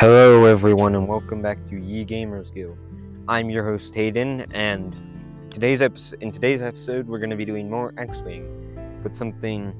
Hello, 0.00 0.46
everyone, 0.46 0.94
and 0.94 1.06
welcome 1.06 1.42
back 1.42 1.58
to 1.68 1.76
Ye 1.76 2.06
Gamers 2.06 2.54
Guild. 2.54 2.78
I'm 3.28 3.50
your 3.50 3.62
host 3.66 3.94
Hayden, 3.94 4.50
and 4.54 4.96
today's 5.50 5.82
in 5.82 6.32
today's 6.32 6.62
episode, 6.62 7.06
we're 7.06 7.18
going 7.18 7.28
to 7.28 7.36
be 7.36 7.44
doing 7.44 7.68
more 7.68 7.92
X-wing, 7.98 8.98
but 9.02 9.14
something 9.14 9.74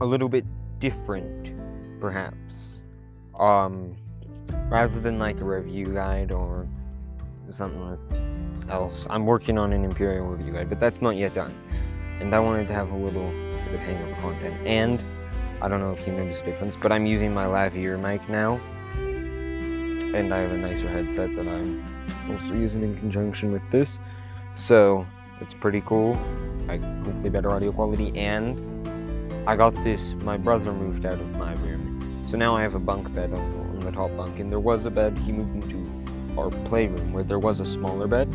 a 0.00 0.06
little 0.06 0.30
bit 0.30 0.46
different, 0.78 1.52
perhaps. 2.00 2.84
Um, 3.38 3.94
rather 4.70 4.98
than 5.00 5.18
like 5.18 5.38
a 5.42 5.44
review 5.44 5.92
guide 5.92 6.32
or 6.32 6.66
something 7.50 7.98
else, 8.70 9.06
I'm 9.10 9.26
working 9.26 9.58
on 9.58 9.74
an 9.74 9.84
Imperial 9.84 10.28
review 10.28 10.54
guide, 10.54 10.70
but 10.70 10.80
that's 10.80 11.02
not 11.02 11.16
yet 11.16 11.34
done. 11.34 11.54
And 12.20 12.34
I 12.34 12.40
wanted 12.40 12.68
to 12.68 12.74
have 12.74 12.90
a 12.90 12.96
little 12.96 13.30
bit 13.66 13.74
of 13.74 13.80
hangover 13.80 14.18
content, 14.22 14.66
and 14.66 14.98
I 15.60 15.68
don't 15.68 15.80
know 15.80 15.92
if 15.92 16.06
you 16.06 16.14
noticed 16.14 16.42
the 16.42 16.52
difference, 16.52 16.74
but 16.80 16.90
I'm 16.90 17.04
using 17.04 17.34
my 17.34 17.44
lavalier 17.44 18.00
mic 18.00 18.26
now 18.30 18.58
and 20.14 20.34
I 20.34 20.38
have 20.38 20.52
a 20.52 20.58
nicer 20.58 20.88
headset 20.88 21.34
that 21.36 21.46
I'm 21.46 21.84
also 22.30 22.54
using 22.54 22.82
in 22.82 22.96
conjunction 22.96 23.52
with 23.52 23.62
this. 23.70 23.98
So 24.56 25.06
it's 25.40 25.54
pretty 25.54 25.82
cool. 25.82 26.18
Like 26.66 26.82
hopefully 27.04 27.30
better 27.30 27.50
audio 27.50 27.72
quality 27.72 28.16
and 28.18 28.58
I 29.48 29.56
got 29.56 29.72
this 29.84 30.00
my 30.22 30.36
brother 30.36 30.72
moved 30.72 31.06
out 31.06 31.20
of 31.20 31.30
my 31.36 31.54
room. 31.54 32.24
So 32.28 32.36
now 32.36 32.56
I 32.56 32.62
have 32.62 32.74
a 32.74 32.80
bunk 32.80 33.12
bed 33.14 33.32
on 33.32 33.80
the 33.80 33.92
top 33.92 34.14
bunk 34.16 34.38
and 34.38 34.50
there 34.50 34.60
was 34.60 34.84
a 34.84 34.90
bed 34.90 35.16
he 35.18 35.32
moved 35.32 35.54
into 35.54 36.38
our 36.38 36.50
playroom 36.68 37.12
where 37.12 37.24
there 37.24 37.38
was 37.38 37.60
a 37.60 37.64
smaller 37.64 38.06
bed. 38.06 38.28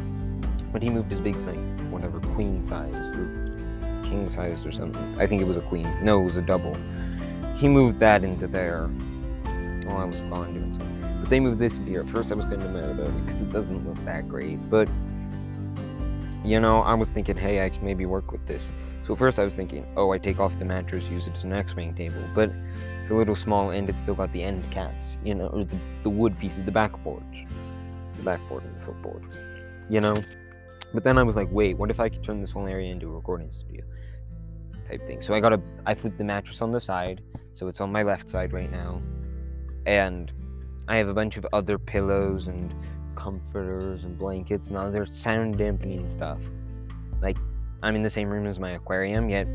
But 0.72 0.82
he 0.82 0.90
moved 0.90 1.12
his 1.12 1.20
big 1.20 1.36
thing, 1.46 1.92
whatever, 1.92 2.20
queen 2.20 2.66
size 2.66 2.94
or 2.94 4.02
king 4.04 4.30
size 4.30 4.66
or 4.66 4.72
something. 4.72 5.20
I 5.20 5.28
think 5.28 5.42
it 5.42 5.48
was 5.48 5.58
a 5.58 5.62
queen. 5.62 5.88
No, 6.04 6.22
it 6.22 6.26
was 6.26 6.38
a 6.38 6.42
double. 6.42 6.76
He 7.58 7.68
moved 7.68 8.00
that 8.00 8.24
into 8.24 8.48
there 8.48 8.88
while 9.86 9.98
I 9.98 10.06
was 10.06 10.20
gone 10.22 10.54
doing 10.54 10.74
something. 10.74 10.95
But 11.26 11.32
they 11.32 11.40
moved 11.40 11.58
this 11.58 11.80
here. 11.88 12.02
At 12.02 12.10
first, 12.12 12.32
I 12.32 12.36
was 12.36 12.46
kind 12.46 12.62
of 12.62 12.70
mad 12.70 12.92
about 12.92 13.08
it 13.08 13.26
because 13.26 13.42
it 13.42 13.52
doesn't 13.52 13.84
look 13.88 13.98
that 14.06 14.30
great. 14.30 14.58
But, 14.70 14.88
you 16.44 16.60
know, 16.60 16.82
I 16.82 16.94
was 16.94 17.10
thinking, 17.10 17.36
hey, 17.36 17.66
I 17.66 17.70
can 17.72 17.84
maybe 17.84 18.06
work 18.06 18.32
with 18.32 18.46
this. 18.46 18.72
So 19.08 19.16
first 19.16 19.40
I 19.40 19.44
was 19.44 19.56
thinking, 19.56 19.88
oh, 19.98 20.12
I 20.12 20.20
take 20.20 20.40
off 20.40 20.56
the 20.60 20.66
mattress, 20.66 21.04
use 21.06 21.26
it 21.26 21.36
as 21.36 21.44
an 21.44 21.52
X-wing 21.52 21.96
table. 21.96 22.22
But 22.36 22.52
it's 23.02 23.10
a 23.10 23.16
little 23.16 23.36
small 23.36 23.72
and 23.72 23.90
it's 23.90 24.02
still 24.02 24.14
got 24.14 24.32
the 24.34 24.44
end 24.44 24.70
caps, 24.70 25.18
you 25.24 25.34
know, 25.34 25.48
or 25.48 25.64
the, 25.64 25.76
the 26.04 26.12
wood 26.12 26.38
pieces, 26.38 26.64
the 26.64 26.72
backboard. 26.72 27.24
The 28.18 28.22
backboard 28.22 28.64
and 28.64 28.80
the 28.80 28.86
footboard, 28.86 29.24
you 29.90 30.02
know? 30.02 30.24
But 30.94 31.04
then 31.04 31.18
I 31.18 31.24
was 31.24 31.36
like, 31.36 31.48
wait, 31.50 31.76
what 31.76 31.90
if 31.90 32.00
I 32.00 32.08
could 32.08 32.24
turn 32.24 32.40
this 32.40 32.52
whole 32.52 32.68
area 32.68 32.92
into 32.92 33.08
a 33.08 33.12
recording 33.12 33.52
studio? 33.52 33.84
Type 34.88 35.02
thing. 35.02 35.24
So 35.24 35.34
I 35.34 35.40
got 35.40 35.54
a, 35.54 35.62
I 35.88 35.96
flipped 35.96 36.20
the 36.20 36.24
mattress 36.24 36.62
on 36.62 36.72
the 36.72 36.80
side, 36.80 37.24
so 37.56 37.68
it's 37.68 37.82
on 37.82 37.92
my 37.92 38.04
left 38.04 38.30
side 38.30 38.54
right 38.54 38.72
now. 38.72 39.02
And 39.88 40.32
I 40.88 40.98
have 40.98 41.08
a 41.08 41.14
bunch 41.14 41.38
of 41.38 41.46
other 41.54 41.78
pillows 41.78 42.48
and 42.48 42.74
comforters 43.16 44.04
and 44.04 44.18
blankets 44.18 44.70
and 44.70 44.78
other 44.78 45.06
sound 45.06 45.58
dampening 45.58 46.08
stuff. 46.10 46.40
Like, 47.22 47.38
I'm 47.82 47.96
in 47.96 48.04
the 48.04 48.10
same 48.10 48.30
room 48.30 48.46
as 48.46 48.60
my 48.60 48.72
aquarium, 48.72 49.30
yet 49.30 49.48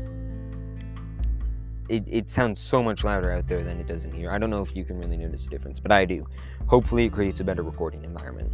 it, 1.89 2.03
it 2.07 2.29
sounds 2.29 2.59
so 2.59 2.81
much 2.81 3.03
louder 3.03 3.31
out 3.31 3.47
there 3.47 3.63
than 3.63 3.79
it 3.79 3.87
does 3.87 4.03
in 4.03 4.11
here. 4.13 4.31
I 4.31 4.37
don't 4.37 4.49
know 4.49 4.61
if 4.61 4.75
you 4.75 4.83
can 4.83 4.99
really 4.99 5.17
notice 5.17 5.45
a 5.45 5.49
difference, 5.49 5.79
but 5.79 5.91
I 5.91 6.05
do. 6.05 6.25
Hopefully, 6.67 7.05
it 7.05 7.13
creates 7.13 7.39
a 7.39 7.43
better 7.43 7.63
recording 7.63 8.03
environment 8.03 8.51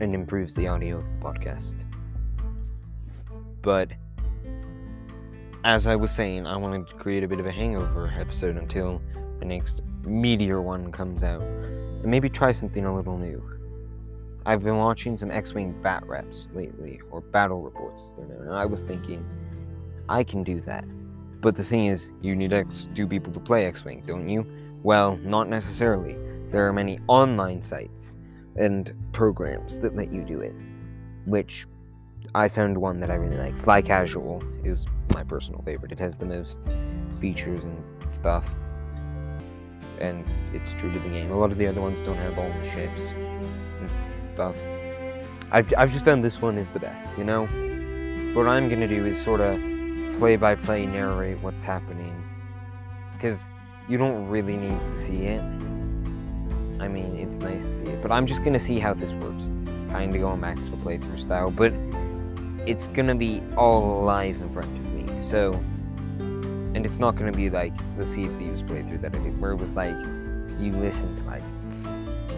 and 0.00 0.14
improves 0.14 0.52
the 0.54 0.66
audio 0.66 0.98
of 0.98 1.04
the 1.04 1.24
podcast. 1.24 1.76
But 3.62 3.90
as 5.64 5.86
I 5.86 5.96
was 5.96 6.10
saying, 6.10 6.46
I 6.46 6.56
wanted 6.56 6.86
to 6.88 6.94
create 6.94 7.24
a 7.24 7.28
bit 7.28 7.40
of 7.40 7.46
a 7.46 7.52
hangover 7.52 8.12
episode 8.18 8.56
until 8.56 9.00
the 9.44 9.54
next 9.54 9.82
Meteor 10.04 10.62
one 10.62 10.90
comes 10.90 11.22
out. 11.22 11.42
And 11.42 12.06
maybe 12.06 12.28
try 12.28 12.52
something 12.52 12.84
a 12.84 12.94
little 12.94 13.18
new. 13.18 13.42
I've 14.46 14.62
been 14.62 14.76
watching 14.76 15.16
some 15.16 15.30
X 15.30 15.54
Wing 15.54 15.74
bat 15.82 16.06
reps 16.06 16.48
lately, 16.54 17.00
or 17.10 17.20
battle 17.20 17.62
reports 17.62 18.04
as 18.04 18.14
they're 18.14 18.26
known, 18.26 18.48
and 18.48 18.56
I 18.56 18.66
was 18.66 18.82
thinking, 18.82 19.24
I 20.08 20.22
can 20.24 20.42
do 20.44 20.60
that. 20.62 20.84
But 21.40 21.56
the 21.56 21.64
thing 21.64 21.86
is, 21.86 22.10
you 22.20 22.34
need 22.34 22.52
X 22.52 22.88
two 22.94 23.06
people 23.06 23.32
to 23.32 23.40
play 23.40 23.66
X 23.66 23.84
Wing, 23.84 24.02
don't 24.06 24.28
you? 24.28 24.46
Well, 24.82 25.16
not 25.18 25.48
necessarily. 25.48 26.16
There 26.50 26.66
are 26.66 26.72
many 26.72 27.00
online 27.06 27.62
sites 27.62 28.16
and 28.56 28.92
programs 29.12 29.78
that 29.80 29.96
let 29.96 30.12
you 30.12 30.22
do 30.22 30.40
it, 30.40 30.54
which 31.26 31.66
I 32.34 32.48
found 32.48 32.76
one 32.76 32.98
that 32.98 33.10
I 33.10 33.14
really 33.14 33.38
like. 33.38 33.58
Fly 33.58 33.80
Casual 33.82 34.42
is 34.62 34.86
my 35.14 35.22
personal 35.22 35.62
favorite. 35.62 35.92
It 35.92 35.98
has 35.98 36.16
the 36.16 36.26
most 36.26 36.66
features 37.18 37.64
and 37.64 37.82
stuff 38.10 38.44
and 40.00 40.24
it's 40.52 40.72
true 40.74 40.92
to 40.92 40.98
the 40.98 41.08
game. 41.08 41.30
A 41.30 41.36
lot 41.38 41.50
of 41.50 41.58
the 41.58 41.66
other 41.66 41.80
ones 41.80 42.00
don't 42.00 42.16
have 42.16 42.38
all 42.38 42.48
the 42.48 42.70
ships 42.70 43.12
and 43.12 43.88
stuff. 44.26 44.56
I've, 45.50 45.72
I've 45.76 45.92
just 45.92 46.04
done 46.04 46.20
this 46.20 46.40
one 46.40 46.58
is 46.58 46.68
the 46.70 46.80
best, 46.80 47.08
you 47.16 47.24
know? 47.24 47.46
What 48.34 48.48
I'm 48.48 48.68
gonna 48.68 48.88
do 48.88 49.06
is 49.06 49.22
sort 49.22 49.40
of 49.40 49.60
play 50.18 50.36
by 50.36 50.54
play 50.54 50.86
narrate 50.86 51.40
what's 51.40 51.62
happening. 51.62 52.14
Because 53.12 53.46
you 53.88 53.98
don't 53.98 54.26
really 54.26 54.56
need 54.56 54.80
to 54.88 54.96
see 54.96 55.24
it. 55.24 55.40
I 56.80 56.88
mean, 56.88 57.16
it's 57.16 57.38
nice 57.38 57.62
to 57.62 57.78
see 57.78 57.84
it, 57.84 58.02
but 58.02 58.10
I'm 58.10 58.26
just 58.26 58.42
gonna 58.42 58.58
see 58.58 58.78
how 58.78 58.94
this 58.94 59.12
works. 59.12 59.44
Kinda 59.90 60.18
going 60.18 60.40
back 60.40 60.56
to 60.56 60.62
the 60.62 60.76
playthrough 60.76 61.20
style, 61.20 61.50
but 61.50 61.72
it's 62.66 62.88
gonna 62.88 63.14
be 63.14 63.42
all 63.56 64.02
live 64.02 64.40
in 64.40 64.52
front 64.52 64.76
of 64.76 64.92
me, 64.92 65.20
so 65.20 65.62
and 66.84 66.90
it's 66.92 67.00
not 67.00 67.16
going 67.16 67.32
to 67.32 67.36
be 67.36 67.48
like 67.48 67.72
the 67.96 68.04
Sea 68.04 68.26
of 68.26 68.36
Thieves 68.36 68.62
playthrough 68.62 69.00
that 69.00 69.16
I 69.16 69.18
did, 69.18 69.40
where 69.40 69.52
it 69.52 69.56
was 69.56 69.72
like 69.72 69.96
you 70.60 70.70
listen 70.70 71.16
to 71.16 71.22
like 71.22 71.42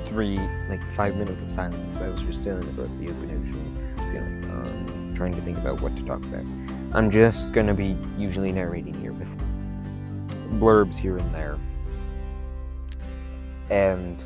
three, 0.06 0.38
like 0.68 0.80
five 0.94 1.16
minutes 1.16 1.42
of 1.42 1.50
silence. 1.50 1.98
I 1.98 2.10
was 2.10 2.22
just 2.22 2.44
sailing 2.44 2.68
across 2.68 2.92
the 2.92 3.08
open 3.08 3.24
ocean, 3.24 3.96
sailing, 4.12 4.44
um, 4.44 5.14
trying 5.16 5.34
to 5.34 5.40
think 5.40 5.58
about 5.58 5.80
what 5.80 5.96
to 5.96 6.02
talk 6.04 6.22
about. 6.26 6.44
I'm 6.94 7.10
just 7.10 7.54
going 7.54 7.66
to 7.66 7.74
be 7.74 7.96
usually 8.16 8.52
narrating 8.52 8.94
here 8.94 9.12
with 9.12 9.36
blurbs 10.60 10.96
here 10.96 11.16
and 11.16 11.34
there. 11.34 11.58
And 13.68 14.22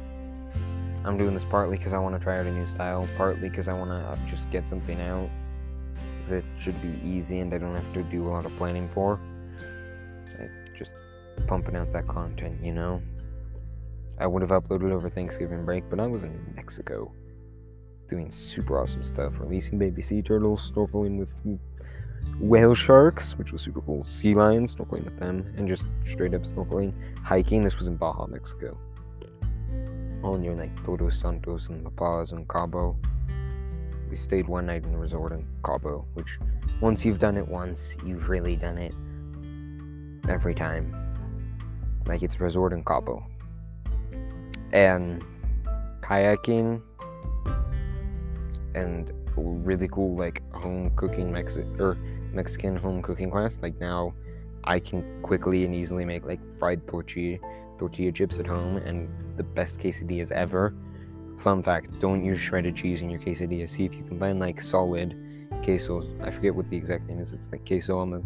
I'm 1.02 1.16
doing 1.16 1.32
this 1.32 1.46
partly 1.46 1.78
because 1.78 1.94
I 1.94 1.98
want 1.98 2.14
to 2.14 2.20
try 2.20 2.38
out 2.38 2.44
a 2.44 2.52
new 2.52 2.66
style, 2.66 3.08
partly 3.16 3.48
because 3.48 3.68
I 3.68 3.72
want 3.72 3.88
to 3.88 4.18
just 4.30 4.50
get 4.50 4.68
something 4.68 5.00
out 5.00 5.30
that 6.28 6.44
should 6.58 6.80
be 6.82 6.94
easy 7.02 7.38
and 7.38 7.54
I 7.54 7.56
don't 7.56 7.74
have 7.74 7.90
to 7.94 8.02
do 8.02 8.28
a 8.28 8.30
lot 8.30 8.44
of 8.44 8.54
planning 8.58 8.86
for 8.92 9.18
pumping 11.46 11.76
out 11.76 11.92
that 11.92 12.06
content, 12.08 12.64
you 12.64 12.72
know? 12.72 13.02
I 14.18 14.26
would 14.26 14.42
have 14.42 14.50
uploaded 14.50 14.92
over 14.92 15.08
Thanksgiving 15.08 15.64
break, 15.64 15.88
but 15.88 15.98
I 15.98 16.06
was 16.06 16.24
in 16.24 16.52
Mexico 16.54 17.10
doing 18.08 18.30
super 18.30 18.78
awesome 18.78 19.02
stuff, 19.02 19.38
releasing 19.38 19.78
baby 19.78 20.02
sea 20.02 20.20
turtles, 20.20 20.72
snorkeling 20.72 21.18
with 21.18 21.28
whale 22.38 22.74
sharks, 22.74 23.38
which 23.38 23.52
was 23.52 23.62
super 23.62 23.80
cool, 23.80 24.04
sea 24.04 24.34
lions, 24.34 24.74
snorkeling 24.74 25.04
with 25.04 25.18
them, 25.18 25.52
and 25.56 25.66
just 25.66 25.86
straight 26.06 26.34
up 26.34 26.42
snorkeling, 26.42 26.92
hiking. 27.22 27.64
This 27.64 27.78
was 27.78 27.86
in 27.86 27.96
Baja, 27.96 28.26
Mexico. 28.26 28.76
All 30.22 30.36
near 30.36 30.54
like 30.54 30.84
Todos 30.84 31.18
Santos 31.18 31.68
and 31.68 31.82
La 31.82 31.90
Paz 31.90 32.32
and 32.32 32.46
Cabo. 32.46 32.96
We 34.10 34.16
stayed 34.16 34.48
one 34.48 34.66
night 34.66 34.84
in 34.84 34.94
a 34.94 34.98
resort 34.98 35.32
in 35.32 35.46
Cabo, 35.64 36.04
which 36.14 36.38
once 36.80 37.04
you've 37.04 37.20
done 37.20 37.36
it 37.36 37.46
once, 37.46 37.96
you've 38.04 38.28
really 38.28 38.56
done 38.56 38.76
it 38.76 38.92
every 40.28 40.54
time. 40.54 40.94
Like 42.10 42.22
it's 42.22 42.40
resort 42.40 42.72
in 42.72 42.82
Cabo. 42.82 43.24
And 44.72 45.22
kayaking 46.02 46.82
and 48.74 49.12
really 49.36 49.86
cool 49.86 50.16
like 50.16 50.42
home 50.52 50.90
cooking 50.96 51.30
Mexi- 51.30 51.78
or 51.78 51.94
Mexican 52.32 52.74
home 52.74 53.00
cooking 53.00 53.30
class. 53.30 53.58
Like 53.62 53.78
now 53.80 54.12
I 54.64 54.80
can 54.80 55.22
quickly 55.22 55.64
and 55.64 55.72
easily 55.72 56.04
make 56.04 56.26
like 56.26 56.40
fried 56.58 56.86
tortilla 56.88 57.38
tortilla 57.78 58.10
chips 58.10 58.40
at 58.40 58.46
home 58.46 58.76
and 58.78 59.08
the 59.36 59.44
best 59.44 59.78
quesadillas 59.78 60.32
ever. 60.32 60.74
Fun 61.38 61.62
fact, 61.62 61.96
don't 62.00 62.24
use 62.24 62.38
shredded 62.38 62.74
cheese 62.74 63.02
in 63.02 63.08
your 63.08 63.20
quesadilla. 63.20 63.68
See 63.70 63.84
if 63.84 63.94
you 63.94 64.02
can 64.02 64.18
find 64.18 64.40
like 64.40 64.60
solid 64.60 65.14
quesos. 65.62 66.10
I 66.26 66.32
forget 66.32 66.56
what 66.56 66.68
the 66.70 66.76
exact 66.76 67.06
name 67.06 67.20
is. 67.20 67.32
It's 67.32 67.48
like 67.52 67.64
queso 67.64 68.04
the 68.04 68.22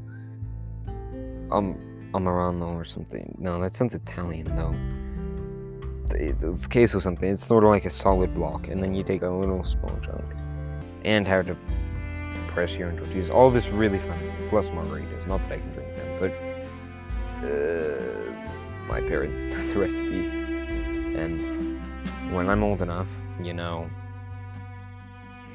um 1.54 1.93
Amarano 2.14 2.74
or 2.74 2.84
something. 2.84 3.36
No, 3.38 3.60
that 3.60 3.74
sounds 3.74 3.94
Italian 3.94 4.54
though. 4.56 4.74
It's 6.16 6.66
queso 6.66 7.00
something. 7.00 7.28
It's 7.28 7.44
sort 7.44 7.64
of 7.64 7.70
like 7.70 7.84
a 7.84 7.90
solid 7.90 8.34
block, 8.34 8.68
and 8.68 8.82
then 8.82 8.94
you 8.94 9.02
take 9.02 9.22
a 9.22 9.28
little 9.28 9.64
small 9.64 9.98
chunk, 10.00 10.24
and 11.04 11.26
how 11.26 11.42
to 11.42 11.56
press 12.48 12.76
your 12.76 12.92
tortillas. 12.92 13.30
All 13.30 13.50
this 13.50 13.66
really 13.68 13.98
fun 13.98 14.16
stuff. 14.24 14.36
Plus 14.48 14.66
margaritas. 14.66 15.26
Not 15.26 15.40
that 15.48 15.52
I 15.52 15.58
can 15.58 15.72
drink 15.72 15.96
them, 15.96 16.20
but 16.20 16.32
uh, 17.48 18.88
my 18.88 19.00
parents 19.00 19.46
did 19.52 19.74
the 19.74 19.80
recipe, 19.80 20.26
and 21.18 21.80
when 22.32 22.48
I'm 22.48 22.62
old 22.62 22.80
enough, 22.80 23.08
you 23.42 23.54
know, 23.54 23.90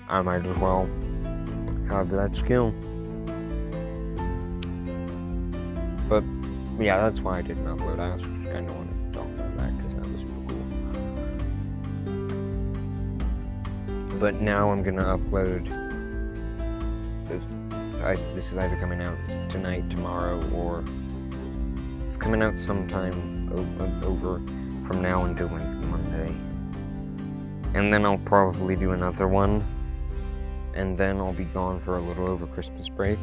I 0.10 0.22
might 0.22 0.46
as 0.46 0.58
well 0.58 0.90
have 1.88 2.10
that 2.10 2.36
skill. 2.36 2.74
yeah, 6.80 6.98
that's 7.02 7.20
why 7.22 7.40
I 7.40 7.42
didn't 7.42 7.66
upload. 7.66 8.00
I 8.00 8.18
kind 8.52 8.70
of 8.70 8.76
wanted 8.76 9.12
to 9.14 9.20
talk 9.20 9.28
about 9.28 9.58
that 9.58 9.78
because 9.78 9.96
that 9.96 10.10
was 10.10 10.24
cool. 10.24 10.40
But 14.20 14.36
now 14.36 14.72
I'm 14.72 14.82
gonna 14.82 15.18
upload. 15.18 15.68
This, 17.28 17.46
I, 18.02 18.16
this 18.34 18.52
is 18.52 18.58
either 18.58 18.78
coming 18.78 19.02
out 19.02 19.18
tonight, 19.50 19.90
tomorrow, 19.90 20.42
or 20.52 20.86
it's 22.06 22.16
coming 22.16 22.42
out 22.42 22.58
sometime 22.58 23.52
o- 23.54 24.08
over 24.08 24.38
from 24.88 25.02
now 25.02 25.26
until 25.26 25.48
like 25.48 25.68
Monday. 25.68 26.34
And 27.74 27.94
then 27.94 28.06
I'll 28.06 28.18
probably 28.20 28.78
do 28.78 28.92
another 28.94 29.28
one. 29.28 29.66
And 30.76 30.98
then 30.98 31.18
I'll 31.18 31.34
be 31.34 31.44
gone 31.46 31.82
for 31.82 31.98
a 31.98 32.02
little 32.02 32.28
over 32.28 32.48
Christmas 32.48 32.88
break. 32.88 33.20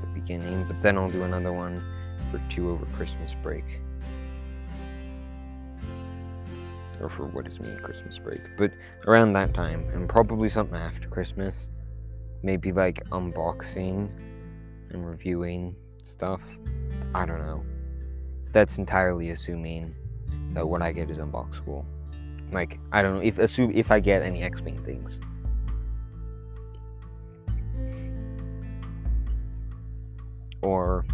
The 0.00 0.06
beginning, 0.08 0.64
but 0.64 0.82
then 0.82 0.98
I'll 0.98 1.10
do 1.10 1.22
another 1.22 1.52
one 1.52 1.80
for 2.30 2.40
two 2.50 2.70
over 2.70 2.86
Christmas 2.94 3.34
break. 3.42 3.64
Or 7.00 7.08
for 7.08 7.26
what 7.26 7.46
is 7.46 7.60
me 7.60 7.68
Christmas 7.82 8.18
break. 8.18 8.40
But 8.56 8.70
around 9.06 9.32
that 9.34 9.54
time. 9.54 9.88
And 9.92 10.08
probably 10.08 10.48
something 10.48 10.76
after 10.78 11.08
Christmas. 11.08 11.54
Maybe 12.42 12.72
like 12.72 13.02
unboxing 13.10 14.10
and 14.90 15.06
reviewing 15.06 15.74
stuff. 16.02 16.40
I 17.14 17.26
don't 17.26 17.40
know. 17.40 17.64
That's 18.52 18.78
entirely 18.78 19.30
assuming 19.30 19.94
that 20.52 20.66
what 20.66 20.82
I 20.82 20.92
get 20.92 21.10
is 21.10 21.18
unboxable. 21.18 21.84
Like 22.52 22.78
I 22.92 23.02
don't 23.02 23.16
know 23.16 23.22
if 23.22 23.38
assume 23.38 23.72
if 23.74 23.90
I 23.90 24.00
get 24.00 24.22
any 24.22 24.42
X-wing 24.42 24.82
things. 24.84 25.18
Or 30.62 31.04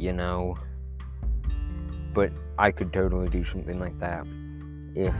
you 0.00 0.12
know. 0.12 0.56
But 2.14 2.32
I 2.58 2.72
could 2.72 2.92
totally 2.92 3.28
do 3.28 3.44
something 3.44 3.78
like 3.78 3.98
that 4.00 4.26
if, 4.94 5.14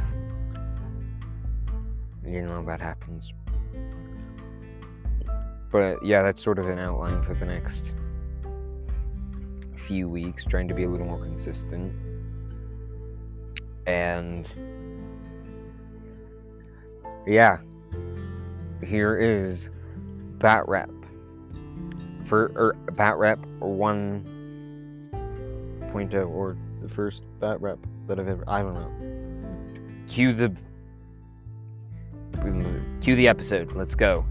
you 2.26 2.42
know, 2.42 2.64
that 2.64 2.80
happens. 2.80 3.32
But 5.70 6.04
yeah, 6.04 6.22
that's 6.22 6.42
sort 6.42 6.58
of 6.58 6.68
an 6.68 6.78
outline 6.78 7.22
for 7.22 7.34
the 7.34 7.46
next 7.46 7.92
few 9.86 10.08
weeks, 10.08 10.44
trying 10.44 10.66
to 10.68 10.74
be 10.74 10.84
a 10.84 10.88
little 10.88 11.06
more 11.06 11.22
consistent. 11.22 11.94
And 13.86 14.48
yeah, 17.26 17.58
here 18.84 19.16
is 19.16 19.68
Bat 20.38 20.68
Rep. 20.68 20.90
For 22.24 22.52
er, 22.56 22.76
Bat 22.92 23.18
Rep 23.18 23.46
1. 23.60 24.39
2.0 25.92 26.30
or 26.30 26.56
the 26.82 26.88
first 26.88 27.24
bat 27.40 27.60
rep 27.60 27.78
that 28.06 28.20
I've 28.20 28.28
ever. 28.28 28.44
I 28.46 28.62
don't 28.62 28.74
know. 28.74 30.06
Cue 30.08 30.32
the. 30.32 30.54
Cue 33.00 33.16
the 33.16 33.26
episode. 33.26 33.72
Let's 33.72 33.94
go. 33.94 34.24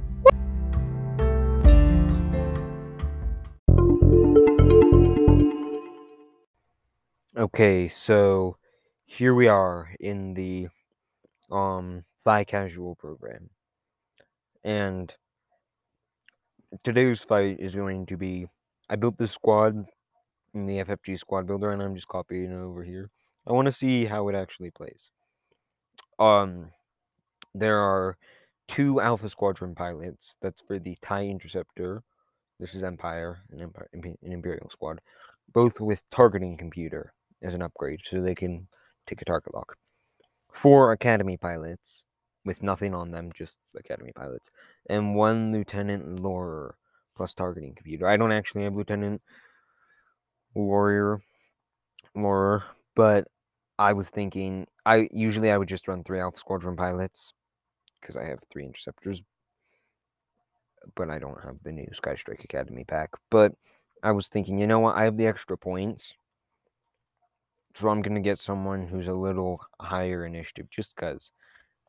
Okay, 7.37 7.87
so 7.87 8.57
here 9.05 9.33
we 9.33 9.47
are 9.47 9.89
in 9.99 10.33
the 10.33 10.67
um 11.51 12.03
Fly 12.23 12.43
Casual 12.43 12.95
program. 12.95 13.49
And 14.63 15.13
today's 16.83 17.21
fight 17.21 17.57
is 17.59 17.75
going 17.75 18.05
to 18.07 18.17
be 18.17 18.47
I 18.89 18.95
built 18.95 19.17
this 19.17 19.31
squad 19.31 19.85
in 20.53 20.65
the 20.65 20.77
FFG 20.77 21.17
squad 21.17 21.47
builder 21.47 21.71
and 21.71 21.81
I'm 21.81 21.95
just 21.95 22.07
copying 22.07 22.51
it 22.51 22.55
over 22.55 22.83
here. 22.83 23.09
I 23.47 23.53
want 23.53 23.67
to 23.67 23.71
see 23.71 24.05
how 24.05 24.27
it 24.29 24.35
actually 24.35 24.71
plays. 24.71 25.11
Um 26.17 26.71
there 27.55 27.79
are 27.79 28.17
two 28.67 29.01
Alpha 29.01 29.29
Squadron 29.29 29.75
pilots. 29.75 30.37
That's 30.41 30.61
for 30.61 30.79
the 30.79 30.95
TIE 31.01 31.25
Interceptor. 31.25 32.03
This 32.59 32.75
is 32.75 32.83
Empire, 32.83 33.39
an, 33.51 33.61
Empire, 33.61 33.89
an 33.93 34.15
Imperial 34.21 34.69
squad. 34.69 35.01
Both 35.53 35.79
with 35.79 36.07
targeting 36.11 36.57
computer 36.57 37.13
as 37.41 37.53
an 37.55 37.61
upgrade, 37.61 38.01
so 38.03 38.21
they 38.21 38.35
can 38.35 38.67
take 39.07 39.21
a 39.21 39.25
target 39.25 39.53
lock. 39.55 39.75
Four 40.51 40.91
Academy 40.91 41.37
pilots 41.37 42.05
with 42.45 42.61
nothing 42.61 42.93
on 42.93 43.11
them, 43.11 43.31
just 43.33 43.57
Academy 43.75 44.11
pilots, 44.15 44.51
and 44.89 45.15
one 45.15 45.51
Lieutenant 45.51 46.19
Lorrir 46.19 46.73
plus 47.15 47.33
targeting 47.33 47.73
computer. 47.75 48.07
I 48.07 48.17
don't 48.17 48.31
actually 48.31 48.63
have 48.63 48.75
Lieutenant 48.75 49.21
Warrior 50.65 51.21
Lorrir, 52.15 52.63
but 52.95 53.27
I 53.77 53.93
was 53.93 54.09
thinking 54.09 54.67
I 54.85 55.07
usually 55.11 55.51
I 55.51 55.57
would 55.57 55.67
just 55.67 55.87
run 55.87 56.03
three 56.03 56.19
Alpha 56.19 56.37
Squadron 56.37 56.75
pilots 56.75 57.33
because 58.01 58.17
I 58.17 58.25
have 58.25 58.39
three 58.49 58.65
interceptors, 58.65 59.21
but 60.95 61.09
I 61.09 61.19
don't 61.19 61.41
have 61.43 61.57
the 61.63 61.71
new 61.71 61.87
Sky 61.93 62.15
Strike 62.15 62.43
Academy 62.43 62.83
pack. 62.83 63.11
But 63.29 63.53
I 64.03 64.11
was 64.11 64.27
thinking, 64.27 64.57
you 64.57 64.67
know 64.67 64.79
what? 64.79 64.95
I 64.95 65.03
have 65.03 65.17
the 65.17 65.27
extra 65.27 65.57
points. 65.57 66.13
So 67.75 67.89
I'm 67.89 68.01
going 68.01 68.15
to 68.15 68.21
get 68.21 68.39
someone 68.39 68.87
who's 68.87 69.07
a 69.07 69.13
little 69.13 69.61
higher 69.79 70.25
initiative 70.25 70.69
just 70.69 70.95
because. 70.95 71.31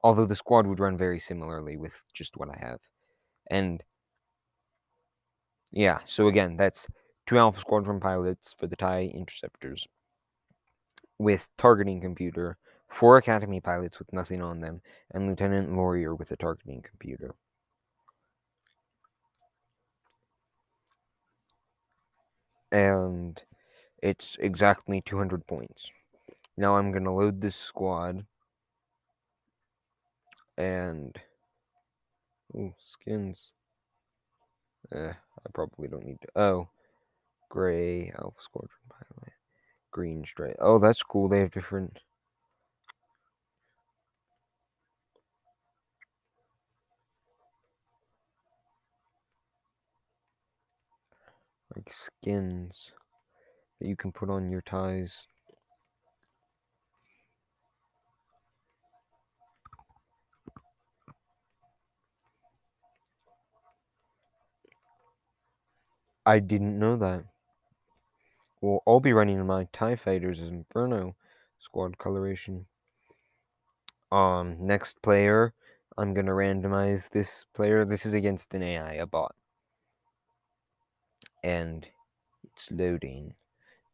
Although 0.02 0.26
the 0.26 0.36
squad 0.36 0.66
would 0.66 0.80
run 0.80 0.96
very 0.96 1.18
similarly 1.18 1.76
with 1.76 1.94
just 2.14 2.36
what 2.36 2.48
I 2.48 2.58
have. 2.60 2.80
And 3.50 3.82
yeah, 5.72 5.98
so 6.04 6.28
again, 6.28 6.56
that's 6.56 6.86
two 7.30 7.38
Alpha 7.38 7.60
Squadron 7.60 8.00
pilots 8.00 8.52
for 8.58 8.66
the 8.66 8.74
TIE 8.74 9.08
interceptors 9.14 9.86
with 11.20 11.48
targeting 11.56 12.00
computer, 12.00 12.58
four 12.88 13.18
Academy 13.18 13.60
pilots 13.60 14.00
with 14.00 14.12
nothing 14.12 14.42
on 14.42 14.60
them, 14.60 14.80
and 15.12 15.28
Lieutenant 15.28 15.70
Lorrir 15.70 16.18
with 16.18 16.32
a 16.32 16.36
targeting 16.36 16.82
computer. 16.82 17.36
And 22.72 23.40
it's 24.02 24.36
exactly 24.40 25.00
200 25.00 25.46
points. 25.46 25.88
Now 26.56 26.76
I'm 26.76 26.90
going 26.90 27.04
to 27.04 27.12
load 27.12 27.40
this 27.40 27.54
squad. 27.54 28.24
And. 30.58 31.16
Ooh, 32.56 32.74
skins. 32.80 33.52
Eh, 34.92 35.12
I 35.12 35.50
probably 35.54 35.86
don't 35.86 36.04
need 36.04 36.18
to. 36.22 36.28
Oh. 36.34 36.68
Gray, 37.50 38.10
Alpha 38.18 38.40
Squadron 38.40 38.70
Pilot. 38.88 39.32
Green 39.90 40.24
Stripe. 40.24 40.56
Oh, 40.60 40.78
that's 40.78 41.02
cool. 41.02 41.28
They 41.28 41.40
have 41.40 41.50
different. 41.50 41.98
Like 51.76 51.92
skins 51.92 52.92
that 53.80 53.88
you 53.88 53.96
can 53.96 54.12
put 54.12 54.30
on 54.30 54.50
your 54.50 54.62
ties. 54.62 55.26
I 66.26 66.38
didn't 66.38 66.78
know 66.78 66.96
that. 66.96 67.24
Well, 68.60 68.82
I'll 68.86 69.00
be 69.00 69.12
running 69.12 69.44
my 69.46 69.68
TIE 69.72 69.96
Fighters 69.96 70.40
as 70.40 70.50
Inferno 70.50 71.16
squad 71.58 71.98
coloration. 71.98 72.66
Um, 74.12 74.56
next 74.60 75.00
player, 75.02 75.54
I'm 75.96 76.14
gonna 76.14 76.32
randomize 76.32 77.08
this 77.08 77.46
player. 77.54 77.84
This 77.84 78.04
is 78.04 78.14
against 78.14 78.54
an 78.54 78.62
AI, 78.62 78.94
a 78.94 79.06
bot. 79.06 79.34
And 81.42 81.86
it's 82.44 82.70
loading. 82.70 83.34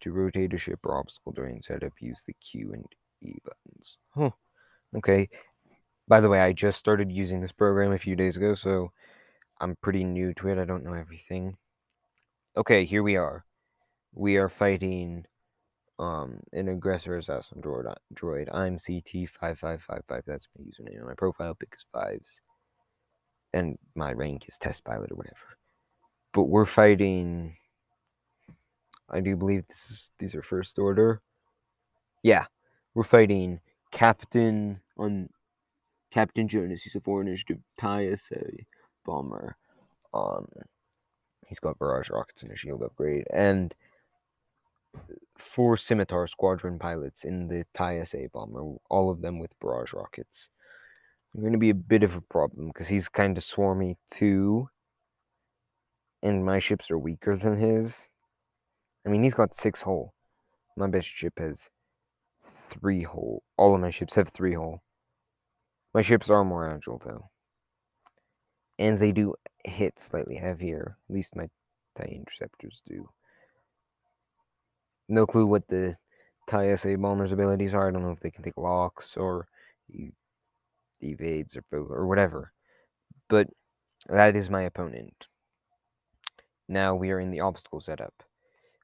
To 0.00 0.12
rotate 0.12 0.52
a 0.52 0.58
ship 0.58 0.80
or 0.84 0.98
obstacle 0.98 1.32
during 1.32 1.62
setup, 1.62 1.92
use 2.00 2.22
the 2.26 2.34
Q 2.34 2.72
and 2.74 2.84
E 3.22 3.38
buttons. 3.44 3.96
Huh. 4.14 4.30
Okay. 4.94 5.28
By 6.06 6.20
the 6.20 6.28
way, 6.28 6.40
I 6.40 6.52
just 6.52 6.78
started 6.78 7.10
using 7.10 7.40
this 7.40 7.52
program 7.52 7.92
a 7.92 7.98
few 7.98 8.14
days 8.14 8.36
ago, 8.36 8.54
so 8.54 8.92
I'm 9.60 9.76
pretty 9.76 10.04
new 10.04 10.34
to 10.34 10.48
it. 10.48 10.58
I 10.58 10.64
don't 10.64 10.84
know 10.84 10.92
everything. 10.92 11.56
Okay, 12.56 12.84
here 12.84 13.02
we 13.02 13.16
are. 13.16 13.44
We 14.14 14.36
are 14.36 14.48
fighting 14.48 15.26
um, 15.98 16.40
an 16.52 16.68
aggressor 16.68 17.16
assassin 17.16 17.60
droid. 17.60 17.92
droid. 18.14 18.48
I'm 18.52 18.78
CT5555. 18.78 20.22
That's 20.26 20.48
my 20.58 20.64
username 20.64 21.00
on 21.00 21.08
my 21.08 21.14
profile 21.14 21.54
is 21.54 21.86
fives. 21.92 22.40
And 23.52 23.78
my 23.94 24.12
rank 24.12 24.48
is 24.48 24.58
test 24.58 24.84
pilot 24.84 25.12
or 25.12 25.16
whatever. 25.16 25.56
But 26.32 26.44
we're 26.44 26.66
fighting 26.66 27.54
I 29.08 29.20
do 29.20 29.36
believe 29.36 29.66
this 29.68 29.90
is, 29.90 30.10
these 30.18 30.34
are 30.34 30.42
first 30.42 30.78
order. 30.78 31.20
Yeah, 32.22 32.46
we're 32.94 33.04
fighting 33.04 33.60
Captain 33.92 34.80
on 34.98 35.28
Captain 36.10 36.48
Jonus. 36.48 36.82
He's 36.82 36.96
a 36.96 37.00
foreign 37.00 37.28
initiative 37.28 37.58
TIE 37.78 38.16
bomber. 39.04 39.56
Um, 40.12 40.48
he's 41.46 41.60
got 41.60 41.78
barrage 41.78 42.10
rockets 42.10 42.42
and 42.42 42.50
a 42.50 42.56
shield 42.56 42.82
upgrade, 42.82 43.26
and 43.32 43.74
four 45.38 45.76
Scimitar 45.76 46.26
squadron 46.26 46.78
pilots 46.78 47.24
in 47.24 47.48
the 47.48 47.64
TIE 47.74 48.04
SA 48.04 48.28
bomber. 48.32 48.62
All 48.90 49.10
of 49.10 49.22
them 49.22 49.38
with 49.38 49.58
barrage 49.60 49.92
rockets. 49.92 50.50
I'm 51.34 51.40
going 51.40 51.52
to 51.52 51.58
be 51.58 51.70
a 51.70 51.74
bit 51.74 52.02
of 52.02 52.14
a 52.14 52.20
problem 52.20 52.68
because 52.68 52.88
he's 52.88 53.08
kind 53.08 53.36
of 53.36 53.44
swarmy 53.44 53.96
too. 54.10 54.68
And 56.22 56.44
my 56.44 56.58
ships 56.58 56.90
are 56.90 56.98
weaker 56.98 57.36
than 57.36 57.56
his. 57.56 58.08
I 59.06 59.10
mean, 59.10 59.22
he's 59.22 59.34
got 59.34 59.54
six 59.54 59.82
hull. 59.82 60.14
My 60.76 60.88
best 60.88 61.08
ship 61.08 61.34
has 61.38 61.68
three 62.70 63.02
hull. 63.02 63.42
All 63.56 63.74
of 63.74 63.80
my 63.80 63.90
ships 63.90 64.14
have 64.14 64.28
three 64.30 64.54
hull. 64.54 64.82
My 65.94 66.02
ships 66.02 66.28
are 66.30 66.44
more 66.44 66.68
agile 66.68 67.00
though. 67.04 67.30
And 68.78 68.98
they 68.98 69.12
do 69.12 69.34
hit 69.64 69.98
slightly 69.98 70.36
heavier. 70.36 70.98
At 71.08 71.14
least 71.14 71.36
my 71.36 71.48
TIE 71.96 72.12
interceptors 72.14 72.82
do. 72.86 73.08
No 75.08 75.26
clue 75.26 75.46
what 75.46 75.66
the 75.68 75.96
TIE 76.48 76.74
SA 76.76 76.96
bomber's 76.96 77.32
abilities 77.32 77.74
are. 77.74 77.88
I 77.88 77.90
don't 77.90 78.02
know 78.02 78.10
if 78.10 78.20
they 78.20 78.30
can 78.30 78.44
take 78.44 78.56
locks 78.56 79.16
or 79.16 79.48
evades 81.00 81.56
or 81.56 81.64
or 81.72 82.06
whatever. 82.06 82.52
But 83.28 83.48
that 84.08 84.36
is 84.36 84.50
my 84.50 84.62
opponent. 84.62 85.28
Now 86.68 86.94
we 86.94 87.10
are 87.10 87.20
in 87.20 87.30
the 87.30 87.40
obstacle 87.40 87.80
setup, 87.80 88.22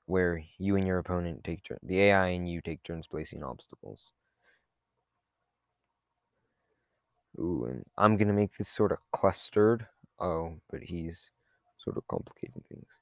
where 0.07 0.43
you 0.59 0.76
and 0.76 0.87
your 0.87 0.99
opponent 0.99 1.45
take 1.45 1.64
turns. 1.64 1.81
The 1.83 2.00
AI 2.02 2.29
and 2.29 2.49
you 2.49 2.61
take 2.61 2.83
turns 2.85 3.07
placing 3.09 3.43
obstacles. 3.43 4.12
Ooh, 7.38 7.64
and 7.64 7.85
I'm 7.97 8.17
gonna 8.17 8.33
make 8.33 8.57
this 8.57 8.69
sort 8.69 8.93
of 8.93 8.99
clustered. 9.12 9.87
Oh, 10.21 10.55
but 10.71 10.83
he's 10.83 11.31
sort 11.79 11.97
of 11.97 12.07
complicating 12.09 12.62
things. 12.69 12.99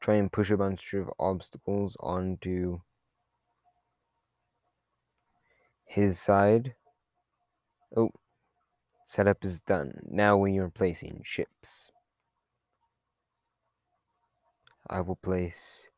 Try 0.00 0.14
and 0.14 0.30
push 0.32 0.50
a 0.50 0.56
bunch 0.56 0.94
of 0.94 1.10
obstacles 1.18 1.96
onto 2.00 2.80
his 5.84 6.20
side. 6.20 6.74
Oh, 7.96 8.10
setup 9.04 9.44
is 9.44 9.60
done. 9.60 10.00
Now 10.04 10.36
we 10.36 10.58
are 10.58 10.68
placing 10.70 11.22
ships. 11.24 11.90
I 14.88 15.00
will 15.00 15.16
place 15.16 15.88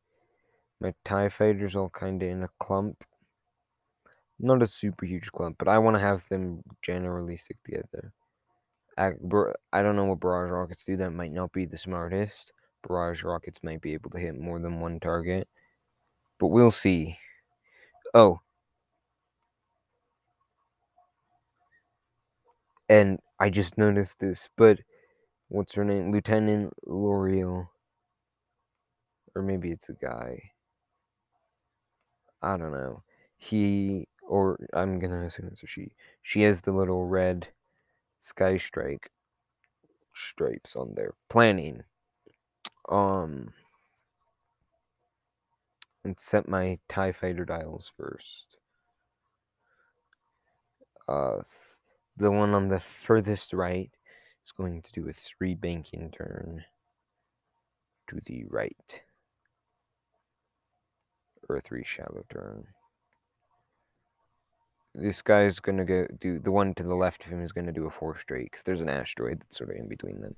my 0.79 0.93
TIE 1.05 1.29
fighters 1.29 1.75
all 1.75 1.89
kind 1.89 2.21
of 2.23 2.29
in 2.29 2.43
a 2.43 2.49
clump. 2.59 3.03
Not 4.39 4.63
a 4.63 4.67
super 4.67 5.05
huge 5.05 5.31
clump, 5.31 5.57
but 5.59 5.67
I 5.67 5.77
want 5.77 5.95
to 5.95 6.01
have 6.01 6.27
them 6.29 6.63
generally 6.81 7.37
stick 7.37 7.57
together. 7.63 8.11
I, 8.97 9.11
I 9.71 9.81
don't 9.81 9.95
know 9.95 10.05
what 10.05 10.19
barrage 10.19 10.49
rockets 10.49 10.83
do. 10.83 10.97
That 10.97 11.11
might 11.11 11.31
not 11.31 11.51
be 11.51 11.65
the 11.65 11.77
smartest. 11.77 12.51
Barrage 12.87 13.23
rockets 13.23 13.59
might 13.63 13.81
be 13.81 13.93
able 13.93 14.09
to 14.11 14.19
hit 14.19 14.37
more 14.39 14.59
than 14.59 14.79
one 14.79 14.99
target. 14.99 15.47
But 16.39 16.47
we'll 16.47 16.71
see. 16.71 17.17
Oh. 18.13 18.39
And 22.89 23.19
I 23.39 23.49
just 23.49 23.77
noticed 23.77 24.19
this, 24.19 24.49
but 24.57 24.79
what's 25.47 25.73
her 25.75 25.85
name? 25.85 26.11
Lieutenant 26.11 26.73
L'Oreal. 26.85 27.67
Or 29.35 29.41
maybe 29.41 29.71
it's 29.71 29.89
a 29.89 29.93
guy. 29.93 30.51
I 32.41 32.57
don't 32.57 32.73
know. 32.73 33.03
He 33.37 34.07
or 34.27 34.57
I'm 34.73 34.99
gonna 34.99 35.23
assume 35.23 35.47
it's 35.47 35.63
a 35.63 35.67
she. 35.67 35.91
She 36.21 36.41
has 36.43 36.61
the 36.61 36.71
little 36.71 37.05
red 37.05 37.47
sky 38.19 38.57
strike 38.57 39.09
stripes 40.13 40.75
on 40.75 40.93
there. 40.95 41.13
Planning. 41.29 41.83
Um 42.89 43.53
and 46.03 46.19
set 46.19 46.47
my 46.47 46.79
TIE 46.89 47.11
fighter 47.11 47.45
dials 47.45 47.91
first. 47.97 48.57
Uh 51.07 51.37
the 52.17 52.31
one 52.31 52.53
on 52.53 52.67
the 52.67 52.81
furthest 53.03 53.53
right 53.53 53.91
is 54.45 54.51
going 54.51 54.81
to 54.81 54.91
do 54.91 55.07
a 55.07 55.13
three 55.13 55.55
banking 55.55 56.11
turn 56.11 56.63
to 58.07 58.19
the 58.25 58.45
right. 58.49 59.01
Or 61.49 61.57
a 61.57 61.61
three 61.61 61.83
shallow 61.83 62.25
turn 62.29 62.67
this 64.93 65.21
guy's 65.21 65.59
gonna 65.59 65.85
go 65.85 66.05
do 66.19 66.39
the 66.39 66.51
one 66.51 66.73
to 66.73 66.83
the 66.83 66.95
left 66.95 67.25
of 67.25 67.31
him 67.31 67.41
is 67.41 67.51
gonna 67.51 67.71
do 67.71 67.85
a 67.85 67.91
four 67.91 68.17
straight 68.17 68.51
because 68.51 68.63
there's 68.63 68.81
an 68.81 68.89
asteroid 68.89 69.39
that's 69.39 69.57
sort 69.57 69.69
of 69.69 69.77
in 69.77 69.87
between 69.87 70.19
them. 70.21 70.35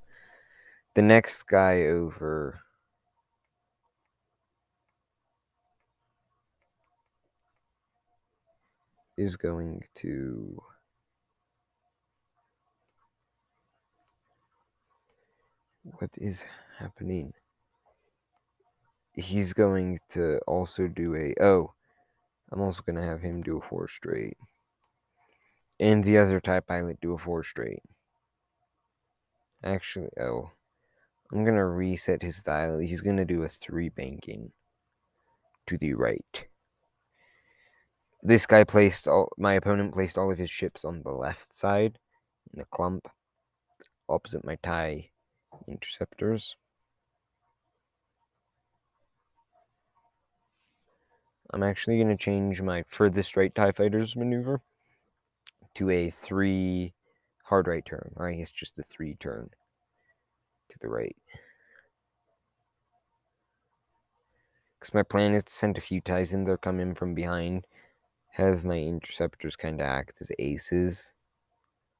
The 0.94 1.02
next 1.02 1.48
guy 1.48 1.86
over 1.86 2.60
is 9.16 9.36
going 9.36 9.82
to 9.96 10.62
what 15.82 16.10
is 16.16 16.44
happening? 16.78 17.32
He's 19.14 19.52
going 19.52 19.98
to 20.10 20.38
also 20.46 20.86
do 20.86 21.16
a 21.16 21.34
oh 21.42 21.72
I'm 22.52 22.60
also 22.60 22.82
going 22.86 22.96
to 22.96 23.02
have 23.02 23.20
him 23.20 23.42
do 23.42 23.58
a 23.58 23.68
four 23.68 23.88
straight. 23.88 24.36
And 25.80 26.04
the 26.04 26.18
other 26.18 26.40
TIE 26.40 26.60
pilot 26.60 27.00
do 27.00 27.14
a 27.14 27.18
four 27.18 27.42
straight. 27.42 27.82
Actually, 29.64 30.10
oh. 30.20 30.50
I'm 31.34 31.44
to 31.56 31.64
reset 31.64 32.22
his 32.22 32.42
dial. 32.42 32.78
He's 32.78 33.00
to 33.16 33.24
do 33.24 33.42
a 33.42 33.48
three 33.48 33.88
banking 33.88 34.52
to 35.66 35.76
the 35.76 35.94
right. 35.94 36.46
This 38.22 38.46
guy 38.46 38.62
placed 38.62 39.08
all, 39.08 39.32
my 39.36 39.54
opponent 39.54 39.94
placed 39.94 40.16
all 40.16 40.30
of 40.30 40.38
his 40.38 40.48
ships 40.48 40.84
on 40.84 41.02
the 41.02 41.10
left 41.10 41.52
side 41.52 41.98
in 42.54 42.60
a 42.60 42.64
clump 42.66 43.08
opposite 44.08 44.44
my 44.44 44.56
TIE 44.62 45.10
interceptors. 45.66 46.54
I'm 51.52 51.64
actually 51.64 51.96
going 51.96 52.16
to 52.16 52.16
change 52.16 52.62
my 52.62 52.84
furthest 52.86 53.36
right 53.36 53.52
TIE 53.52 53.72
Fighters 53.72 54.14
maneuver 54.14 54.60
to 55.74 55.90
a 55.90 56.10
three 56.10 56.94
hard 57.42 57.66
right 57.66 57.84
turn. 57.84 58.12
Or 58.16 58.28
I 58.28 58.34
guess 58.34 58.52
just 58.52 58.78
a 58.78 58.84
three 58.84 59.16
turn 59.16 59.50
to 60.68 60.78
the 60.80 60.88
right. 60.88 61.16
Because 64.78 64.94
my 64.94 65.02
plan 65.02 65.34
is 65.34 65.44
to 65.44 65.52
send 65.52 65.78
a 65.78 65.80
few 65.80 66.00
ties 66.00 66.32
in 66.32 66.44
there, 66.44 66.58
come 66.58 66.80
in 66.80 66.94
from 66.94 67.14
behind, 67.14 67.66
have 68.30 68.64
my 68.64 68.78
interceptors 68.78 69.56
kind 69.56 69.80
of 69.80 69.86
act 69.86 70.18
as 70.20 70.30
aces. 70.38 71.12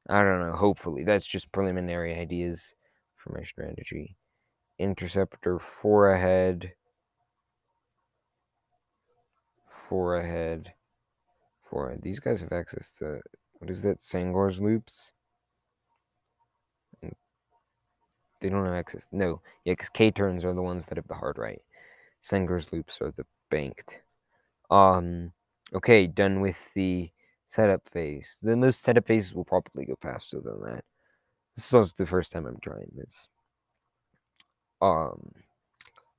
I 0.09 0.23
don't 0.23 0.41
know, 0.41 0.55
hopefully. 0.55 1.05
That's 1.05 1.27
just 1.27 1.53
preliminary 1.53 2.15
ideas 2.19 2.75
for 3.17 3.33
my 3.33 3.43
strategy. 3.43 4.17
Interceptor 4.79 5.59
four 5.59 6.11
ahead 6.11 6.73
four 9.89 10.17
ahead. 10.17 10.73
Four. 11.63 11.97
These 12.03 12.21
guys 12.21 12.41
have 12.41 12.53
access 12.53 12.91
to 12.99 13.21
what 13.59 13.71
is 13.71 13.83
that? 13.83 14.03
Segnor's 14.03 14.61
loops. 14.61 15.13
They 18.45 18.51
don't 18.51 18.67
have 18.67 18.75
access. 18.75 19.09
No, 19.11 19.41
yeah, 19.65 19.73
because 19.73 19.89
K 19.89 20.13
turns 20.13 20.45
are 20.45 20.55
the 20.55 20.63
ones 20.63 20.87
that 20.87 20.99
have 20.99 21.09
the 21.09 21.15
hard 21.15 21.39
right. 21.39 21.63
Segnor's 22.21 22.73
loops 22.73 23.01
are 23.01 23.11
the 23.13 23.27
banked. 23.51 24.03
Um. 24.71 25.33
Okay, 25.75 26.07
done 26.07 26.41
with 26.41 26.73
the 26.75 27.11
setup 27.47 27.89
phase. 27.89 28.37
The 28.43 28.57
most 28.57 28.83
setup 28.85 29.07
phases 29.07 29.35
will 29.35 29.45
probably 29.47 29.87
go 29.87 29.97
faster 30.03 30.41
than 30.41 30.61
that. 30.63 30.85
This 31.57 31.67
is 31.67 31.75
also 31.75 31.95
the 31.97 32.07
first 32.07 32.33
time 32.33 32.47
I'm 32.47 32.61
trying 32.61 32.93
this. 32.95 33.29
Um, 34.83 35.33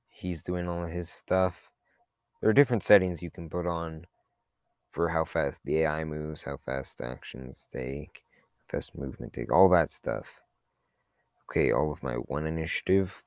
he's 0.08 0.42
doing 0.42 0.68
all 0.68 0.86
his 0.86 1.10
stuff. 1.10 1.70
There 2.40 2.50
are 2.50 2.54
different 2.54 2.82
settings 2.82 3.22
you 3.22 3.30
can 3.30 3.48
put 3.50 3.66
on 3.66 4.06
for 4.90 5.08
how 5.08 5.24
fast 5.24 5.62
the 5.64 5.78
AI 5.80 6.04
moves, 6.04 6.42
how 6.42 6.56
fast 6.58 7.00
actions 7.00 7.68
take, 7.72 8.24
fast 8.68 8.96
movement 8.96 9.34
take, 9.34 9.52
all 9.52 9.68
that 9.70 9.90
stuff. 9.90 10.40
Okay, 11.48 11.72
all 11.72 11.92
of 11.92 12.02
my 12.02 12.14
one 12.14 12.46
initiative. 12.46 13.22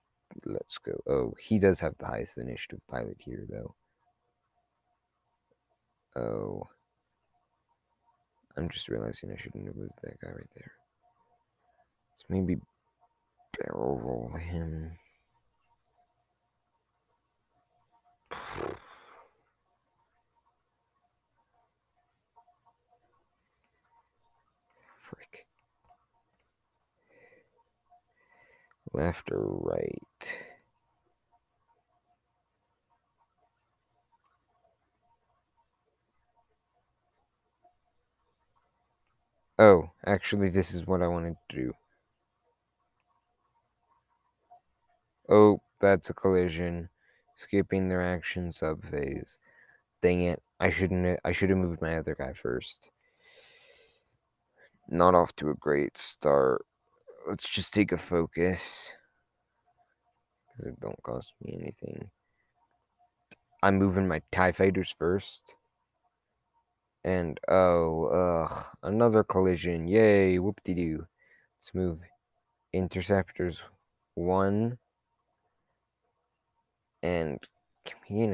Let's 0.46 0.78
go. 0.78 1.02
Oh, 1.08 1.34
he 1.40 1.58
does 1.58 1.80
have 1.80 1.98
the 1.98 2.06
highest 2.06 2.38
initiative 2.38 2.82
pilot 2.90 3.18
here, 3.20 3.46
though. 3.50 3.76
Oh. 6.22 6.68
I'm 8.58 8.70
just 8.70 8.90
realizing 8.90 9.32
I 9.32 9.38
shouldn't 9.38 9.68
have 9.68 9.76
moved 9.76 9.94
that 10.04 10.20
guy 10.20 10.32
right 10.32 10.50
there. 10.56 10.72
Let's 12.12 12.26
maybe 12.28 12.58
barrel 13.58 13.98
roll 13.98 14.38
him. 14.38 14.92
Left 29.00 29.32
or 29.32 29.44
right. 29.44 30.38
Oh, 39.60 39.92
actually, 40.04 40.50
this 40.50 40.74
is 40.74 40.88
what 40.88 41.04
I 41.04 41.08
wanted 41.08 41.36
to 41.50 41.56
do. 41.56 41.74
Oh, 45.30 45.62
that's 45.80 46.10
a 46.10 46.14
collision. 46.14 46.90
Skipping 47.38 47.88
their 47.88 48.02
action 48.02 48.50
subphase. 48.52 49.38
Dang 50.02 50.24
it. 50.24 50.44
I 50.60 50.70
shouldn't 50.72 51.20
I 51.26 51.32
should 51.34 51.50
have 51.50 51.60
moved 51.60 51.82
my 51.82 51.98
other 51.98 52.16
guy 52.16 52.34
first. 52.34 52.90
Not 54.90 55.16
off 55.16 55.34
to 55.38 55.50
a 55.50 55.56
great 55.56 55.98
start. 55.98 56.66
Let's 57.30 57.48
just 57.48 57.72
take 57.76 57.92
a 57.92 57.98
focus. 58.00 58.92
Because 60.58 60.72
it 60.72 60.80
don't 60.80 61.04
cost 61.04 61.32
me 61.40 61.60
anything. 61.62 62.10
I'm 63.62 63.78
moving 63.78 64.08
my 64.08 64.24
TIE 64.32 64.52
fighters 64.52 64.96
first. 64.98 65.54
And 67.04 67.40
oh, 67.48 68.06
ugh, 68.06 68.66
another 68.82 69.24
collision. 69.24 69.88
Yay, 69.88 70.40
whoop 70.40 70.60
de 70.64 70.74
doo. 70.74 71.06
Let's 71.60 71.76
move 71.76 72.00
interceptors 72.74 73.64
one 74.16 74.80
and 77.04 77.40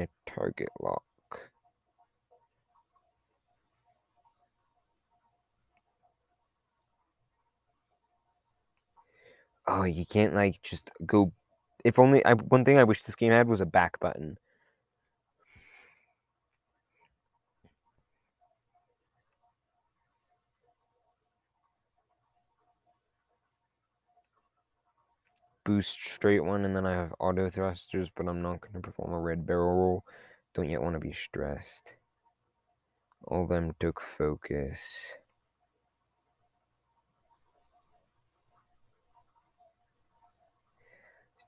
a 0.00 0.08
target 0.24 0.70
lock. 0.80 1.02
Oh, 9.66 9.84
you 9.84 10.06
can't 10.06 10.34
like 10.34 10.62
just 10.62 10.90
go. 11.04 11.32
If 11.84 11.98
only 11.98 12.24
I 12.24 12.34
one 12.34 12.64
thing 12.64 12.78
I 12.78 12.84
wish 12.84 13.02
this 13.02 13.16
game 13.16 13.32
had 13.32 13.48
was 13.48 13.60
a 13.60 13.66
back 13.66 13.98
button. 14.00 14.38
boost 25.66 26.00
straight 26.00 26.44
one, 26.44 26.64
and 26.64 26.74
then 26.74 26.86
I 26.86 26.92
have 26.92 27.12
auto 27.18 27.50
thrusters, 27.50 28.08
but 28.08 28.28
I'm 28.28 28.40
not 28.40 28.60
going 28.60 28.74
to 28.74 28.80
perform 28.80 29.12
a 29.12 29.18
red 29.18 29.44
barrel 29.44 29.74
roll. 29.74 30.04
Don't 30.54 30.70
yet 30.70 30.80
want 30.80 30.94
to 30.94 31.00
be 31.00 31.12
stressed. 31.12 31.94
All 33.24 33.46
them 33.48 33.74
took 33.80 34.00
focus. 34.00 35.14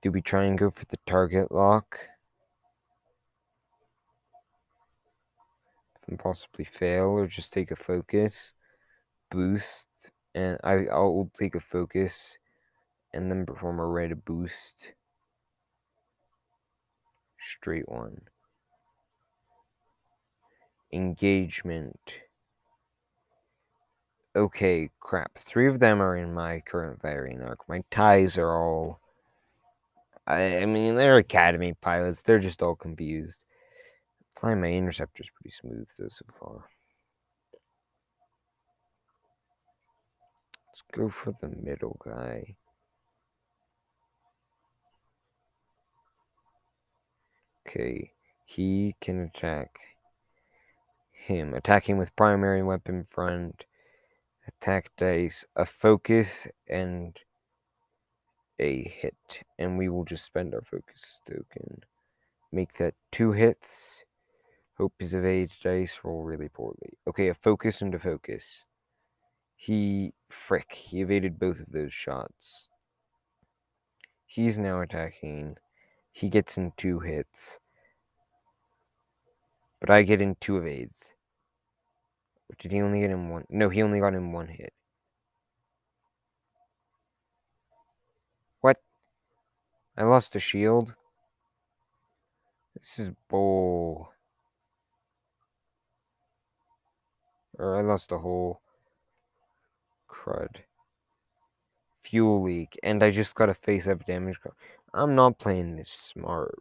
Do 0.00 0.12
we 0.12 0.22
try 0.22 0.44
and 0.44 0.56
go 0.56 0.70
for 0.70 0.84
the 0.86 0.98
target 1.06 1.50
lock? 1.50 1.98
And 6.06 6.18
possibly 6.18 6.64
fail, 6.64 7.06
or 7.06 7.26
just 7.26 7.52
take 7.52 7.70
a 7.70 7.76
focus, 7.76 8.54
boost, 9.30 10.12
and 10.34 10.58
I, 10.62 10.86
I'll 10.86 11.30
take 11.34 11.54
a 11.54 11.60
focus 11.60 12.38
and 13.12 13.30
then 13.30 13.44
perform 13.44 13.80
a 13.80 13.86
red 13.86 14.24
boost. 14.24 14.92
Straight 17.40 17.88
one. 17.88 18.20
Engagement. 20.92 22.20
Okay, 24.36 24.90
crap. 25.00 25.36
Three 25.36 25.66
of 25.66 25.80
them 25.80 26.00
are 26.00 26.16
in 26.16 26.32
my 26.32 26.60
current 26.60 27.02
firing 27.02 27.42
arc. 27.42 27.68
My 27.68 27.82
ties 27.90 28.38
are 28.38 28.56
all. 28.56 29.00
I, 30.28 30.58
I 30.58 30.66
mean, 30.66 30.94
they're 30.94 31.16
academy 31.16 31.74
pilots. 31.80 32.22
They're 32.22 32.38
just 32.38 32.62
all 32.62 32.76
confused. 32.76 33.44
Flying 34.38 34.60
my 34.60 34.68
interceptor's 34.68 35.30
pretty 35.30 35.50
smooth 35.50 35.88
though 35.98 36.08
so 36.08 36.26
far. 36.38 36.64
Let's 40.68 40.82
go 40.92 41.08
for 41.08 41.34
the 41.40 41.48
middle 41.48 41.98
guy. 42.04 42.56
Okay, 47.66 48.12
he 48.44 48.94
can 49.00 49.20
attack 49.20 49.78
him. 51.10 51.54
Attacking 51.54 51.98
with 51.98 52.14
primary 52.16 52.62
weapon 52.62 53.06
front, 53.10 53.64
attack 54.46 54.90
dice, 54.96 55.44
a 55.56 55.66
focus, 55.66 56.46
and 56.68 57.18
a 58.58 58.82
hit. 58.82 59.42
And 59.58 59.78
we 59.78 59.88
will 59.88 60.04
just 60.04 60.24
spend 60.24 60.54
our 60.54 60.62
focus 60.62 61.20
token. 61.26 61.82
Make 62.52 62.74
that 62.74 62.94
two 63.12 63.32
hits. 63.32 64.04
Hope 64.76 64.94
his 64.98 65.14
evade 65.14 65.50
dice 65.62 66.00
roll 66.04 66.22
really 66.22 66.48
poorly. 66.48 66.98
Okay, 67.06 67.28
a 67.28 67.34
focus 67.34 67.82
and 67.82 67.94
a 67.94 67.98
focus. 67.98 68.64
He, 69.56 70.14
frick, 70.30 70.72
he 70.72 71.00
evaded 71.00 71.38
both 71.38 71.60
of 71.60 71.72
those 71.72 71.92
shots. 71.92 72.68
He's 74.26 74.58
now 74.58 74.80
attacking 74.80 75.56
he 76.18 76.28
gets 76.28 76.56
in 76.56 76.72
two 76.76 76.98
hits. 76.98 77.60
But 79.80 79.88
I 79.88 80.02
get 80.02 80.20
in 80.20 80.34
two 80.40 80.56
evades. 80.56 81.14
Did 82.58 82.72
he 82.72 82.82
only 82.82 83.00
get 83.00 83.10
in 83.10 83.28
one? 83.28 83.44
No, 83.48 83.68
he 83.68 83.82
only 83.82 84.00
got 84.00 84.14
in 84.14 84.32
one 84.32 84.48
hit. 84.48 84.72
I 89.98 90.04
lost 90.04 90.36
a 90.36 90.38
shield? 90.38 90.94
This 92.78 93.00
is 93.00 93.10
bull. 93.28 94.12
Or 97.58 97.76
I 97.76 97.82
lost 97.82 98.12
a 98.12 98.18
whole 98.18 98.60
crud. 100.08 100.58
Fuel 102.02 102.44
leak. 102.44 102.78
And 102.84 103.02
I 103.02 103.10
just 103.10 103.34
got 103.34 103.48
a 103.48 103.54
face 103.54 103.88
up 103.88 104.04
damage. 104.04 104.38
I'm 104.94 105.16
not 105.16 105.40
playing 105.40 105.74
this 105.74 105.90
smart. 105.90 106.54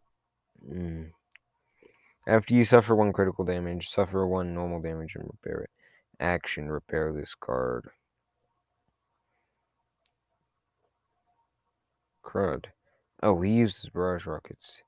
Mm. 0.67 1.11
After 2.25 2.55
you 2.55 2.65
suffer 2.65 2.95
one 2.95 3.13
critical 3.13 3.45
damage, 3.45 3.89
suffer 3.89 4.25
one 4.25 4.55
normal 4.55 4.81
damage 4.81 5.15
and 5.15 5.25
repair 5.25 5.61
it. 5.61 5.69
Action, 6.19 6.69
repair 6.69 7.13
this 7.13 7.35
card. 7.35 7.91
Crud. 12.25 12.65
Oh, 13.23 13.41
he 13.41 13.51
used 13.51 13.81
his 13.81 13.89
barrage 13.89 14.25
rockets. 14.25 14.81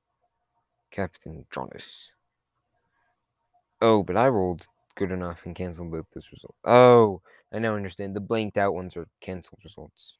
Captain 0.91 1.45
Jonus. 1.51 2.11
Oh, 3.81 4.03
but 4.03 4.17
I 4.17 4.27
rolled 4.27 4.65
good 4.95 5.11
enough 5.11 5.45
and 5.45 5.55
canceled 5.55 5.91
both 5.91 6.05
this 6.13 6.31
result. 6.31 6.55
Oh, 6.65 7.21
I 7.53 7.59
now 7.59 7.75
understand. 7.75 8.15
The 8.15 8.19
blanked 8.19 8.57
out 8.57 8.73
ones 8.73 8.97
are 8.97 9.07
canceled 9.21 9.59
results. 9.63 10.17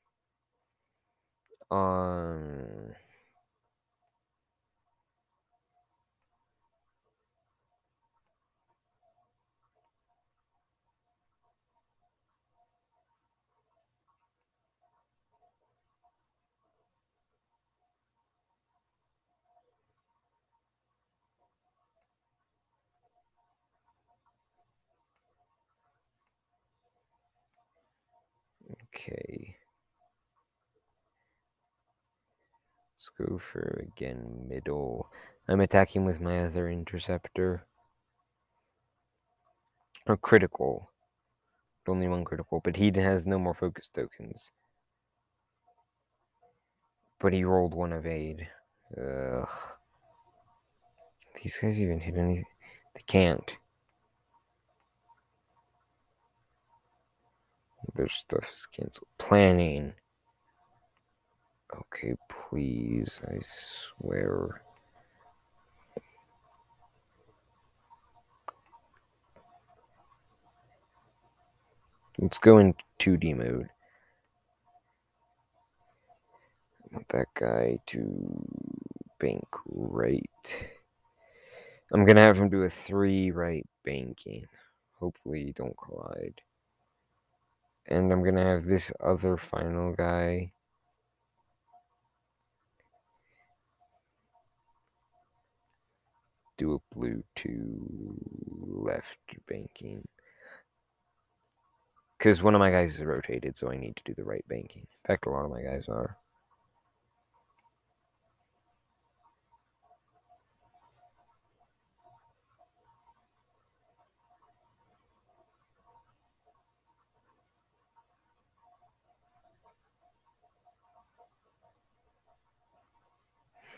Um. 1.71 2.95
Okay. 28.99 29.55
Let's 32.95 33.09
go 33.17 33.39
for 33.39 33.85
again 33.87 34.45
middle. 34.47 35.09
I'm 35.47 35.61
attacking 35.61 36.05
with 36.05 36.19
my 36.19 36.39
other 36.39 36.69
interceptor. 36.69 37.65
Or 40.05 40.17
critical. 40.17 40.89
Only 41.87 42.07
one 42.07 42.23
critical, 42.23 42.61
but 42.63 42.75
he 42.75 42.91
has 42.95 43.25
no 43.25 43.39
more 43.39 43.55
focus 43.55 43.87
tokens. 43.87 44.51
But 47.19 47.33
he 47.33 47.43
rolled 47.43 47.73
one 47.73 47.93
evade. 47.93 48.47
Ugh. 48.95 49.49
These 51.41 51.57
guys 51.57 51.81
even 51.81 51.99
hit 51.99 52.15
any. 52.15 52.43
They 52.93 53.01
can't. 53.07 53.55
Their 57.95 58.09
stuff 58.09 58.49
is 58.51 58.65
canceled. 58.65 59.07
Planning. 59.17 59.93
Okay, 61.75 62.15
please. 62.29 63.19
I 63.27 63.39
swear. 63.41 64.61
Let's 72.17 72.37
go 72.37 72.57
in 72.57 72.73
2D 72.99 73.37
mode. 73.37 73.69
I 76.83 76.95
want 76.95 77.07
that 77.09 77.27
guy 77.33 77.77
to 77.87 78.45
bank 79.19 79.45
right. 79.67 80.67
I'm 81.93 82.05
gonna 82.05 82.21
have 82.21 82.37
him 82.37 82.49
do 82.49 82.63
a 82.63 82.69
three 82.69 83.31
right 83.31 83.65
banking. 83.85 84.45
Hopefully, 84.99 85.53
don't 85.55 85.75
collide 85.77 86.41
And 87.89 88.11
I'm 88.11 88.23
gonna 88.23 88.45
have 88.45 88.65
this 88.65 88.91
other 88.99 89.35
final 89.35 89.93
guy. 89.93 90.51
Do 96.59 96.75
a 96.75 96.95
blue 96.95 97.23
to 97.37 98.15
left 98.61 99.17
banking. 99.47 100.07
Because 102.17 102.43
one 102.43 102.53
of 102.53 102.59
my 102.59 102.69
guys 102.69 102.95
is 102.95 103.01
rotated, 103.01 103.57
so 103.57 103.71
I 103.71 103.77
need 103.77 103.95
to 103.95 104.03
do 104.03 104.13
the 104.13 104.25
right 104.25 104.45
banking. 104.47 104.83
In 104.83 105.07
fact, 105.07 105.25
a 105.25 105.29
lot 105.29 105.45
of 105.45 105.51
my 105.51 105.63
guys 105.63 105.87
are. 105.87 106.17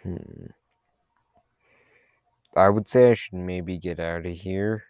Hmm. 0.03 0.47
I 2.55 2.69
would 2.69 2.87
say 2.87 3.11
I 3.11 3.13
should 3.13 3.35
maybe 3.35 3.77
get 3.77 3.99
out 3.99 4.25
of 4.25 4.33
here. 4.33 4.83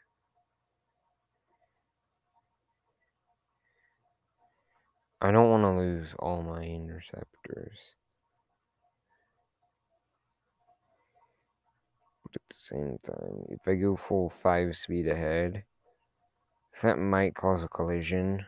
I 5.22 5.32
don't 5.32 5.52
want 5.52 5.64
to 5.64 5.80
lose 5.80 6.16
all 6.18 6.42
my 6.42 6.64
interceptors. 6.64 7.96
But 12.24 12.36
at 12.36 12.50
the 12.50 12.56
same 12.56 12.98
time, 13.06 13.46
if 13.50 13.68
I 13.68 13.76
go 13.76 13.96
full 13.96 14.32
5 14.32 14.76
speed 14.76 15.08
ahead, 15.08 15.64
that 16.82 16.98
might 16.98 17.36
cause 17.36 17.64
a 17.64 17.68
collision. 17.68 18.46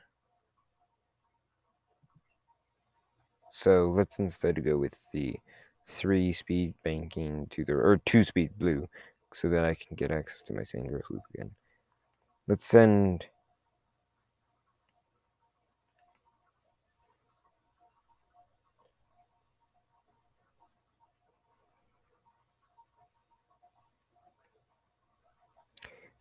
So 3.52 3.94
let's 3.96 4.18
instead 4.18 4.64
go 4.64 4.80
with 4.80 4.98
the 5.14 5.36
three 5.86 6.34
speed 6.34 6.74
banking 6.84 7.48
to 7.52 7.66
the 7.66 7.74
or 7.74 7.98
two 8.06 8.24
speed 8.24 8.52
blue 8.58 8.88
so 9.34 9.50
that 9.50 9.66
I 9.66 9.76
can 9.76 9.96
get 9.96 10.12
access 10.12 10.42
to 10.44 10.54
my 10.54 10.62
Segnor's 10.64 11.06
loop 11.10 11.22
again. 11.34 11.52
Let's 12.48 12.66
send 12.66 13.26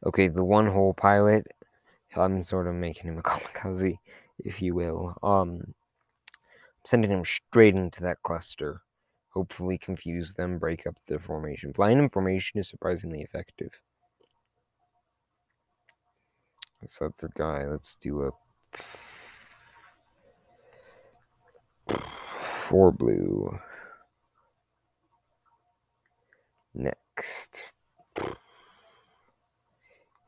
Okay, 0.05 0.27
the 0.27 0.45
one 0.45 0.67
hole 0.67 0.95
pilot, 0.95 1.47
I'm 2.17 2.43
sort 2.43 2.67
of 2.67 2.75
making 2.75 3.09
him 3.11 3.19
a 3.19 3.23
kamikaze, 3.23 3.99
if 4.39 4.61
you 4.63 4.75
will. 4.75 5.17
Um 5.23 5.75
sending 6.85 7.11
him 7.11 7.25
straight 7.25 7.77
into 7.77 8.03
that 8.03 8.23
cluster 8.23 8.83
hopefully 9.33 9.79
confuse 9.79 10.35
them, 10.35 10.59
break 10.59 10.87
up 10.87 10.95
their 11.07 11.19
formation. 11.19 11.73
Blind 11.73 11.99
information 11.99 12.61
is 12.61 12.69
surprisingly 12.69 13.23
effective. 13.23 13.71
This 16.81 17.01
other 17.01 17.31
guy, 17.35 17.67
let's 17.67 17.95
do 17.97 18.23
a 18.23 18.31
four 22.73 22.91
blue. 22.91 23.59
Next. 26.75 27.65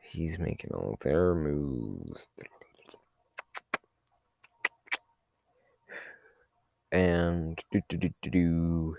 He's 0.02 0.38
making 0.38 0.70
all 0.72 0.96
their 1.00 1.34
moves. 1.34 2.28
And 6.94 7.58
do 7.72 7.82
do 7.88 7.96
do 7.96 8.10
do 8.22 8.30
do 8.30 8.96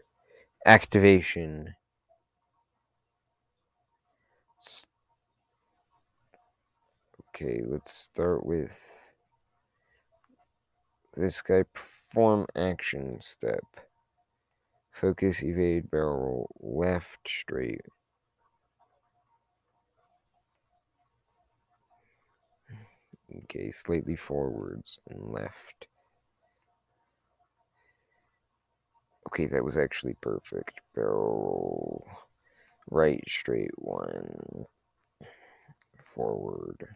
activation. 0.65 1.73
Okay, 7.29 7.62
let's 7.65 7.93
start 7.93 8.45
with 8.45 8.77
this 11.15 11.41
guy. 11.41 11.63
Perform 11.73 12.45
action 12.58 13.17
step. 13.21 13.63
Focus, 14.91 15.41
evade, 15.41 15.89
barrel, 15.89 16.53
left, 16.60 17.19
straight. 17.25 17.81
Okay, 23.43 23.71
slightly 23.71 24.17
forwards 24.17 24.99
and 25.10 25.21
left. 25.31 25.88
Okay, 29.27 29.47
that 29.47 29.63
was 29.63 29.77
actually 29.77 30.15
perfect. 30.21 30.79
Barrel 30.93 32.05
right, 32.89 33.23
straight 33.27 33.71
one, 33.77 34.65
forward. 35.97 36.88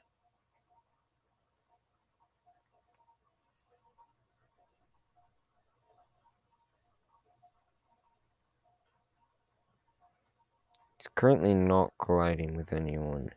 It's 10.99 11.07
currently 11.15 11.53
not 11.53 11.93
colliding 11.99 12.55
with 12.55 12.73
anyone. 12.73 13.29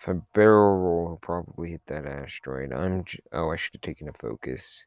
If 0.00 0.08
I 0.08 0.14
barrel 0.34 0.78
roll, 0.78 1.06
he'll 1.08 1.18
probably 1.22 1.70
hit 1.70 1.82
that 1.86 2.06
asteroid. 2.06 2.72
I'm. 2.72 3.04
oh, 3.32 3.50
I 3.50 3.56
should 3.56 3.74
have 3.74 3.82
taken 3.82 4.08
a 4.08 4.12
focus, 4.14 4.84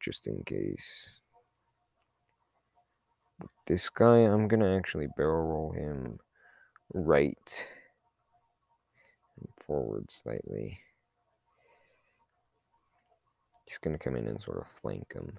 just 0.00 0.26
in 0.26 0.42
case 0.44 1.21
this 3.66 3.88
guy, 3.88 4.18
I'm 4.18 4.48
gonna 4.48 4.76
actually 4.76 5.08
barrel 5.16 5.46
roll 5.46 5.72
him 5.72 6.18
right 6.94 7.66
and 9.38 9.48
forward 9.66 10.10
slightly. 10.10 10.80
He's 13.66 13.78
gonna 13.78 13.98
come 13.98 14.16
in 14.16 14.26
and 14.26 14.40
sort 14.40 14.58
of 14.58 14.66
flank 14.80 15.12
him. 15.12 15.38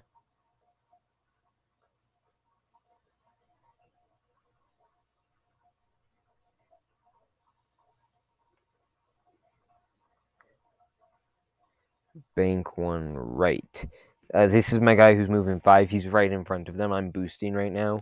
Bank 12.36 12.78
one 12.78 13.16
right. 13.16 13.86
Uh, 14.34 14.48
this 14.48 14.72
is 14.72 14.80
my 14.80 14.96
guy 14.96 15.14
who's 15.14 15.28
moving 15.28 15.60
five. 15.60 15.88
He's 15.88 16.08
right 16.08 16.30
in 16.32 16.44
front 16.44 16.68
of 16.68 16.76
them. 16.76 16.92
I'm 16.92 17.10
boosting 17.10 17.54
right 17.54 17.72
now. 17.72 18.00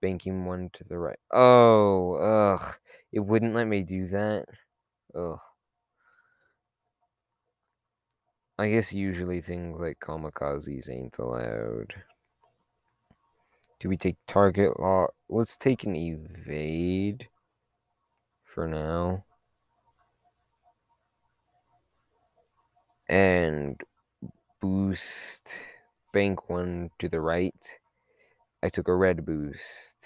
Banking 0.00 0.44
one 0.44 0.70
to 0.74 0.84
the 0.84 0.96
right. 0.96 1.18
Oh, 1.32 2.14
ugh. 2.14 2.76
It 3.12 3.20
wouldn't 3.20 3.54
let 3.54 3.66
me 3.66 3.82
do 3.82 4.06
that. 4.06 4.46
Ugh. 5.14 5.40
I 8.58 8.70
guess 8.70 8.92
usually 8.92 9.40
things 9.40 9.78
like 9.80 9.98
kamikazes 9.98 10.88
ain't 10.88 11.18
allowed. 11.18 11.92
Do 13.80 13.88
we 13.88 13.96
take 13.96 14.16
target 14.26 14.78
lock? 14.78 15.14
Let's 15.28 15.56
take 15.56 15.82
an 15.84 15.96
evade 15.96 17.28
for 18.44 18.68
now. 18.68 19.24
And 23.08 23.80
boost 24.66 25.58
bank 26.12 26.50
one 26.50 26.90
to 26.98 27.08
the 27.08 27.20
right. 27.20 27.78
I 28.64 28.68
took 28.68 28.88
a 28.88 28.94
red 28.94 29.24
boost. 29.24 29.96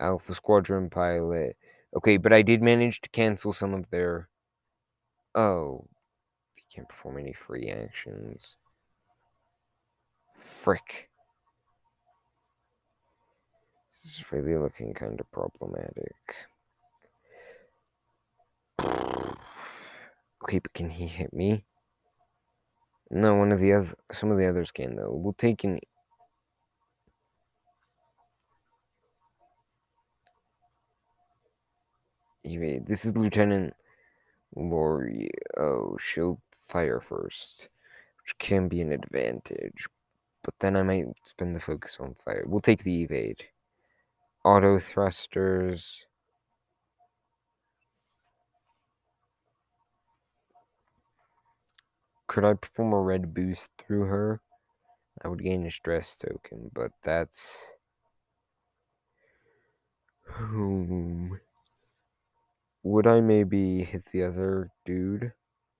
Alpha 0.00 0.32
Squadron 0.34 0.88
pilot. 0.88 1.56
Okay, 1.94 2.16
but 2.16 2.32
I 2.32 2.40
did 2.40 2.62
manage 2.62 3.02
to 3.02 3.10
cancel 3.10 3.52
some 3.52 3.74
of 3.74 3.90
their. 3.90 4.30
Oh, 5.34 5.86
you 6.56 6.62
can't 6.74 6.88
perform 6.88 7.18
any 7.18 7.34
free 7.34 7.68
actions. 7.68 8.56
Frick. 10.38 11.10
This 13.90 14.14
is 14.14 14.32
really 14.32 14.56
looking 14.56 14.94
kind 14.94 15.20
of 15.20 15.30
problematic. 15.30 16.16
Okay, 20.42 20.58
but 20.58 20.72
can 20.72 20.88
he 20.88 21.06
hit 21.06 21.34
me? 21.34 21.66
No, 23.10 23.34
one 23.34 23.52
of 23.52 23.58
the 23.58 23.72
other, 23.72 23.94
some 24.12 24.30
of 24.30 24.38
the 24.38 24.48
others 24.48 24.70
can 24.70 24.96
though. 24.96 25.12
We'll 25.12 25.32
take 25.34 25.64
an. 25.64 25.80
This 32.44 33.04
is 33.04 33.16
Lieutenant 33.16 33.74
Lori. 34.56 35.30
Oh, 35.56 35.96
she'll 36.00 36.40
fire 36.56 37.00
first, 37.00 37.68
which 38.22 38.36
can 38.38 38.68
be 38.68 38.80
an 38.80 38.92
advantage. 38.92 39.86
But 40.42 40.54
then 40.60 40.76
I 40.76 40.82
might 40.82 41.06
spend 41.24 41.54
the 41.54 41.60
focus 41.60 41.98
on 42.00 42.14
fire. 42.14 42.44
We'll 42.46 42.60
take 42.60 42.82
the 42.82 43.02
evade. 43.02 43.44
Auto 44.44 44.78
thrusters. 44.78 46.06
Could 52.30 52.44
I 52.44 52.54
perform 52.54 52.92
a 52.92 53.00
red 53.00 53.34
boost 53.34 53.70
through 53.76 54.02
her? 54.02 54.40
I 55.20 55.26
would 55.26 55.42
gain 55.42 55.66
a 55.66 55.70
stress 55.72 56.16
token, 56.16 56.70
but 56.72 56.92
that's. 57.02 57.72
Hmm. 60.28 61.32
Would 62.84 63.08
I 63.08 63.20
maybe 63.20 63.82
hit 63.82 64.04
the 64.12 64.22
other 64.22 64.70
dude? 64.84 65.32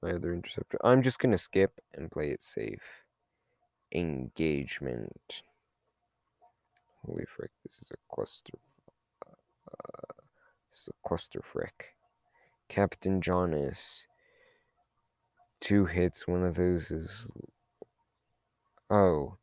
My 0.03 0.11
other 0.11 0.33
interceptor? 0.33 0.77
I'm 0.83 1.03
just 1.03 1.21
gonna 1.21 1.39
skip 1.39 1.79
and 1.95 2.11
play 2.11 2.31
it 2.31 2.43
safe. 2.43 2.83
Engagement. 3.93 5.45
Holy 7.07 7.27
frick, 7.27 7.53
this 7.63 7.75
is 7.81 7.93
a 7.93 8.13
cluster. 8.13 8.59
Uh, 9.25 10.15
this 10.69 10.81
is 10.81 10.89
a 10.89 11.09
cluster 11.09 11.43
frick. 11.45 11.95
Captain 12.69 13.21
Jonus. 13.21 14.01
Two 15.61 15.85
hits, 15.85 16.27
one 16.27 16.43
of 16.43 16.57
those 16.57 16.91
is. 16.91 17.31
Oh. 18.89 19.37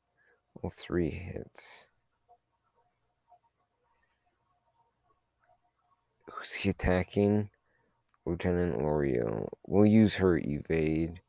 Well, 0.62 0.74
three 0.76 1.12
hits. 1.12 1.88
Who's 6.32 6.54
he 6.54 6.70
attacking? 6.70 7.50
Lieutenant 8.26 8.80
L'Oreal. 8.80 9.48
We'll 9.68 9.86
use 9.86 10.16
her 10.16 10.38
evade. 10.38 11.22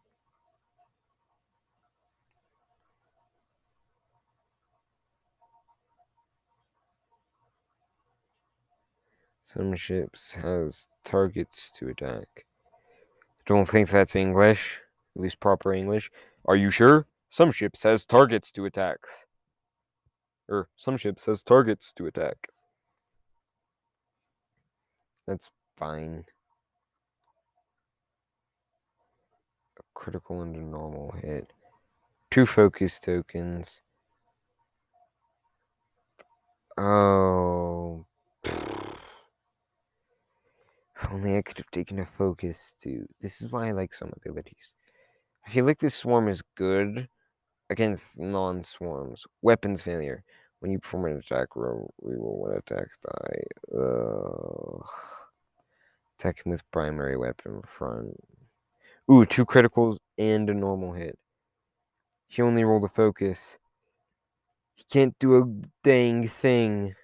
Some 9.45 9.77
ships 9.77 10.35
has 10.35 10.89
targets 11.05 11.71
to 11.77 11.89
attack. 11.89 12.48
Don't 13.49 13.65
think 13.65 13.89
that's 13.89 14.15
English. 14.15 14.83
At 15.17 15.23
least 15.23 15.41
proper 15.41 15.73
English. 15.73 16.11
Are 16.45 16.55
you 16.55 16.71
sure? 16.71 17.07
Some 17.31 17.51
ships 17.51 17.83
has 17.83 18.05
targets 18.05 18.51
to 18.53 18.67
attacks. 18.67 19.25
Or 20.51 20.69
some 20.77 20.99
ships 20.99 21.25
has 21.25 21.43
targets 21.43 21.91
to 21.95 22.07
attack. 22.07 22.49
That's 25.27 25.49
fine. 25.79 26.25
A 29.79 29.83
critical 29.95 30.43
and 30.43 30.55
a 30.55 30.61
normal 30.61 31.15
hit. 31.23 31.51
Two 32.31 32.45
focus 32.45 33.01
tokens. 33.01 33.81
Oh. 36.77 38.05
Only 41.13 41.37
I 41.37 41.43
could 41.43 41.59
have 41.59 41.71
taken 41.71 41.99
a 42.01 42.07
focus 42.07 42.75
too. 42.81 43.07
This 43.21 43.41
is 43.41 43.53
why 43.53 43.69
I 43.69 43.73
like 43.73 43.95
some 43.95 44.13
abilities. 44.17 44.75
I 45.47 45.51
feel 45.51 45.65
like 45.65 45.79
this 45.79 45.95
swarm 45.95 46.29
is 46.29 46.43
good 46.57 47.09
against 47.71 48.19
non-swarms. 48.19 49.25
Weapons 49.43 49.83
failure. 49.83 50.25
When 50.61 50.73
you 50.73 50.81
perform 50.81 51.07
an 51.07 51.19
attack 51.19 51.55
roll, 51.55 51.95
reroll 52.03 52.39
one 52.39 52.57
attack 52.57 52.89
die. 53.03 53.79
Ugh. 53.79 54.87
Attack 56.19 56.45
him 56.45 56.51
with 56.51 56.69
primary 56.73 57.17
weapon 57.17 57.63
front. 57.79 58.17
Ooh, 59.11 59.25
two 59.25 59.47
criticals 59.47 59.99
and 60.19 60.51
a 60.51 60.55
normal 60.55 60.93
hit. 60.93 61.17
He 62.27 62.43
only 62.43 62.65
rolled 62.65 62.85
a 62.85 62.89
focus. 62.89 63.57
He 64.75 64.85
can't 64.91 65.17
do 65.19 65.37
a 65.39 65.45
dang 65.85 66.27
thing. 66.27 66.95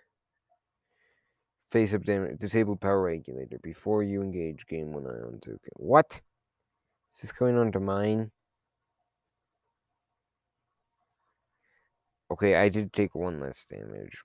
Face 1.75 1.93
up 1.93 2.05
damage. 2.05 2.39
Disabled 2.39 2.81
power 2.81 3.03
regulator. 3.03 3.59
Before 3.61 4.05
you 4.05 4.23
engage, 4.23 4.65
game 4.69 4.93
one 4.93 5.07
ion 5.09 5.41
token. 5.41 5.59
What? 5.75 6.23
Is 7.13 7.21
this 7.21 7.33
going 7.33 7.59
on 7.59 7.73
to 7.73 7.81
mine? 7.81 8.31
Okay, 12.31 12.55
I 12.55 12.69
did 12.69 12.93
take 12.93 13.17
one 13.17 13.41
less 13.41 13.67
damage. 13.69 14.23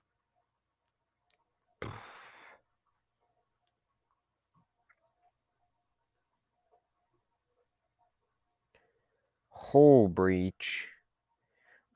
Hull 9.50 10.06
breach. 10.06 10.86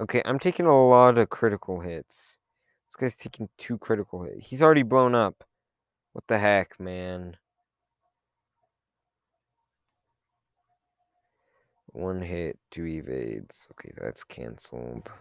Okay, 0.00 0.20
I'm 0.24 0.40
taking 0.40 0.66
a 0.66 0.88
lot 0.88 1.16
of 1.16 1.30
critical 1.30 1.78
hits. 1.78 2.38
This 2.88 2.96
guy's 2.96 3.16
taking 3.16 3.48
two 3.58 3.78
critical 3.78 4.22
hits. 4.22 4.46
He's 4.46 4.62
already 4.62 4.82
blown 4.82 5.14
up. 5.14 5.44
What 6.12 6.24
the 6.28 6.38
heck, 6.38 6.78
man? 6.78 7.36
One 11.86 12.22
hit, 12.22 12.58
two 12.70 12.86
evades. 12.86 13.68
Okay, 13.72 13.92
that's 13.96 14.24
canceled. 14.24 15.12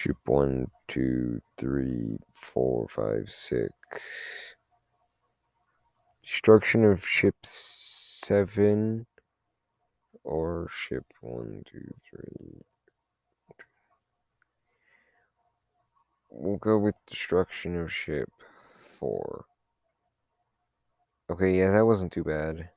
Ship 0.00 0.16
one, 0.24 0.70
two, 0.88 1.42
three, 1.58 2.16
four, 2.32 2.88
five, 2.88 3.28
six. 3.28 3.74
Destruction 6.22 6.84
of 6.84 7.06
ship 7.06 7.34
seven 7.42 9.04
or 10.24 10.68
ship 10.72 11.04
one, 11.20 11.64
two, 11.70 11.92
three. 12.08 12.62
We'll 16.30 16.56
go 16.56 16.78
with 16.78 16.94
destruction 17.06 17.78
of 17.78 17.92
ship 17.92 18.30
four. 18.98 19.44
Okay, 21.28 21.58
yeah, 21.58 21.72
that 21.72 21.84
wasn't 21.84 22.12
too 22.12 22.24
bad. 22.24 22.70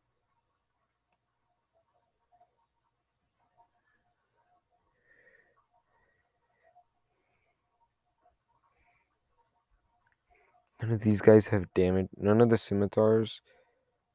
None 10.84 10.92
of 10.92 11.00
these 11.00 11.22
guys 11.22 11.48
have 11.48 11.74
damage. 11.76 12.10
None 12.18 12.42
of 12.42 12.50
the 12.50 12.58
scimitars 12.58 13.40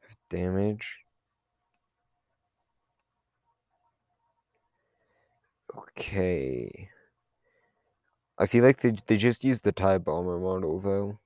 have 0.02 0.16
damage. 0.28 0.98
Okay. 5.78 6.90
I 8.38 8.44
feel 8.44 8.62
like 8.64 8.83
they, 8.83 8.98
they 9.07 9.16
just 9.16 9.44
used 9.44 9.64
the 9.64 9.72
TIE 9.72 9.96
bomber 9.96 10.38
model, 10.38 10.78
though. 10.78 11.18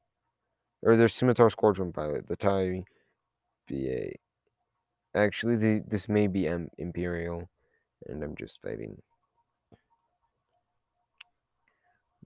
Or 0.82 0.96
their 0.96 1.08
scimitar 1.08 1.50
squadron 1.50 1.92
pilot, 1.92 2.28
the 2.28 2.36
TIE 2.36 2.84
BA. 3.68 4.12
Actually, 5.16 5.56
the, 5.56 5.82
this 5.88 6.08
may 6.08 6.28
be 6.28 6.46
M 6.46 6.68
Imperial, 6.78 7.50
and 8.06 8.22
I'm 8.22 8.36
just 8.36 8.62
fighting. 8.62 8.96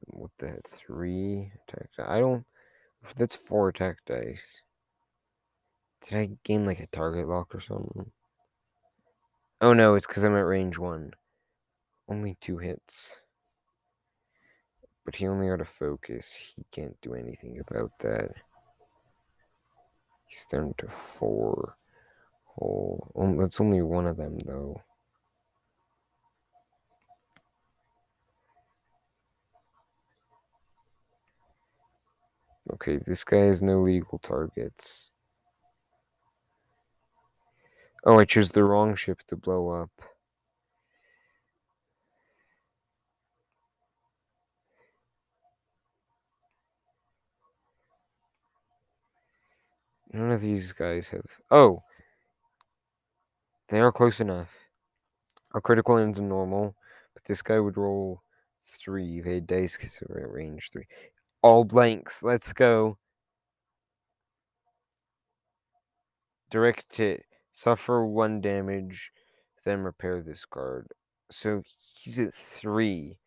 What 0.08 0.32
the 0.38 0.48
heck? 0.48 0.70
Three 0.70 1.50
attack. 1.66 1.88
I 2.06 2.18
don't. 2.18 2.44
That's 3.14 3.36
four 3.36 3.68
attack 3.68 3.98
dice. 4.06 4.62
Did 6.02 6.18
I 6.18 6.30
gain 6.44 6.66
like 6.66 6.80
a 6.80 6.86
target 6.88 7.28
lock 7.28 7.54
or 7.54 7.60
something? 7.60 8.10
Oh 9.60 9.72
no, 9.72 9.94
it's 9.94 10.06
because 10.06 10.24
I'm 10.24 10.36
at 10.36 10.40
range 10.40 10.78
one. 10.78 11.12
Only 12.08 12.36
two 12.40 12.58
hits. 12.58 13.16
But 15.04 15.14
he 15.16 15.26
only 15.26 15.48
had 15.48 15.60
a 15.60 15.64
focus. 15.64 16.32
He 16.34 16.64
can't 16.72 17.00
do 17.00 17.14
anything 17.14 17.60
about 17.60 17.92
that. 18.00 18.32
He's 20.26 20.44
down 20.46 20.74
to 20.78 20.88
four. 20.88 21.76
Oh, 22.60 22.98
that's 23.38 23.60
only 23.60 23.82
one 23.82 24.06
of 24.06 24.16
them 24.16 24.38
though. 24.40 24.82
Okay, 32.72 32.98
this 33.06 33.22
guy 33.22 33.46
has 33.46 33.62
no 33.62 33.80
legal 33.80 34.18
targets. 34.18 35.10
Oh, 38.04 38.18
I 38.18 38.24
chose 38.24 38.50
the 38.50 38.64
wrong 38.64 38.94
ship 38.96 39.20
to 39.28 39.36
blow 39.36 39.70
up. 39.70 39.90
None 50.12 50.32
of 50.32 50.40
these 50.40 50.72
guys 50.72 51.08
have. 51.08 51.26
Oh! 51.50 51.82
They 53.68 53.80
are 53.80 53.92
close 53.92 54.20
enough. 54.20 54.48
A 55.54 55.60
critical 55.60 55.98
into 55.98 56.22
normal, 56.22 56.74
but 57.14 57.24
this 57.24 57.42
guy 57.42 57.58
would 57.58 57.76
roll 57.76 58.22
three 58.64 59.18
evade 59.18 59.46
dice 59.46 59.76
because 59.76 59.98
range 60.08 60.70
three. 60.72 60.86
All 61.46 61.62
blanks. 61.62 62.24
Let's 62.24 62.52
go. 62.52 62.98
Direct 66.50 66.96
hit. 66.96 67.24
Suffer 67.52 68.04
one 68.04 68.40
damage. 68.40 69.12
then 69.64 69.82
repair 69.82 70.20
this 70.22 70.44
card. 70.44 70.88
So 71.30 71.62
he's 71.94 72.18
at 72.18 72.34
three 72.34 73.18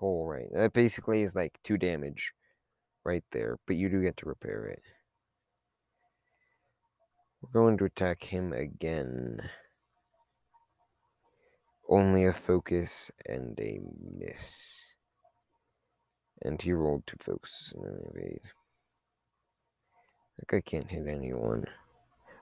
hull 0.00 0.26
right. 0.26 0.48
That 0.52 0.72
basically 0.72 1.22
is 1.22 1.36
like 1.36 1.60
two 1.62 1.78
damage 1.78 2.32
right 3.04 3.22
there, 3.30 3.56
but 3.68 3.76
you 3.76 3.88
do 3.88 4.02
get 4.02 4.16
to 4.16 4.26
repair 4.26 4.66
it. 4.66 4.82
We're 7.40 7.52
going 7.52 7.78
to 7.78 7.84
attack 7.84 8.24
him 8.24 8.52
again. 8.52 9.48
Only 11.88 12.26
a 12.26 12.32
focus 12.32 13.12
and 13.26 13.56
a 13.60 13.78
miss. 14.18 14.89
And 16.42 16.60
he 16.60 16.72
rolled 16.72 17.06
two 17.06 17.16
focuses 17.20 17.72
and 17.74 17.84
an 17.84 18.12
evade. 18.14 18.40
That 20.38 20.46
guy 20.46 20.60
can't 20.62 20.90
hit 20.90 21.06
anyone. 21.06 21.66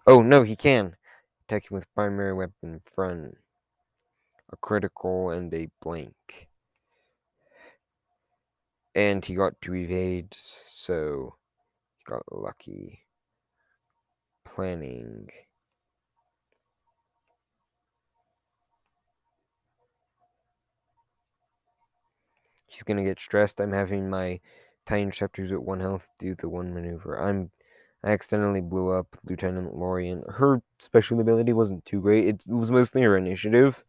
Oh, 0.06 0.22
no, 0.22 0.44
he 0.44 0.54
can. 0.54 0.94
Attack 1.44 1.70
him 1.70 1.74
with 1.74 1.92
primary 1.94 2.32
weapon 2.32 2.80
front. 2.84 3.36
A 4.52 4.56
critical 4.56 5.30
and 5.30 5.52
a 5.52 5.68
blank. 5.82 6.48
And 8.94 9.24
he 9.24 9.34
got 9.34 9.60
two 9.60 9.74
evades, 9.74 10.58
so 10.68 11.34
he 11.98 12.04
got 12.10 12.22
lucky. 12.30 13.04
Planning. 14.44 15.28
He's 22.78 22.84
gonna 22.84 23.02
get 23.02 23.18
stressed. 23.18 23.60
I'm 23.60 23.72
having 23.72 24.08
my 24.08 24.38
TIE 24.86 25.00
interceptors 25.00 25.50
at 25.50 25.60
one 25.60 25.80
health 25.80 26.08
do 26.20 26.36
the 26.36 26.48
one 26.48 26.72
maneuver. 26.72 27.16
I'm 27.20 27.50
I 28.04 28.10
accidentally 28.12 28.60
blew 28.60 28.90
up 28.90 29.18
Lieutenant 29.24 29.74
Lorrir. 29.74 30.22
Her 30.32 30.62
special 30.78 31.18
ability 31.18 31.52
wasn't 31.52 31.84
too 31.84 32.00
great. 32.00 32.28
It 32.28 32.44
was 32.46 32.70
mostly 32.70 33.02
her 33.02 33.16
initiative. 33.16 33.82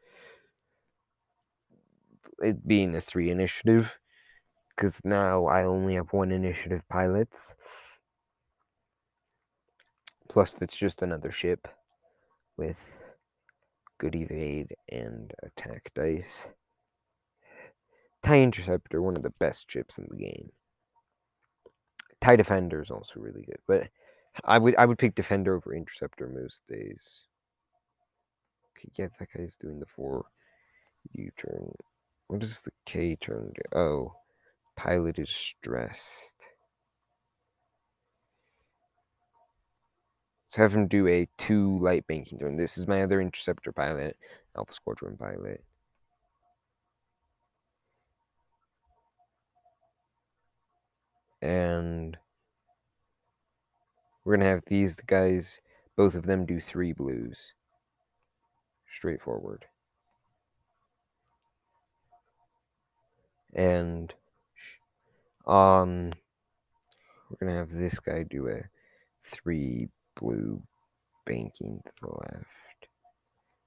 It 2.42 2.68
being 2.68 2.96
a 2.96 3.02
three 3.02 3.30
initiative. 3.30 3.92
Because 4.76 5.00
now 5.06 5.46
I 5.46 5.66
only 5.66 5.94
have 5.94 6.12
one 6.12 6.32
initiative 6.32 6.82
pilots. 6.90 7.54
Plus, 10.30 10.60
it's 10.64 10.76
just 10.76 11.04
another 11.04 11.30
ship 11.30 11.68
with 12.58 12.80
good 14.00 14.16
evade 14.16 14.74
and 14.92 15.32
attack 15.44 15.92
dice. 15.94 16.48
TIE 18.24 18.42
Interceptor, 18.42 19.02
one 19.02 19.16
of 19.16 19.24
the 19.24 19.34
best 19.40 19.70
ships 19.70 19.98
in 19.98 20.08
the 20.10 20.18
game. 20.18 20.52
TIE 22.22 22.36
Defender 22.36 22.82
is 22.82 22.92
also 22.92 23.20
really 23.20 23.44
good, 23.44 23.60
but 23.68 23.88
I 24.46 24.58
would 24.58 24.76
I 24.78 24.86
would 24.86 24.98
pick 24.98 25.16
Defender 25.16 25.56
over 25.56 25.74
Interceptor 25.74 26.28
most 26.28 26.62
days. 26.68 27.24
Okay, 28.78 28.90
yeah, 28.96 29.08
that 29.20 29.30
guy's 29.36 29.56
doing 29.56 29.80
the 29.80 29.86
four 29.86 30.26
U 31.14 31.30
turn. 31.38 31.72
What 32.28 32.42
does 32.42 32.62
the 32.62 32.72
K 32.86 33.16
turn 33.16 33.52
do? 33.56 33.78
Oh, 33.78 34.14
pilot 34.76 35.18
is 35.18 35.30
stressed. 35.30 36.46
Let's 40.46 40.56
have 40.56 40.74
him 40.74 40.88
do 40.88 41.08
a 41.08 41.28
two 41.38 41.78
light 41.80 42.08
banking 42.08 42.40
turn. 42.40 42.58
This 42.58 42.78
is 42.78 42.88
my 42.88 43.04
other 43.04 43.22
interceptor 43.22 43.72
pilot, 43.72 44.18
Alpha 44.58 44.74
Squadron 44.74 45.16
pilot. 45.16 45.64
And 51.42 52.18
we're 54.24 54.36
going 54.36 54.46
to 54.46 54.54
have 54.54 54.64
these 54.68 54.96
guys, 54.96 55.60
both 55.96 56.16
of 56.16 56.26
them 56.26 56.46
do 56.46 56.60
three 56.60 56.94
blues. 56.94 57.54
Straightforward. 58.92 59.66
And 63.54 64.14
um, 65.48 66.12
we're 67.30 67.38
going 67.40 67.52
to 67.52 67.58
have 67.58 67.72
this 67.72 68.00
guy 68.00 68.24
do 68.24 68.48
a 68.50 68.62
three 69.24 69.90
blue 70.20 70.62
banking 71.26 71.82
to 71.86 71.92
the 72.02 72.08
left. 72.08 72.46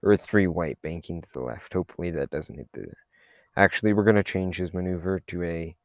Or 0.03 0.17
three 0.17 0.47
white 0.47 0.79
banking 0.83 1.23
to 1.23 1.29
the 1.33 1.41
left. 1.41 1.73
Hopefully 1.73 2.11
that 2.11 2.31
doesn't 2.31 2.57
hit 2.57 2.69
the... 2.73 2.93
Actually, 3.57 3.93
we're 3.93 4.05
going 4.05 4.17
to 4.17 4.23
change 4.23 4.57
his 4.57 4.75
maneuver 4.75 5.21
to 5.29 5.43
a 5.45 5.77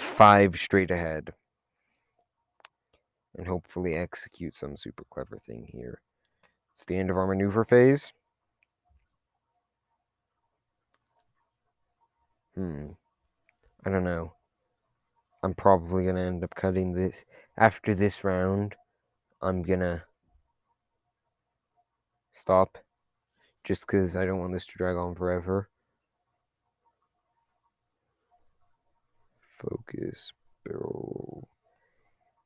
five 0.00 0.56
straight 0.56 0.90
ahead. 0.90 1.32
And 3.36 3.46
hopefully 3.46 3.94
execute 3.94 4.54
some 4.54 4.76
super 4.76 5.04
clever 5.10 5.38
thing 5.38 5.68
here. 5.72 6.00
It's 6.74 6.84
the 6.84 6.96
end 6.96 7.10
of 7.10 7.16
our 7.16 7.26
maneuver 7.26 7.64
phase. 7.64 8.12
Hmm. 12.54 12.88
I 13.84 13.90
don't 13.90 14.04
know. 14.04 14.34
I'm 15.42 15.54
probably 15.54 16.04
going 16.04 16.16
to 16.16 16.22
end 16.22 16.44
up 16.44 16.54
cutting 16.54 16.92
this. 16.92 17.24
After 17.56 17.94
this 17.94 18.24
round, 18.24 18.74
I'm 19.40 19.62
going 19.62 19.80
to 19.80 20.02
stop. 22.34 22.76
Just 23.64 23.86
because 23.86 24.16
I 24.16 24.26
don't 24.26 24.38
want 24.38 24.52
this 24.52 24.66
to 24.66 24.76
drag 24.76 24.96
on 24.96 25.14
forever. 25.14 25.69
Focus, 29.60 30.32
barrel. 30.64 31.48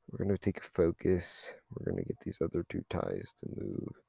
We're 0.09 0.25
going 0.25 0.35
to 0.35 0.41
take 0.41 0.57
a 0.57 0.61
focus. 0.61 1.53
We're 1.71 1.89
going 1.89 2.03
to 2.03 2.07
get 2.07 2.19
these 2.19 2.39
other 2.41 2.65
two 2.67 2.83
ties 2.89 3.33
to 3.39 3.47
move. 3.55 4.01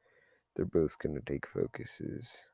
They're 0.55 0.65
both 0.65 0.99
going 0.99 1.15
to 1.15 1.21
take 1.21 1.47
focuses. 1.47 2.47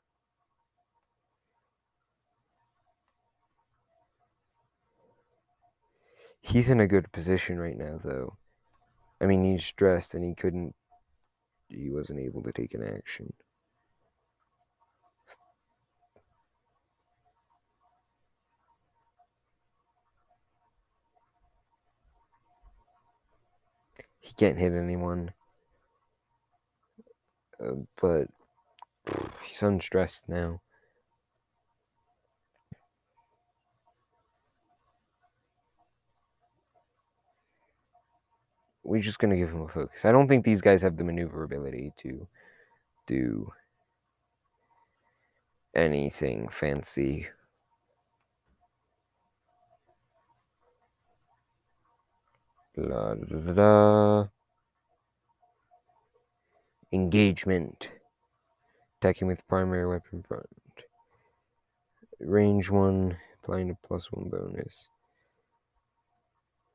He's 6.43 6.69
in 6.69 6.81
a 6.81 6.89
good 6.89 7.11
position 7.13 7.59
right 7.59 7.79
now, 7.79 8.01
though. 8.05 8.37
I 9.23 9.27
mean, 9.27 9.45
he's 9.45 9.65
stressed 9.65 10.15
and 10.15 10.25
he 10.25 10.35
couldn't, 10.35 10.75
he 11.69 11.89
wasn't 11.89 12.21
able 12.21 12.43
to 12.43 12.53
take 12.53 12.75
an 12.75 12.83
action. 12.83 13.33
He 24.23 24.33
can't 24.33 24.59
hit 24.59 24.73
anyone. 24.73 25.33
Uh, 27.63 27.83
but 28.01 28.29
he's 29.45 29.63
unstressed 29.63 30.29
now. 30.29 30.63
we're 38.85 39.01
just 39.01 39.19
going 39.19 39.31
to 39.31 39.37
give 39.37 39.51
him 39.51 39.63
a 39.63 39.69
focus. 39.69 40.05
I 40.05 40.13
don't 40.13 40.29
think 40.29 40.45
these 40.45 40.61
guys 40.61 40.83
have 40.83 40.97
the 40.97 41.05
maneuverability 41.05 41.93
to 41.99 42.27
do 43.07 43.53
anything 45.75 46.49
fancy. 46.51 47.29
La 52.77 53.15
da 53.15 53.37
da 53.39 53.53
da. 53.53 54.29
Engagement. 56.91 57.91
Attacking 59.01 59.29
with 59.29 59.47
primary 59.47 59.87
weapon 59.87 60.25
front. 60.27 60.47
Range 62.21 62.71
1, 62.71 63.17
applying 63.43 63.71
a 63.71 63.75
plus 63.87 64.11
1 64.11 64.31
bonus. 64.31 64.89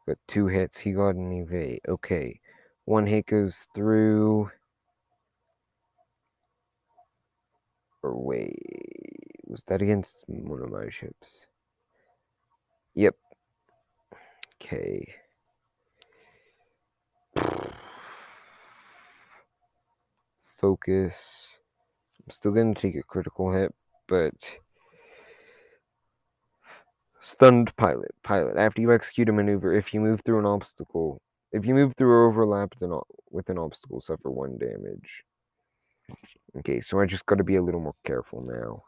Got 0.08 0.18
two 0.28 0.48
hits. 0.48 0.80
He 0.80 0.92
got 0.92 1.16
an 1.16 1.32
evade. 1.32 1.82
Okay. 1.88 2.40
One 2.86 3.08
hit 3.08 3.26
goes 3.26 3.68
through. 3.74 4.52
Or 8.04 8.16
wait. 8.16 8.56
Was 9.48 9.64
that 9.64 9.82
against 9.82 10.24
one 10.28 10.62
of 10.62 10.72
my 10.72 10.90
ships? 10.90 11.48
Yep. 12.94 13.16
Okay. 14.62 15.08
Focus. 20.58 21.60
I'm 22.20 22.32
still 22.32 22.52
going 22.52 22.74
to 22.74 22.82
take 22.82 22.96
a 22.96 23.04
critical 23.04 23.54
hit, 23.54 23.74
but 24.08 24.34
Stunned 27.28 27.76
pilot. 27.76 28.16
Pilot. 28.24 28.56
After 28.58 28.82
you 28.82 28.94
execute 28.94 29.28
a 29.28 29.34
maneuver, 29.34 29.74
if 29.74 29.94
you 29.94 30.00
move 30.00 30.22
through 30.22 30.40
an 30.40 30.46
obstacle, 30.46 31.22
if 31.52 31.66
you 31.66 31.74
move 31.74 31.94
through 31.98 32.10
or 32.10 32.28
overlap 32.28 32.74
with 33.32 33.50
an 33.50 33.58
obstacle, 33.58 34.00
suffer 34.00 34.32
one 34.32 34.58
damage. 34.58 35.24
Okay, 36.58 36.80
so 36.80 37.02
I 37.02 37.06
just 37.06 37.26
got 37.26 37.38
to 37.38 37.44
be 37.44 37.58
a 37.58 37.62
little 37.62 37.82
more 37.82 37.96
careful 38.06 38.42
now. 38.44 38.84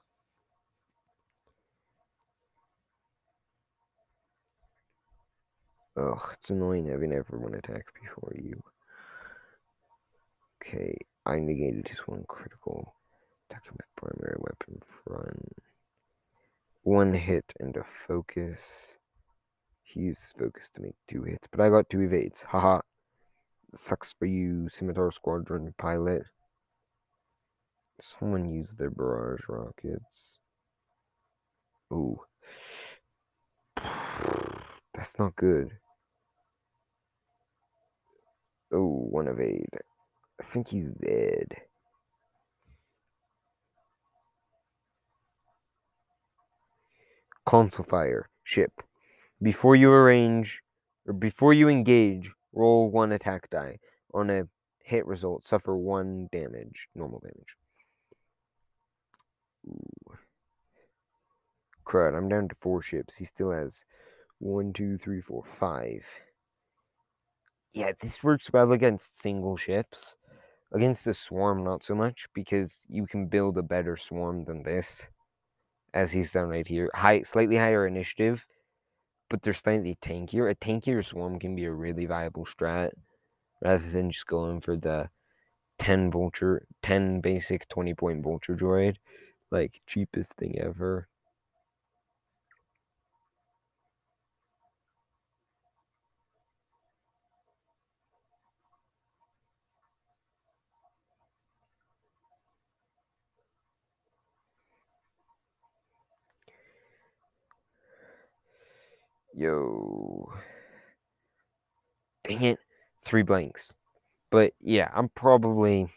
Ugh, 5.98 6.30
it's 6.32 6.50
annoying 6.50 6.88
having 6.88 7.12
everyone 7.12 7.56
attack 7.56 7.88
before 8.02 8.34
you. 8.38 8.64
Okay, 10.62 10.96
I 11.30 11.38
negated 11.38 11.88
his 11.88 12.00
one 12.00 12.26
critical. 12.28 12.96
Attacking 13.50 13.74
with 13.78 13.86
primary 13.96 14.38
weapon 14.40 14.82
front. 15.04 15.58
One 16.82 17.14
hit 17.14 17.54
and 17.60 17.78
a 17.78 17.84
focus. 17.84 18.98
He 19.84 20.00
used 20.00 20.36
focus 20.40 20.72
to 20.72 20.82
make 20.82 20.96
two 21.08 21.22
hits, 21.24 21.48
but 21.52 21.62
I 21.62 21.70
got 21.70 21.88
two 21.88 22.02
evades. 22.02 22.42
Haha. 22.42 22.82
Sucks 23.76 24.16
for 24.18 24.26
you, 24.26 24.70
Scimitar 24.70 25.12
Squadron 25.12 25.72
pilot. 25.78 26.24
Someone 28.00 28.50
used 28.50 28.80
their 28.80 28.90
barrage 28.90 29.44
rockets. 29.48 30.40
Ooh. 31.94 32.20
That's 34.96 35.20
not 35.20 35.36
good. 35.36 35.74
Oh, 38.74 39.08
one 39.12 39.28
evade. 39.28 39.68
I 40.40 40.44
think 40.44 40.70
he's 40.70 40.92
dead. 40.92 41.48
Console 47.46 47.86
fire. 47.86 48.30
Ship. 48.44 48.72
Before 49.42 49.76
you 49.76 49.92
arrange, 49.92 50.62
or 51.08 51.14
before 51.14 51.54
you 51.54 51.70
engage, 51.70 52.32
roll 52.54 52.90
one 52.90 53.12
attack 53.12 53.50
die. 53.50 53.80
On 54.14 54.30
a 54.30 54.48
hit 54.84 55.06
result, 55.06 55.46
suffer 55.46 55.78
one 55.78 56.30
damage, 56.32 56.88
normal 56.96 57.20
damage. 57.20 57.56
Ooh. 59.68 60.18
Crud, 61.86 62.16
I'm 62.16 62.30
down 62.30 62.48
to 62.50 62.56
four 62.60 62.82
ships. 62.82 63.18
He 63.18 63.26
still 63.26 63.52
has 63.52 63.84
one, 64.40 64.74
two, 64.74 64.98
three, 64.98 65.22
four, 65.22 65.44
five. 65.44 66.04
Yeah, 67.74 67.92
this 68.00 68.24
works 68.24 68.52
well 68.52 68.72
against 68.72 69.20
single 69.22 69.58
ships. 69.58 70.16
Against 70.72 71.06
the 71.06 71.14
swarm, 71.14 71.64
not 71.64 71.84
so 71.84 71.96
much, 71.96 72.28
because 72.34 72.82
you 72.88 73.08
can 73.08 73.26
build 73.26 73.58
a 73.58 73.64
better 73.64 73.98
swarm 73.98 74.46
than 74.46 74.64
this. 74.64 75.08
As 75.94 76.12
he's 76.12 76.32
done 76.32 76.50
right 76.50 76.68
here. 76.68 76.92
High 76.94 77.24
slightly 77.24 77.58
higher 77.58 77.88
initiative, 77.88 78.46
but 79.30 79.42
they're 79.42 79.54
slightly 79.54 79.98
tankier. 80.02 80.52
A 80.52 80.56
tankier 80.56 81.04
swarm 81.04 81.40
can 81.40 81.56
be 81.56 81.66
a 81.66 81.72
really 81.72 82.06
viable 82.06 82.46
strat 82.46 82.92
rather 83.62 83.90
than 83.90 84.12
just 84.12 84.28
going 84.28 84.62
for 84.62 84.78
the 84.78 85.10
10 85.80 86.12
vulture 86.12 86.68
10 86.84 87.22
basic 87.22 87.68
20 87.70 87.94
point 87.96 88.24
vulture 88.24 88.56
droid. 88.56 88.98
Like 89.50 89.82
cheapest 89.88 90.34
thing 90.36 90.60
ever. 90.60 91.08
Yo. 109.40 110.30
Dang 112.26 112.42
it. 112.42 112.60
Three 113.02 113.22
blanks. 113.22 113.72
But 114.32 114.52
yeah, 114.60 114.90
I'm 114.94 115.08
probably. 115.08 115.88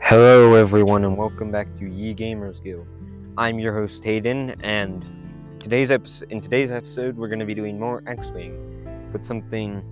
Hello, 0.00 0.54
everyone, 0.54 1.04
and 1.04 1.16
welcome 1.16 1.52
back 1.52 1.68
to 1.78 1.86
Ye 1.86 2.16
Gamers 2.16 2.60
Guild. 2.60 2.88
I'm 3.38 3.60
your 3.60 3.72
host 3.72 4.02
Hayden, 4.02 4.60
and 4.64 5.06
today's 5.60 5.92
in 5.92 6.40
today's 6.40 6.72
episode, 6.72 7.16
we're 7.16 7.28
going 7.28 7.38
to 7.38 7.46
be 7.46 7.54
doing 7.54 7.78
more 7.78 8.02
X-wing, 8.08 9.08
but 9.12 9.24
something 9.24 9.84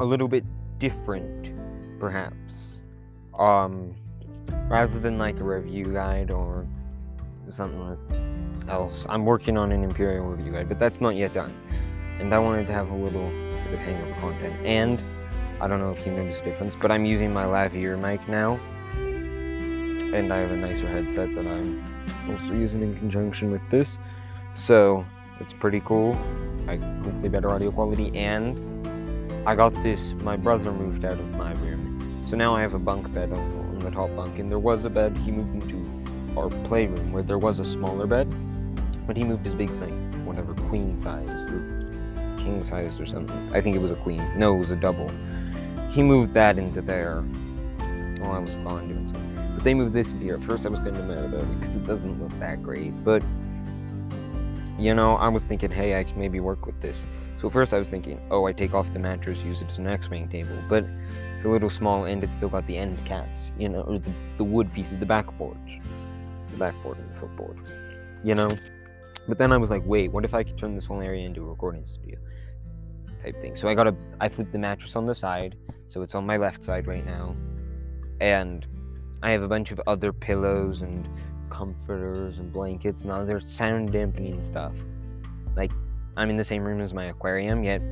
a 0.00 0.04
little 0.06 0.26
bit 0.26 0.44
different 0.78 1.52
perhaps. 1.98 2.82
Um, 3.38 3.94
rather 4.68 4.98
than 4.98 5.18
like 5.18 5.38
a 5.40 5.44
review 5.44 5.92
guide 5.92 6.30
or 6.30 6.66
something 7.48 7.96
else. 8.68 9.06
I'm 9.08 9.24
working 9.24 9.56
on 9.56 9.72
an 9.72 9.84
Imperial 9.84 10.26
review 10.26 10.52
guide, 10.52 10.68
but 10.68 10.78
that's 10.78 11.00
not 11.00 11.14
yet 11.14 11.34
done. 11.34 11.54
And 12.18 12.34
I 12.34 12.38
wanted 12.38 12.66
to 12.66 12.72
have 12.72 12.90
a 12.90 12.96
little 12.96 13.28
bit 13.64 13.74
of 13.74 13.80
hangover 13.80 14.20
content. 14.20 14.54
And 14.64 15.02
I 15.60 15.66
don't 15.66 15.80
know 15.80 15.92
if 15.92 16.04
you 16.04 16.12
noticed 16.12 16.40
the 16.44 16.50
difference, 16.50 16.74
but 16.80 16.90
I'm 16.90 17.04
using 17.04 17.32
my 17.32 17.44
lavalier 17.44 17.98
mic 17.98 18.26
now. 18.28 18.58
And 18.96 20.32
I 20.32 20.38
have 20.38 20.50
a 20.50 20.56
nicer 20.56 20.88
headset 20.88 21.34
that 21.34 21.46
I'm 21.46 21.84
also 22.30 22.54
using 22.54 22.82
in 22.82 22.96
conjunction 22.96 23.50
with 23.50 23.62
this. 23.70 23.98
So 24.54 25.04
it's 25.40 25.52
pretty 25.52 25.80
cool. 25.80 26.16
I 26.66 26.76
hopefully 26.76 27.28
better 27.28 27.50
audio 27.50 27.70
quality 27.70 28.16
and 28.16 28.75
I 29.46 29.54
got 29.54 29.80
this, 29.84 30.00
my 30.24 30.36
brother 30.36 30.72
moved 30.72 31.04
out 31.04 31.20
of 31.20 31.30
my 31.36 31.52
room. 31.52 32.24
So 32.28 32.36
now 32.36 32.56
I 32.56 32.62
have 32.62 32.74
a 32.74 32.80
bunk 32.80 33.14
bed 33.14 33.30
on, 33.30 33.38
on 33.38 33.78
the 33.78 33.92
top 33.92 34.10
bunk, 34.16 34.40
and 34.40 34.50
there 34.50 34.58
was 34.58 34.84
a 34.84 34.90
bed, 34.90 35.16
he 35.18 35.30
moved 35.30 35.62
into 35.62 36.36
our 36.36 36.50
playroom 36.66 37.12
where 37.12 37.22
there 37.22 37.38
was 37.38 37.60
a 37.60 37.64
smaller 37.64 38.08
bed, 38.08 38.28
but 39.06 39.16
he 39.16 39.22
moved 39.22 39.46
his 39.46 39.54
big 39.54 39.68
thing, 39.78 40.26
whatever, 40.26 40.52
queen 40.68 41.00
size 41.00 41.30
or 41.30 41.60
king 42.38 42.64
size 42.64 42.98
or 42.98 43.06
something. 43.06 43.38
I 43.54 43.60
think 43.60 43.76
it 43.76 43.78
was 43.78 43.92
a 43.92 44.02
queen. 44.02 44.20
No, 44.36 44.56
it 44.56 44.58
was 44.58 44.72
a 44.72 44.76
double. 44.76 45.08
He 45.92 46.02
moved 46.02 46.34
that 46.34 46.58
into 46.58 46.82
there. 46.82 47.22
Oh, 48.22 48.32
I 48.32 48.40
was 48.40 48.52
gone 48.56 48.88
doing 48.88 49.06
something. 49.06 49.54
But 49.54 49.62
they 49.62 49.74
moved 49.74 49.92
this 49.92 50.10
here. 50.10 50.34
At 50.34 50.42
first, 50.42 50.66
I 50.66 50.70
was 50.70 50.80
kind 50.80 50.96
of 50.96 51.04
mad 51.04 51.24
about 51.24 51.44
it 51.44 51.60
because 51.60 51.76
it 51.76 51.86
doesn't 51.86 52.20
look 52.20 52.36
that 52.40 52.64
great. 52.64 52.92
But, 53.04 53.22
you 54.76 54.92
know, 54.92 55.14
I 55.14 55.28
was 55.28 55.44
thinking, 55.44 55.70
hey, 55.70 56.00
I 56.00 56.02
can 56.02 56.18
maybe 56.18 56.40
work 56.40 56.66
with 56.66 56.80
this. 56.82 57.06
So 57.40 57.50
first 57.50 57.74
I 57.74 57.78
was 57.78 57.88
thinking, 57.88 58.20
oh, 58.30 58.46
I 58.46 58.52
take 58.52 58.72
off 58.72 58.90
the 58.92 58.98
mattress, 58.98 59.38
use 59.40 59.60
it 59.60 59.68
as 59.70 59.78
an 59.78 59.86
X-wing 59.86 60.28
table, 60.28 60.56
but 60.68 60.84
it's 61.34 61.44
a 61.44 61.48
little 61.48 61.68
small 61.68 62.04
and 62.04 62.24
it's 62.24 62.34
still 62.34 62.48
got 62.48 62.66
the 62.66 62.78
end 62.78 63.04
caps, 63.04 63.52
you 63.58 63.68
know, 63.68 63.82
or 63.82 63.98
the, 63.98 64.10
the 64.38 64.44
wood 64.44 64.72
pieces, 64.72 64.98
the 64.98 65.06
backboard, 65.06 65.58
the 66.50 66.56
backboard 66.56 66.98
and 66.98 67.14
the 67.14 67.20
footboard, 67.20 67.58
you 68.24 68.34
know. 68.34 68.56
But 69.28 69.38
then 69.38 69.52
I 69.52 69.58
was 69.58 69.70
like, 69.70 69.82
wait, 69.84 70.12
what 70.12 70.24
if 70.24 70.32
I 70.32 70.44
could 70.44 70.56
turn 70.56 70.74
this 70.74 70.86
whole 70.86 71.02
area 71.02 71.26
into 71.26 71.42
a 71.42 71.44
recording 71.44 71.86
studio 71.86 72.18
type 73.22 73.34
thing? 73.36 73.54
So 73.54 73.68
I 73.68 73.74
got 73.74 73.86
a, 73.86 73.94
I 74.20 74.28
flipped 74.28 74.52
the 74.52 74.58
mattress 74.58 74.96
on 74.96 75.04
the 75.04 75.14
side, 75.14 75.56
so 75.88 76.02
it's 76.02 76.14
on 76.14 76.24
my 76.24 76.38
left 76.38 76.64
side 76.64 76.86
right 76.86 77.04
now, 77.04 77.36
and 78.20 78.66
I 79.22 79.30
have 79.30 79.42
a 79.42 79.48
bunch 79.48 79.72
of 79.72 79.80
other 79.86 80.12
pillows 80.12 80.80
and 80.80 81.08
comforters 81.50 82.38
and 82.38 82.52
blankets 82.52 83.02
and 83.02 83.12
other 83.12 83.40
sound 83.40 83.92
dampening 83.92 84.42
stuff, 84.42 84.72
I'm 86.16 86.30
in 86.30 86.36
the 86.36 86.44
same 86.44 86.64
room 86.64 86.80
as 86.80 86.94
my 86.94 87.06
aquarium, 87.06 87.62
yet 87.62 87.82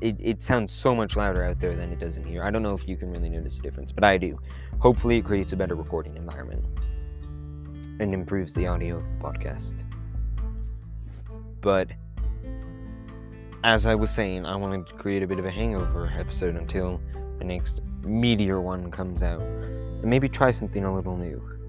it, 0.00 0.16
it 0.18 0.42
sounds 0.42 0.72
so 0.72 0.94
much 0.94 1.16
louder 1.16 1.44
out 1.44 1.60
there 1.60 1.76
than 1.76 1.92
it 1.92 2.00
does 2.00 2.16
in 2.16 2.24
here. 2.24 2.42
I 2.42 2.50
don't 2.50 2.62
know 2.62 2.74
if 2.74 2.88
you 2.88 2.96
can 2.96 3.10
really 3.10 3.28
notice 3.28 3.58
a 3.58 3.62
difference, 3.62 3.92
but 3.92 4.04
I 4.04 4.16
do. 4.16 4.38
Hopefully, 4.78 5.18
it 5.18 5.24
creates 5.24 5.52
a 5.52 5.56
better 5.56 5.74
recording 5.74 6.16
environment 6.16 6.64
and 8.00 8.14
improves 8.14 8.52
the 8.54 8.66
audio 8.66 8.96
of 8.96 9.02
the 9.02 9.24
podcast. 9.24 9.84
But 11.60 11.90
as 13.62 13.84
I 13.84 13.94
was 13.94 14.10
saying, 14.10 14.46
I 14.46 14.56
wanted 14.56 14.86
to 14.86 14.94
create 14.94 15.22
a 15.22 15.26
bit 15.26 15.38
of 15.38 15.44
a 15.44 15.50
hangover 15.50 16.10
episode 16.18 16.56
until 16.56 17.00
the 17.38 17.44
next 17.44 17.82
Meteor 18.02 18.62
one 18.62 18.90
comes 18.90 19.22
out. 19.22 19.42
And 19.42 20.04
maybe 20.04 20.30
try 20.30 20.50
something 20.50 20.84
a 20.84 20.94
little 20.94 21.18
new. 21.18 21.59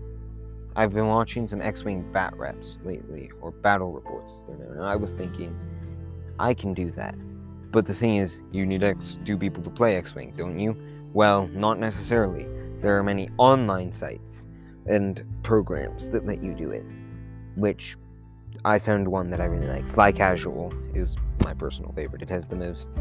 I've 0.76 0.94
been 0.94 1.08
watching 1.08 1.48
some 1.48 1.62
X-Wing 1.62 2.10
bat 2.14 2.34
reps 2.38 2.78
lately, 2.86 3.30
or 3.42 3.52
battle 3.52 3.92
reports 3.92 4.34
as 4.34 4.46
they're 4.46 4.58
known, 4.58 4.78
and 4.78 4.86
I 4.86 4.96
was 4.96 5.12
thinking, 5.12 5.54
I 6.40 6.54
can 6.54 6.74
do 6.74 6.92
that. 6.92 7.16
But 7.72 7.86
the 7.86 7.94
thing 7.94 8.16
is, 8.16 8.42
you 8.52 8.66
need 8.66 8.84
X 8.84 9.18
two 9.26 9.38
people 9.38 9.62
to 9.64 9.70
play 9.70 9.98
X-Wing, 9.98 10.34
don't 10.38 10.58
you? 10.58 10.76
Well, 11.14 11.48
not 11.50 11.78
necessarily. 11.78 12.48
There 12.80 12.98
are 12.98 13.04
many 13.04 13.30
online 13.38 13.92
sites 13.92 14.48
and 14.86 15.24
programs 15.44 16.10
that 16.10 16.26
let 16.26 16.42
you 16.42 16.54
do 16.54 16.72
it, 16.72 16.86
which 17.56 17.98
I 18.64 18.80
found 18.80 19.08
one 19.08 19.28
that 19.28 19.42
I 19.42 19.46
really 19.46 19.68
like. 19.68 19.88
Fly 19.90 20.12
Casual 20.12 20.74
is 20.94 21.18
my 21.44 21.54
personal 21.54 21.92
favorite. 21.92 22.22
It 22.22 22.30
has 22.30 22.48
the 22.48 22.56
most 22.56 22.98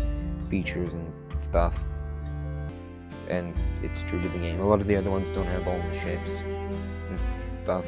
features 0.50 0.92
and 0.92 1.12
stuff, 1.38 1.78
and 3.28 3.54
it's 3.82 4.02
true 4.02 4.20
to 4.20 4.28
the 4.28 4.38
game. 4.38 4.60
A 4.60 4.68
lot 4.68 4.80
of 4.80 4.88
the 4.88 4.96
other 4.96 5.10
ones 5.10 5.30
don't 5.30 5.46
have 5.46 5.68
all 5.68 5.78
the 5.78 6.00
ships 6.00 6.42
stuff. 7.62 7.84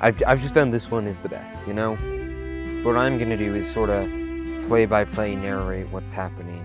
I've, 0.00 0.22
I've 0.26 0.40
just 0.40 0.54
done 0.54 0.70
this 0.70 0.90
one 0.90 1.06
is 1.06 1.18
the 1.18 1.28
best, 1.28 1.56
you 1.66 1.74
know? 1.74 1.94
What 2.82 2.96
I'm 2.96 3.18
gonna 3.18 3.36
do 3.36 3.54
is 3.54 3.70
sort 3.72 3.90
of 3.90 4.08
play 4.66 4.86
by 4.86 5.04
play 5.04 5.36
narrate 5.36 5.88
what's 5.90 6.12
happening. 6.12 6.64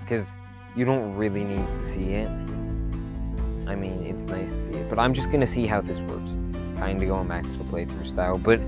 Because 0.00 0.34
you 0.76 0.84
don't 0.84 1.12
really 1.14 1.42
need 1.42 1.66
to 1.74 1.84
see 1.84 2.12
it. 2.12 2.28
I 3.66 3.74
mean, 3.74 4.06
it's 4.06 4.26
nice 4.26 4.48
to 4.48 4.64
see 4.66 4.72
it, 4.72 4.88
but 4.88 4.98
I'm 4.98 5.12
just 5.12 5.30
gonna 5.30 5.46
see 5.46 5.66
how 5.66 5.80
this 5.80 5.98
works. 6.00 6.30
Kinda 6.76 7.06
going 7.06 7.26
back 7.26 7.42
to 7.42 7.50
the 7.50 7.64
playthrough 7.64 8.06
style, 8.06 8.38
but 8.38 8.60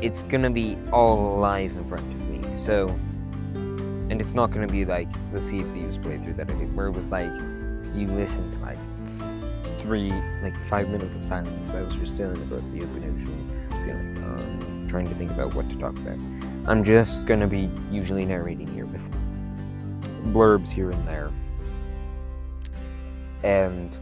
it's 0.00 0.22
gonna 0.22 0.50
be 0.50 0.78
all 0.92 1.38
live 1.38 1.72
in 1.72 1.84
front 1.88 2.06
of 2.12 2.28
me, 2.28 2.54
so. 2.54 2.88
And 4.08 4.20
it's 4.20 4.34
not 4.34 4.52
gonna 4.52 4.68
be 4.68 4.84
like 4.84 5.08
the 5.32 5.40
Sea 5.40 5.62
of 5.62 5.70
Thieves 5.72 5.98
playthrough 5.98 6.36
that 6.36 6.48
I 6.48 6.54
did, 6.54 6.76
where 6.76 6.86
it 6.86 6.92
was 6.92 7.08
like 7.08 7.30
you 7.94 8.06
listen 8.06 8.48
to 8.52 8.58
like 8.58 8.78
three, 9.86 10.12
like 10.42 10.54
five 10.68 10.88
minutes 10.88 11.14
of 11.14 11.24
silence. 11.24 11.72
I 11.72 11.82
was 11.82 11.94
just 11.96 12.16
sailing 12.16 12.42
across 12.42 12.66
the 12.66 12.82
open 12.82 13.04
ocean, 13.04 13.68
sailing. 13.84 14.16
Um, 14.24 14.86
trying 14.88 15.08
to 15.08 15.14
think 15.14 15.30
about 15.30 15.54
what 15.54 15.68
to 15.70 15.76
talk 15.76 15.96
about. 15.98 16.18
I'm 16.66 16.82
just 16.82 17.26
gonna 17.26 17.46
be 17.46 17.70
usually 17.90 18.24
narrating 18.24 18.66
here 18.66 18.86
with 18.86 19.08
blurbs 20.32 20.70
here 20.70 20.90
and 20.90 21.06
there. 21.06 21.30
And 23.44 23.96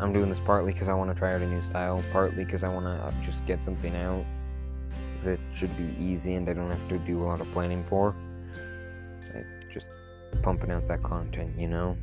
I'm 0.00 0.12
doing 0.12 0.28
this 0.28 0.40
partly 0.40 0.72
because 0.72 0.88
I 0.88 0.94
want 0.94 1.10
to 1.10 1.14
try 1.14 1.34
out 1.34 1.42
a 1.42 1.46
new 1.46 1.62
style, 1.62 2.02
partly 2.10 2.44
because 2.44 2.64
I 2.64 2.68
want 2.68 2.86
to 2.86 3.14
just 3.24 3.46
get 3.46 3.62
something 3.62 3.94
out 3.96 4.24
that 5.22 5.38
should 5.54 5.76
be 5.76 5.94
easy 6.02 6.34
and 6.34 6.48
I 6.48 6.54
don't 6.54 6.70
have 6.70 6.88
to 6.88 6.98
do 6.98 7.22
a 7.22 7.26
lot 7.26 7.40
of 7.40 7.50
planning 7.52 7.84
for. 7.88 8.16
Like 9.32 9.72
just 9.72 9.88
pumping 10.42 10.72
out 10.72 10.88
that 10.88 11.02
content, 11.04 11.56
you 11.56 11.68
know? 11.68 11.96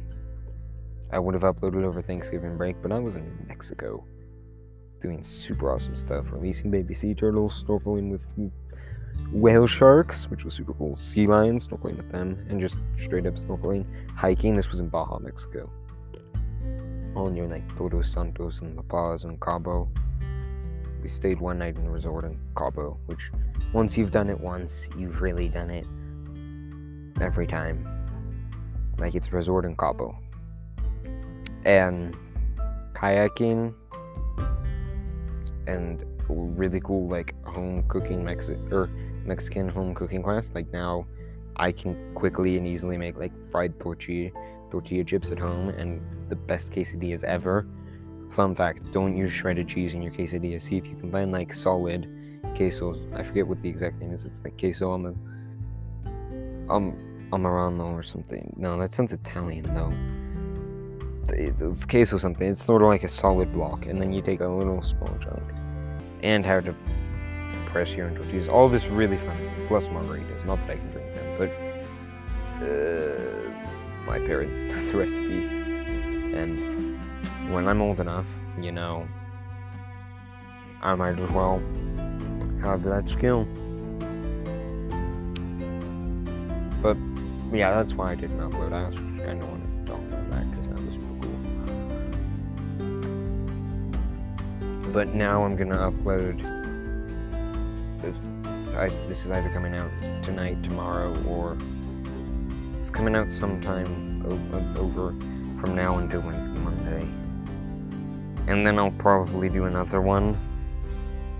I 1.11 1.19
would 1.19 1.33
have 1.33 1.43
uploaded 1.43 1.83
over 1.83 2.01
Thanksgiving 2.01 2.57
break, 2.57 2.81
but 2.81 2.91
I 2.91 2.99
was 2.99 3.15
in 3.15 3.45
Mexico 3.47 4.03
doing 5.01 5.23
super 5.23 5.73
awesome 5.73 5.95
stuff, 5.95 6.31
releasing 6.31 6.69
baby 6.69 6.93
sea 6.93 7.13
turtles, 7.13 7.63
snorkeling 7.63 8.11
with 8.11 8.21
whale 9.31 9.67
sharks, 9.67 10.29
which 10.29 10.45
was 10.45 10.53
super 10.53 10.73
cool, 10.73 10.95
sea 10.95 11.25
lions, 11.25 11.67
snorkeling 11.67 11.97
with 11.97 12.11
them, 12.11 12.45
and 12.49 12.59
just 12.59 12.79
straight 12.97 13.25
up 13.25 13.35
snorkeling, 13.35 13.85
hiking. 14.15 14.55
This 14.55 14.69
was 14.69 14.79
in 14.79 14.89
Baja, 14.89 15.19
Mexico. 15.19 15.69
All 17.15 17.29
near 17.29 17.47
like 17.47 17.75
Todos 17.75 18.11
Santos 18.11 18.61
and 18.61 18.75
La 18.75 18.83
Paz 18.83 19.25
and 19.25 19.39
Cabo. 19.39 19.89
We 21.01 21.07
stayed 21.07 21.39
one 21.39 21.59
night 21.59 21.77
in 21.77 21.87
a 21.87 21.91
resort 21.91 22.25
in 22.25 22.37
Cabo, 22.55 22.99
which 23.07 23.31
once 23.73 23.97
you've 23.97 24.11
done 24.11 24.29
it 24.29 24.39
once, 24.39 24.87
you've 24.97 25.21
really 25.21 25.49
done 25.49 25.69
it 25.69 25.87
every 27.21 27.47
time. 27.47 27.87
Like 28.97 29.15
it's 29.15 29.27
a 29.27 29.31
resort 29.31 29.65
in 29.65 29.75
Cabo. 29.75 30.15
And 31.65 32.15
kayaking 32.93 33.73
and 35.67 36.05
really 36.29 36.79
cool 36.81 37.07
like 37.07 37.33
home 37.45 37.83
cooking 37.87 38.23
Mexi- 38.23 38.71
or 38.71 38.87
Mexican 39.25 39.69
home 39.69 39.93
cooking 39.93 40.23
class. 40.23 40.51
Like 40.53 40.71
now, 40.71 41.05
I 41.55 41.71
can 41.71 42.13
quickly 42.15 42.57
and 42.57 42.67
easily 42.67 42.97
make 42.97 43.17
like 43.17 43.31
fried 43.51 43.79
tortilla 43.79 44.31
tortilla 44.71 45.03
chips 45.03 45.31
at 45.31 45.39
home 45.39 45.69
and 45.69 46.01
the 46.29 46.35
best 46.35 46.71
quesadillas 46.71 47.23
ever. 47.23 47.67
Fun 48.31 48.55
fact: 48.55 48.91
Don't 48.91 49.17
use 49.17 49.31
shredded 49.31 49.67
cheese 49.67 49.93
in 49.93 50.01
your 50.01 50.11
quesadilla. 50.11 50.61
See 50.61 50.77
if 50.77 50.85
you 50.85 50.95
can 50.95 51.11
find 51.11 51.31
like 51.31 51.53
solid 51.53 52.07
quesos. 52.55 52.99
I 53.17 53.23
forget 53.23 53.47
what 53.47 53.61
the 53.61 53.69
exact 53.69 53.99
name 53.99 54.13
is. 54.13 54.25
It's 54.25 54.41
like 54.43 54.57
queso 54.57 54.93
am 54.93 55.05
um 56.69 56.93
amarano 57.31 57.93
or 57.93 58.03
something. 58.03 58.53
No, 58.57 58.77
that 58.79 58.93
sounds 58.93 59.13
Italian 59.13 59.73
though. 59.73 60.18
It's 61.33 61.85
queso 61.85 62.17
something. 62.17 62.49
It's 62.49 62.63
sort 62.63 62.81
of 62.81 62.87
like 62.87 63.03
a 63.03 63.09
solid 63.09 63.53
block, 63.53 63.85
and 63.85 64.01
then 64.01 64.13
you 64.13 64.21
take 64.21 64.41
a 64.41 64.47
little 64.47 64.81
small 64.81 65.15
chunk 65.19 65.43
and 66.23 66.45
how 66.45 66.59
to 66.59 66.75
press 67.67 67.93
your 67.93 68.07
own 68.07 68.15
tortillas. 68.15 68.47
All 68.47 68.67
this 68.67 68.85
really 68.87 69.17
fun 69.17 69.35
stuff, 69.41 69.55
plus 69.67 69.83
margaritas. 69.85 70.45
Not 70.45 70.59
that 70.67 70.71
I 70.71 70.75
can 70.75 70.91
drink 70.91 71.15
them, 71.15 71.37
but 71.37 71.49
uh, 72.65 74.05
my 74.05 74.19
parents 74.19 74.63
the 74.65 74.97
recipe. 74.97 75.45
And 76.35 76.99
when 77.53 77.67
I'm 77.67 77.81
old 77.81 77.99
enough, 77.99 78.25
you 78.59 78.71
know, 78.71 79.07
I 80.81 80.95
might 80.95 81.19
as 81.19 81.29
well 81.31 81.61
have 82.61 82.83
that 82.83 83.09
skill. 83.09 83.45
But 86.81 86.97
yeah, 87.51 87.75
that's 87.75 87.93
why 87.93 88.11
I 88.11 88.15
didn't 88.15 88.39
upload. 88.39 88.73
I 88.73 88.89
just 88.89 89.01
kind 89.25 89.41
of 89.41 89.49
wanted 89.49 89.85
to 89.85 89.91
talk 89.91 89.99
about 89.99 90.29
that 90.31 90.58
But 94.91 95.13
now 95.13 95.43
I'm 95.43 95.55
gonna 95.55 95.77
upload 95.77 96.41
this. 98.01 98.19
I, 98.75 98.89
this 99.07 99.23
is 99.23 99.31
either 99.31 99.49
coming 99.49 99.75
out 99.75 99.91
tonight, 100.23 100.63
tomorrow, 100.63 101.15
or 101.25 101.55
it's 102.79 102.89
coming 102.89 103.15
out 103.15 103.29
sometime 103.29 104.25
over 104.25 105.09
from 105.61 105.75
now 105.75 105.99
until 105.99 106.21
like 106.21 106.41
Monday. 106.41 107.07
And 108.47 108.65
then 108.65 108.79
I'll 108.79 108.89
probably 108.91 109.47
do 109.47 109.65
another 109.65 110.01
one. 110.01 110.35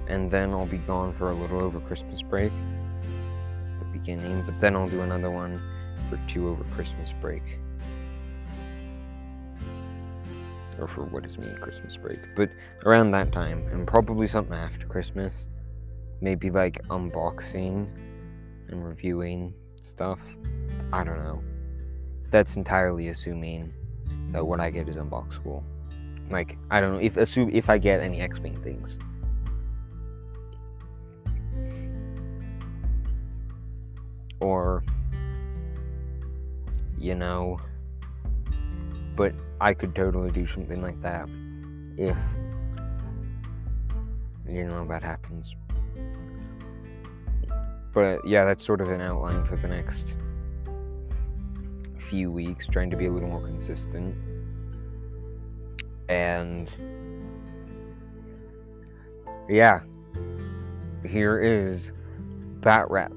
And 0.08 0.30
then 0.30 0.52
I'll 0.52 0.68
be 0.68 0.78
gone 0.78 1.14
for 1.14 1.30
a 1.30 1.34
little 1.34 1.60
over 1.60 1.80
Christmas 1.80 2.22
break. 2.22 2.52
The 3.80 3.86
beginning. 3.86 4.44
But 4.44 4.62
then 4.62 4.76
I'll 4.76 4.88
do 4.90 5.02
another 5.02 5.32
one 5.32 5.60
for 6.08 6.20
two 6.28 6.50
over 6.50 6.64
Christmas 6.76 7.14
break. 7.20 7.44
Or 10.80 10.88
for 10.88 11.04
what 11.04 11.26
is 11.26 11.38
me 11.38 11.48
Christmas 11.60 11.98
break. 11.98 12.20
But 12.38 12.50
around 12.86 13.12
that 13.12 13.32
time, 13.32 13.68
and 13.72 13.86
probably 13.86 14.28
something 14.28 14.56
after 14.56 14.88
Christmas. 14.88 15.34
Maybe 16.22 16.50
like 16.50 16.82
unboxing 16.88 17.88
and 18.70 18.86
reviewing 18.86 19.54
stuff. 19.82 20.20
I 20.94 21.04
don't 21.04 21.20
know. 21.20 21.42
That's 22.32 22.56
entirely 22.56 23.10
assuming 23.10 23.74
that 24.32 24.46
what 24.46 24.60
I 24.60 24.70
get 24.70 24.88
is 24.88 24.96
unboxable. 24.96 25.64
Like 26.30 26.58
I 26.70 26.80
don't 26.80 26.94
know 26.94 27.00
if 27.00 27.18
assume 27.18 27.50
if 27.52 27.70
I 27.70 27.78
get 27.78 28.00
any 28.00 28.22
X-wing 28.22 28.62
things. 28.64 28.98
Or 34.40 34.84
you 36.98 37.16
know, 37.16 37.60
but 39.20 39.36
I 39.60 39.74
could 39.74 39.94
totally 39.94 40.32
do 40.32 40.48
something 40.48 40.82
like 40.82 41.02
that 41.02 41.28
if 41.98 42.16
you 44.48 44.66
know 44.66 44.88
that 44.88 45.04
happens. 45.04 45.58
But 47.94 48.26
yeah, 48.26 48.46
that's 48.46 48.66
sort 48.66 48.80
of 48.80 48.90
an 48.90 49.02
outline 49.02 49.46
for 49.46 49.58
the 49.58 49.68
next 49.68 50.06
few 52.10 52.32
weeks, 52.32 52.66
trying 52.66 52.90
to 52.92 52.96
be 52.96 53.08
a 53.08 53.12
little 53.12 53.28
more 53.28 53.46
consistent. 53.46 54.16
And 56.08 56.70
yeah, 59.50 59.82
here 61.06 61.42
is 61.42 61.92
Bat 62.62 62.90
Rep. 62.90 63.12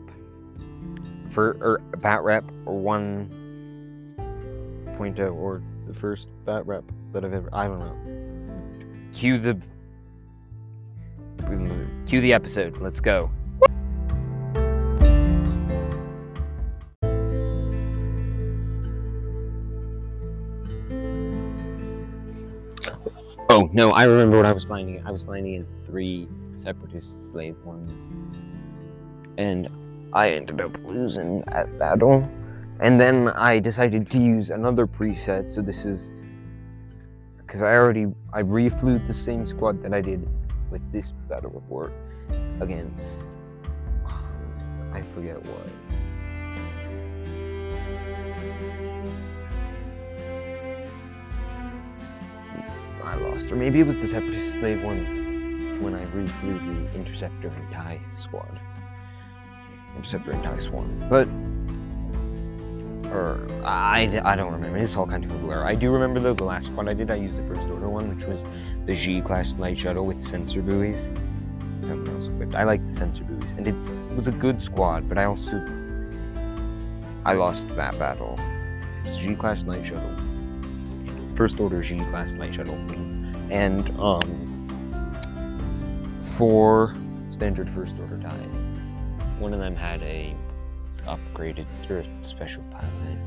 For 1.30 1.56
or 1.60 1.78
Bat 1.98 2.24
Rep 2.24 2.50
1.0 2.66 5.34
or 5.36 5.62
the 5.92 6.00
first 6.00 6.28
Bat 6.44 6.66
rep 6.66 6.84
that 7.12 7.24
I've 7.24 7.32
ever 7.32 7.48
I 7.52 7.66
don't 7.66 7.78
know. 7.78 9.12
Cue 9.12 9.38
the 9.38 9.60
cue 12.06 12.20
the 12.20 12.32
episode. 12.32 12.78
Let's 12.80 13.00
go. 13.00 13.30
Oh 23.50 23.68
no, 23.72 23.90
I 23.90 24.04
remember 24.04 24.38
what 24.38 24.46
I 24.46 24.52
was 24.52 24.64
finding. 24.64 25.04
I 25.06 25.10
was 25.10 25.22
finding 25.22 25.54
in 25.54 25.66
three 25.86 26.26
separatist 26.62 27.28
slave 27.28 27.56
ones, 27.64 28.10
and 29.36 29.68
I 30.14 30.30
ended 30.30 30.60
up 30.60 30.76
losing 30.84 31.42
that 31.42 31.78
battle. 31.78 32.26
And 32.82 33.00
then 33.00 33.28
I 33.28 33.60
decided 33.60 34.10
to 34.10 34.18
use 34.18 34.50
another 34.50 34.88
preset. 34.88 35.52
So 35.52 35.62
this 35.62 35.84
is 35.84 36.10
because 37.38 37.62
I 37.62 37.74
already 37.76 38.06
I 38.32 38.42
reflew 38.42 39.06
the 39.06 39.14
same 39.14 39.46
squad 39.46 39.84
that 39.84 39.94
I 39.94 40.00
did 40.00 40.28
with 40.68 40.82
this 40.90 41.12
battle 41.28 41.50
report 41.50 41.92
against 42.60 43.26
I 44.92 45.00
forget 45.14 45.36
what. 45.46 45.68
I 53.04 53.14
lost, 53.16 53.50
or 53.52 53.56
maybe 53.56 53.80
it 53.80 53.86
was 53.86 53.98
the 53.98 54.08
Separatist 54.08 54.52
slave 54.54 54.82
ones 54.82 55.08
when 55.82 55.94
I 55.94 56.04
reflew 56.06 56.58
the 56.66 56.98
Interceptor 56.98 57.48
and 57.48 57.70
TIE 57.72 58.00
squad. 58.20 58.60
Interceptor 59.96 60.32
and 60.32 60.42
TIE 60.42 60.58
swan, 60.60 61.06
but 61.08 61.28
or 63.06 63.46
I, 63.64 64.20
I 64.24 64.36
don't 64.36 64.52
remember. 64.52 64.78
It's 64.78 64.96
all 64.96 65.06
kind 65.06 65.24
of 65.24 65.30
a 65.30 65.38
blur. 65.38 65.64
I 65.64 65.74
do 65.74 65.90
remember 65.90 66.20
though 66.20 66.34
the 66.34 66.44
last 66.44 66.66
squad 66.66 66.88
I 66.88 66.94
did. 66.94 67.10
I 67.10 67.16
used 67.16 67.36
the 67.36 67.54
first 67.54 67.68
order 67.68 67.88
one, 67.88 68.14
which 68.14 68.26
was 68.26 68.44
the 68.86 68.94
G 68.94 69.20
class 69.20 69.54
light 69.58 69.78
shuttle 69.78 70.06
with 70.06 70.22
sensor 70.24 70.62
buoys. 70.62 70.98
Something 71.86 72.14
else 72.14 72.28
equipped. 72.28 72.54
I 72.54 72.64
like 72.64 72.86
the 72.86 72.94
sensor 72.94 73.24
buoys, 73.24 73.52
and 73.52 73.66
it 73.66 74.14
was 74.14 74.28
a 74.28 74.32
good 74.32 74.62
squad. 74.62 75.08
But 75.08 75.18
I 75.18 75.24
also 75.24 75.56
I 77.24 77.34
lost 77.34 77.68
that 77.76 77.98
battle. 77.98 78.38
It's 79.04 79.16
G 79.16 79.34
class 79.34 79.62
light 79.64 79.86
shuttle 79.86 80.16
first 81.36 81.58
order 81.58 81.82
G 81.82 81.98
class 82.10 82.34
light 82.34 82.54
shuttle, 82.54 82.74
and 83.50 83.88
um, 83.98 84.22
four 86.38 86.94
standard 87.32 87.68
first 87.70 87.96
order 87.98 88.18
ties. 88.18 88.46
One 89.38 89.52
of 89.52 89.58
them 89.58 89.74
had 89.74 90.02
a 90.02 90.36
upgraded 91.06 91.66
or 91.90 92.04
special 92.22 92.62
pilot. 92.70 93.18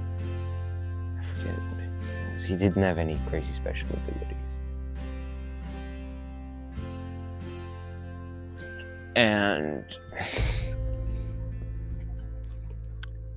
I 1.19 1.38
forget 1.38 1.55
what 1.55 1.84
it 1.84 2.34
was. 2.34 2.43
He 2.43 2.55
didn't 2.55 2.84
have 2.84 2.97
any 2.97 3.19
crazy 3.28 3.53
special 3.53 3.89
abilities. 3.89 4.57
and 9.15 9.86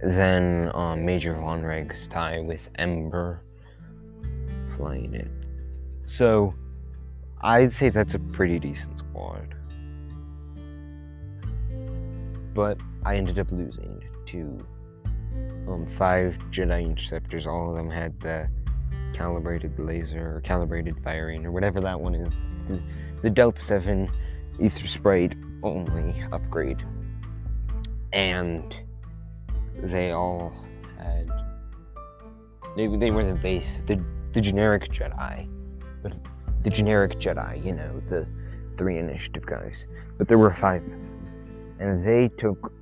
then 0.03 0.71
um, 0.75 1.05
Major 1.05 1.35
Vonreg's 1.35 2.09
tie 2.09 2.41
with 2.41 2.69
Ember 2.77 3.43
flying 4.77 5.15
it. 5.15 5.31
So 6.05 6.55
I'd 7.41 7.73
say 7.73 7.89
that's 7.91 8.15
a 8.15 8.19
pretty 8.19 8.59
decent 8.59 8.99
squad. 8.99 9.55
But 12.55 12.79
I 13.05 13.17
ended 13.17 13.39
up 13.39 13.53
losing 13.53 13.98
to 14.31 14.67
um, 15.69 15.87
five 15.97 16.37
Jedi 16.51 16.85
Interceptors. 16.85 17.47
All 17.47 17.71
of 17.71 17.77
them 17.77 17.91
had 17.91 18.19
the 18.21 18.49
calibrated 19.15 19.79
laser 19.79 20.37
or 20.37 20.41
calibrated 20.43 20.97
firing 21.03 21.45
or 21.45 21.53
whatever 21.53 21.81
that 21.81 21.99
one 21.99 22.15
is. 22.15 22.33
The, 22.69 22.83
the 23.23 23.31
Delta 23.31 23.61
7 23.61 24.11
Aethersprite 24.59 25.35
only 25.63 26.23
upgrade. 26.33 26.85
And 28.13 28.75
they 29.83 30.13
all 30.13 30.53
had. 30.99 31.31
They, 32.77 32.87
they 32.87 33.11
were 33.11 33.25
the 33.25 33.35
base, 33.35 33.81
the, 33.87 34.03
the 34.33 34.41
generic 34.41 34.91
Jedi. 34.93 35.49
But 36.03 36.13
the 36.63 36.71
generic 36.71 37.19
Jedi, 37.19 37.65
you 37.65 37.75
know, 37.75 38.01
the 38.09 38.27
three 38.77 38.99
initiative 38.99 39.45
guys. 39.47 39.87
But 40.17 40.29
there 40.29 40.39
were 40.39 40.55
five 40.55 40.83
And 41.81 42.07
they 42.07 42.29
took 42.39 42.73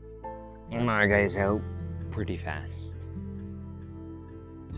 my 0.71 1.07
guys 1.07 1.37
out 1.37 1.61
pretty 2.11 2.37
fast. 2.37 2.97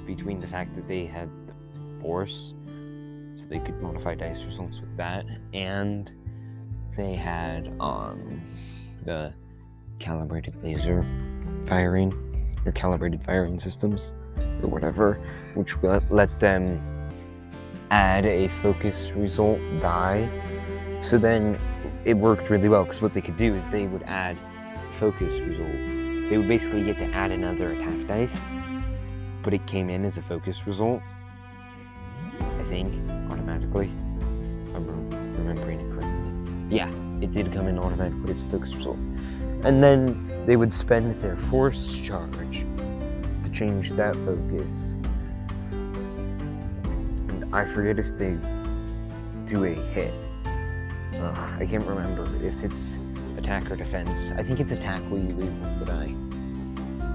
Between 0.07 0.41
the 0.41 0.47
fact 0.47 0.75
that 0.77 0.89
they 0.89 1.07
had 1.07 1.29
the 1.47 1.55
Force, 2.01 2.55
so 3.37 3.45
they 3.49 3.59
could 3.59 3.81
modify 3.83 4.15
dice 4.15 4.43
results 4.45 4.81
with 4.81 4.97
that, 4.97 5.27
and 5.53 6.11
they 6.97 7.15
had 7.15 7.75
um, 7.81 8.41
the 9.05 9.33
calibrated 9.99 10.55
laser 10.63 11.05
firing 11.69 12.13
or 12.65 12.73
calibrated 12.73 13.25
firing 13.25 13.59
systems 13.59 14.13
or 14.63 14.69
whatever, 14.69 15.21
which 15.55 15.75
let 16.11 16.41
them 16.41 16.81
add 17.91 18.27
a 18.27 18.49
focus 18.63 19.11
result 19.13 19.59
die. 19.81 20.29
So 21.03 21.19
then 21.19 21.59
it 22.05 22.15
worked 22.15 22.51
really 22.51 22.69
well 22.69 22.85
because 22.85 23.01
what 23.01 23.15
they 23.15 23.21
could 23.21 23.37
do 23.37 23.55
is 23.55 23.69
they 23.69 23.87
would 23.87 24.03
add 24.05 24.37
focus 24.99 25.41
result. 25.41 25.71
They 26.29 26.37
would 26.37 26.49
basically 26.49 26.83
get 26.83 26.97
to 26.97 27.05
add 27.15 27.31
another 27.31 27.73
attack 27.73 28.07
dice, 28.07 28.37
but 29.43 29.55
it 29.55 29.67
came 29.67 29.89
in 29.89 30.05
as 30.05 30.17
a 30.17 30.23
focus 30.23 30.67
result. 30.67 31.03
I 32.41 32.65
think 32.65 32.93
automatically. 33.31 33.87
I'm 34.75 35.11
remembering 35.39 35.81
it 35.81 35.91
correctly. 35.95 36.77
Yeah, 36.77 36.91
it 37.23 37.33
did 37.33 37.53
come 37.53 37.67
in 37.69 37.79
automatically 37.79 38.35
as 38.35 38.43
a 38.43 38.47
focus 38.51 38.75
result. 38.75 38.99
And 39.65 39.83
then 39.83 40.45
they 40.47 40.57
would 40.57 40.75
spend 40.75 41.15
their 41.23 41.37
force 41.51 41.95
charge 42.05 42.67
to 43.45 43.51
change 43.53 43.91
that 43.93 44.15
focus. 44.17 44.69
And 47.29 47.55
I 47.55 47.73
forget 47.73 47.99
if 47.99 48.19
they 48.19 48.37
do 49.53 49.65
a 49.65 49.73
hit. 49.73 50.13
Uh, 51.15 51.57
I 51.59 51.67
can't 51.67 51.85
remember 51.87 52.27
if 52.45 52.63
it's 52.63 52.98
attack 53.49 53.71
or 53.71 53.77
defense. 53.77 54.11
I 54.39 54.43
think 54.43 54.61
it's 54.61 54.73
attack 54.73 55.01
where 55.11 55.23
you 55.23 55.29
reroll 55.29 55.79
the 55.79 55.87
die. 55.87 56.15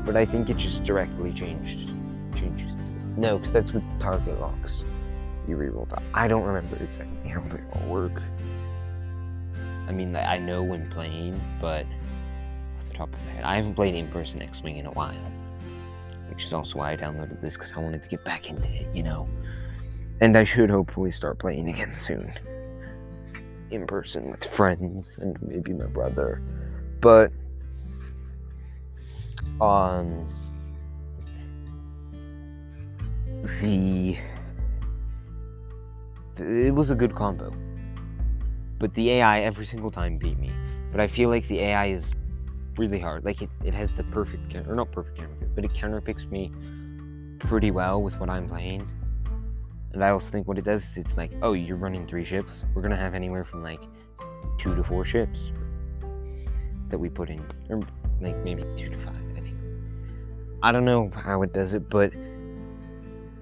But 0.04 0.18
I 0.18 0.26
think 0.26 0.50
it 0.50 0.58
just 0.58 0.84
directly 0.84 1.32
changed 1.32 1.90
changes. 2.36 2.72
No, 3.16 3.38
because 3.38 3.54
that's 3.54 3.72
with 3.72 3.84
target 4.00 4.40
locks. 4.42 4.84
You 5.48 5.58
reroll 5.58 5.88
die. 5.88 6.02
I 6.16 6.28
don't 6.28 6.42
remember 6.42 6.76
exactly 6.78 7.30
how 7.30 7.42
they 7.42 7.62
all 7.74 7.88
work. 7.88 8.20
I 9.88 9.92
mean, 9.92 10.16
I 10.16 10.40
know 10.40 10.64
when 10.64 10.90
playing, 10.90 11.40
but 11.62 11.86
off 12.80 12.88
the 12.88 12.94
top 12.96 13.14
of 13.14 13.26
my 13.26 13.32
head, 13.34 13.44
I 13.44 13.56
haven't 13.56 13.76
played 13.76 13.94
in 13.94 14.08
person 14.08 14.42
X 14.42 14.64
Wing 14.64 14.78
in 14.78 14.88
a 14.88 14.92
while. 14.92 15.32
Which 16.30 16.46
is 16.46 16.54
also 16.54 16.80
why 16.80 16.94
I 16.94 16.98
downloaded 16.98 17.42
this, 17.42 17.58
because 17.58 17.74
I 17.74 17.80
wanted 17.80 18.02
to 18.02 18.10
get 18.10 18.26
back 18.26 18.50
into 18.50 18.68
it, 18.68 18.88
you 18.96 19.04
know? 19.04 19.30
And 20.20 20.36
I 20.36 20.46
should 20.46 20.72
hopefully 20.72 21.12
start 21.12 21.38
playing 21.38 21.70
again 21.70 21.94
soon. 21.96 22.34
In 23.74 23.88
person 23.88 24.30
with 24.32 24.46
friends 24.46 25.18
and 25.18 25.38
maybe 25.42 25.74
my 25.74 25.86
brother. 25.86 26.42
But, 27.02 27.32
um, 29.60 30.28
the, 33.62 34.18
it 36.38 36.74
was 36.74 36.90
a 36.90 36.96
good 36.96 37.16
combo 37.16 37.52
but 38.84 38.94
the 38.96 39.12
AI 39.12 39.40
every 39.40 39.66
single 39.66 39.90
time 39.90 40.18
beat 40.18 40.38
me. 40.38 40.52
But 40.92 41.00
I 41.00 41.08
feel 41.08 41.30
like 41.30 41.48
the 41.48 41.60
AI 41.60 41.86
is 41.86 42.12
really 42.78 43.00
hard. 43.00 43.24
Like 43.24 43.42
it, 43.42 43.50
it 43.64 43.74
has 43.74 43.94
the 43.94 44.04
perfect 44.04 44.54
or 44.56 44.76
not 44.76 44.92
perfect 44.92 45.20
counter 45.20 45.48
but 45.56 45.64
it 45.64 45.74
counterpicks 45.74 46.30
me 46.30 46.52
pretty 47.40 47.72
well 47.72 48.02
with 48.02 48.20
what 48.20 48.30
I'm 48.30 48.46
playing. 48.46 48.86
And 49.94 50.04
I 50.04 50.10
also 50.10 50.28
think 50.30 50.48
what 50.48 50.58
it 50.58 50.66
does 50.66 50.84
is 50.84 50.98
it's 50.98 51.18
like, 51.18 51.32
oh, 51.42 51.54
you're 51.54 51.78
running 51.78 52.08
three 52.08 52.26
ships. 52.26 52.66
We're 52.74 52.82
gonna 52.82 52.98
have 52.98 53.14
anywhere 53.14 53.46
from 53.46 53.62
like 53.62 53.82
two 54.58 54.76
to 54.76 54.84
four 54.84 55.06
ships 55.06 55.52
that 56.90 56.98
we 56.98 57.10
put 57.10 57.30
in, 57.30 57.46
or 57.70 57.82
like 58.20 58.38
maybe 58.44 58.64
two 58.76 58.90
to 58.90 58.98
five. 58.98 59.16
I 59.38 59.42
think. 59.42 59.56
I 60.64 60.72
don't 60.72 60.86
know 60.86 61.12
how 61.14 61.44
it 61.44 61.54
does 61.54 61.74
it, 61.74 61.90
but 61.90 62.12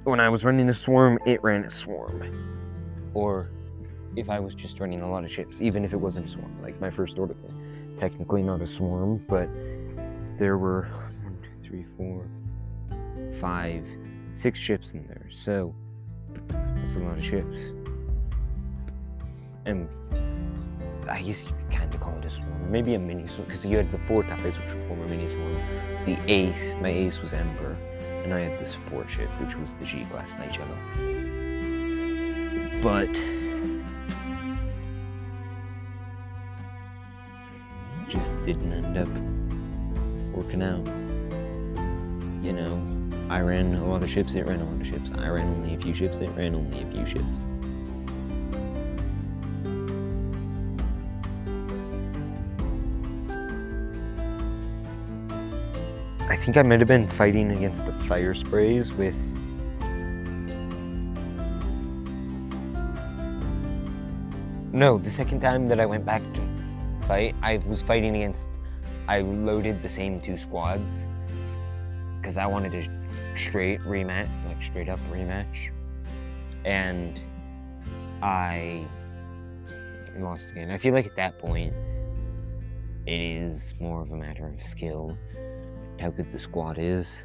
when 0.04 0.20
I 0.20 0.30
was 0.30 0.44
running 0.44 0.68
a 0.70 0.74
swarm, 0.74 1.20
it 1.26 1.42
ran 1.44 1.64
a 1.64 1.70
swarm, 1.70 3.12
or 3.14 3.50
if 4.16 4.30
I 4.30 4.40
was 4.40 4.54
just 4.54 4.80
running 4.80 5.02
a 5.02 5.10
lot 5.10 5.24
of 5.24 5.32
ships, 5.32 5.58
even 5.62 5.86
if 5.86 5.94
it 5.94 5.98
wasn't 5.98 6.26
a 6.26 6.30
swarm, 6.30 6.62
like 6.62 6.80
my 6.82 6.90
first 6.90 7.18
order 7.18 7.34
thing. 7.34 7.96
Technically 7.98 8.42
not 8.42 8.62
a 8.62 8.68
swarm, 8.68 9.24
but 9.30 9.48
there 10.38 10.58
were 10.58 10.90
one, 11.24 11.38
two, 11.42 11.68
three, 11.68 11.86
four, 11.96 12.26
five, 13.40 13.86
six 14.34 14.60
ships 14.60 14.92
in 14.94 15.08
there. 15.08 15.28
So 15.30 15.76
that's 16.50 16.96
a 16.96 17.00
lot 17.00 17.18
of 17.18 17.24
ships. 17.24 17.58
And 19.66 19.88
I 21.10 21.22
guess 21.22 21.44
you 21.44 21.52
kind 21.72 21.94
of 21.94 22.00
call 22.00 22.18
it 22.18 22.26
a 22.26 22.30
swarm, 22.30 22.72
maybe 22.72 22.94
a 22.96 23.00
mini 23.00 23.28
swarm, 23.28 23.46
because 23.46 23.66
you 23.66 23.78
had 23.78 23.92
the 23.92 24.00
four 24.08 24.24
ties, 24.24 24.58
which 24.58 24.74
would 24.74 24.88
form 24.88 25.02
a 25.02 25.08
mini 25.08 25.30
swarm. 25.32 25.56
The 26.06 26.18
ace, 26.32 26.74
my 26.82 26.90
ace 26.90 27.20
was 27.20 27.34
Ember, 27.34 27.76
and 28.24 28.34
I 28.34 28.42
had 28.42 28.60
the 28.60 28.70
support 28.70 29.10
ship, 29.10 29.30
which 29.40 29.56
was 29.56 29.74
the 29.76 29.86
G 29.86 30.06
Class 30.06 30.34
Light 30.40 30.54
Shuttle. 30.54 30.78
But 32.82 33.14
just 38.10 38.36
didn't 38.44 38.74
end 38.74 38.98
up 38.98 39.08
working 40.36 40.62
out. 40.62 40.86
You 42.44 42.54
know, 42.54 43.01
I 43.32 43.40
ran 43.40 43.76
a 43.76 43.86
lot 43.86 44.04
of 44.04 44.10
ships, 44.10 44.34
it 44.34 44.46
ran 44.46 44.60
a 44.60 44.66
lot 44.66 44.82
of 44.82 44.86
ships. 44.86 45.10
I 45.16 45.30
ran 45.30 45.48
only 45.48 45.74
a 45.74 45.78
few 45.78 45.94
ships, 45.94 46.18
it 46.18 46.30
ran 46.36 46.54
only 46.54 46.82
a 46.82 46.92
few 46.92 47.06
ships. 47.06 47.42
I 56.30 56.36
think 56.36 56.58
I 56.58 56.62
might 56.64 56.80
have 56.80 56.90
been 56.90 57.08
fighting 57.12 57.52
against 57.52 57.86
the 57.86 57.94
fire 58.10 58.34
sprays 58.34 58.92
with 58.92 59.16
No, 64.74 64.98
the 64.98 65.12
second 65.12 65.40
time 65.40 65.70
that 65.70 65.80
I 65.80 65.86
went 65.86 66.04
back 66.04 66.22
to 66.22 67.08
fight, 67.08 67.34
I 67.42 67.62
was 67.66 67.82
fighting 67.82 68.14
against. 68.14 68.46
I 69.08 69.22
loaded 69.22 69.82
the 69.82 69.90
same 69.90 70.20
two 70.20 70.36
squads 70.36 71.06
because 72.20 72.36
I 72.36 72.46
wanted 72.46 72.76
a 72.76 73.01
straight 73.38 73.80
rematch, 73.82 74.30
like 74.48 74.62
straight 74.64 74.90
up 74.90 75.00
rematch, 75.12 75.72
and 76.66 77.20
I 78.22 78.86
lost 80.18 80.50
again. 80.52 80.72
I 80.72 80.78
feel 80.78 80.94
like 80.94 81.06
at 81.06 81.16
that 81.16 81.40
point, 81.40 81.74
it 83.06 83.20
is 83.20 83.74
more 83.80 84.02
of 84.02 84.12
a 84.12 84.16
matter 84.16 84.48
of 84.48 84.64
skill, 84.64 85.18
how 86.00 86.10
good 86.10 86.32
the 86.32 86.40
squad 86.40 86.78
is, 86.78 87.16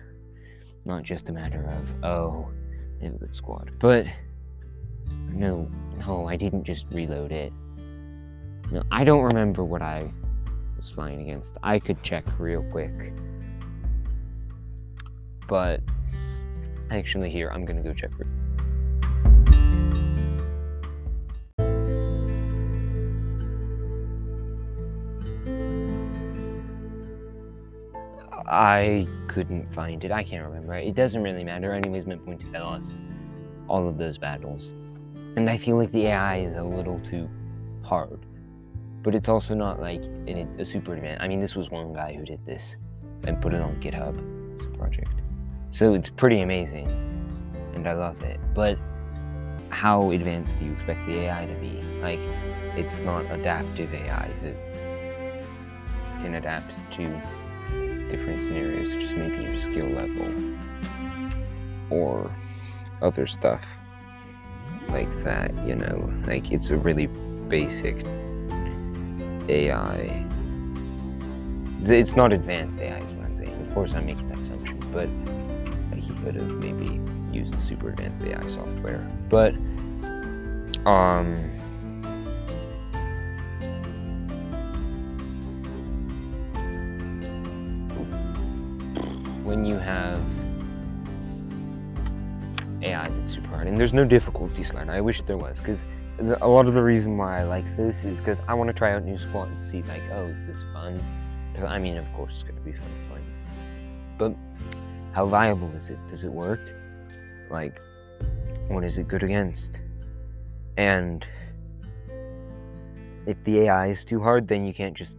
not 0.85 1.03
just 1.03 1.29
a 1.29 1.33
matter 1.33 1.65
of 1.71 2.05
oh, 2.05 2.49
they 2.99 3.07
have 3.07 3.15
a 3.15 3.19
good 3.19 3.35
squad. 3.35 3.73
But 3.79 4.07
no, 5.33 5.71
no, 5.99 6.27
I 6.27 6.37
didn't 6.37 6.65
just 6.65 6.87
reload 6.91 7.33
it. 7.33 7.53
No, 8.71 8.83
I 8.91 9.05
don't 9.05 9.23
remember 9.23 9.65
what 9.65 9.83
I 9.83 10.11
was 10.77 10.91
flying 10.91 11.21
against. 11.23 11.57
I 11.63 11.79
could 11.79 12.03
check 12.03 12.25
real 12.39 12.65
quick. 12.71 12.91
But 15.49 15.81
actually, 16.91 17.31
here, 17.31 17.51
I'm 17.51 17.65
gonna 17.65 17.83
go 17.83 17.93
check. 17.93 18.11
I 28.49 29.07
couldn't 29.27 29.73
find 29.75 30.05
it. 30.05 30.13
I 30.13 30.23
can't 30.23 30.47
remember. 30.47 30.75
It 30.75 30.95
doesn't 30.95 31.23
really 31.23 31.45
matter. 31.45 31.73
Anyways, 31.73 32.07
my 32.07 32.17
point 32.17 32.43
is 32.43 32.51
I 32.55 32.61
lost 32.61 32.97
all 33.69 33.89
of 33.89 33.99
those 33.99 34.19
battles. 34.19 34.73
And 35.37 35.51
I 35.51 35.59
feel 35.59 35.77
like 35.77 35.91
the 35.91 36.07
AI 36.07 36.39
is 36.39 36.55
a 36.55 36.63
little 36.63 37.01
too 37.01 37.29
hard 37.83 38.19
but 39.07 39.15
it's 39.15 39.29
also 39.29 39.55
not 39.55 39.81
like 39.81 40.03
a 40.03 40.65
super 40.65 40.93
advanced. 40.97 41.23
I 41.23 41.29
mean, 41.29 41.41
this 41.41 41.55
was 41.55 41.71
one 41.71 41.93
guy 41.93 42.13
who 42.13 42.25
did 42.25 42.45
this 42.45 42.77
and 43.23 43.41
put 43.41 43.55
it 43.55 43.63
on 43.63 43.77
GitHub 43.77 44.59
as 44.59 44.65
a 44.65 44.69
project. 44.71 45.16
So 45.71 45.93
it's 45.95 46.09
pretty 46.09 46.41
amazing, 46.41 46.89
and 47.75 47.87
I 47.87 47.93
love 47.93 48.23
it. 48.23 48.41
But 48.55 48.79
how 49.69 50.11
advanced 50.11 50.59
do 50.59 50.65
you 50.65 50.73
expect 50.73 51.05
the 51.07 51.19
AI 51.21 51.45
to 51.45 51.55
be? 51.55 51.83
Like, 52.01 52.21
it's 52.79 53.01
not 53.01 53.25
adaptive 53.31 53.93
AI 53.93 54.31
that 54.43 54.57
can 56.23 56.35
adapt 56.35 56.73
to 56.93 57.09
different 58.09 58.41
scenarios, 58.41 58.95
just 58.95 59.15
maybe 59.17 59.43
your 59.43 59.57
skill 59.57 59.89
level 59.89 60.57
or 61.91 62.31
other 63.03 63.27
stuff 63.27 63.61
like 64.89 65.11
that, 65.25 65.53
you 65.67 65.75
know? 65.75 66.11
Like, 66.27 66.53
it's 66.53 66.71
a 66.71 66.77
really 66.77 67.09
basic 67.49 68.07
AI. 69.49 70.25
It's 71.83 72.17
not 72.17 72.33
advanced 72.33 72.81
AI, 72.81 72.99
is 72.99 73.13
what 73.13 73.27
I'm 73.27 73.37
saying. 73.37 73.61
Of 73.67 73.75
course, 73.75 73.93
I'm 73.93 74.07
making 74.07 74.29
that 74.29 74.39
assumption, 74.39 74.79
but 74.93 75.09
could 76.27 76.35
have 76.35 76.49
maybe 76.61 77.01
used 77.33 77.57
super 77.57 77.91
advanced 77.91 78.21
AI 78.23 78.45
software. 78.49 79.09
But, 79.29 79.55
um, 80.85 81.37
when 89.45 89.65
you 89.65 89.79
have 89.79 90.21
AI 92.83 93.09
that's 93.09 93.35
super 93.35 93.47
hard, 93.47 93.69
and 93.69 93.79
there's 93.79 93.95
no 93.95 94.05
difficulty 94.05 94.65
slider. 94.65 94.91
I 94.91 95.01
wish 95.01 95.23
there 95.23 95.37
was, 95.37 95.61
because 95.61 95.85
a 96.19 96.49
lot 96.49 96.67
of 96.67 96.75
the 96.75 96.83
reason 96.83 97.17
why 97.17 97.39
I 97.39 97.45
like 97.45 97.77
this 97.77 98.03
is 98.03 98.19
because 98.19 98.41
I 98.49 98.55
want 98.55 98.67
to 98.67 98.75
try 98.75 98.95
out 98.95 99.05
new 99.05 99.17
squads 99.17 99.53
and 99.53 99.61
see 99.61 99.83
like, 99.83 100.03
oh, 100.11 100.25
is 100.25 100.41
this 100.49 100.61
fun? 100.73 101.01
I 101.65 101.79
mean, 101.79 101.97
of 101.97 102.13
course, 102.15 102.33
it's 102.33 102.43
going 102.43 102.57
to 102.57 102.63
be 102.63 102.73
fun 102.73 102.91
but 104.19 104.35
how 105.17 105.25
viable 105.25 105.75
is 105.75 105.89
it? 105.89 105.97
Does 106.09 106.25
it 106.25 106.31
work? 106.31 106.61
Like, 107.49 107.81
what 108.69 108.85
is 108.85 108.99
it 108.99 109.09
good 109.09 109.23
against? 109.23 109.81
And 110.77 111.25
if 113.25 113.43
the 113.45 113.61
AI 113.61 113.87
is 113.87 114.05
too 114.05 114.21
hard, 114.21 114.47
then 114.47 114.67
you 114.67 114.75
can't 114.75 114.93
just 114.93 115.17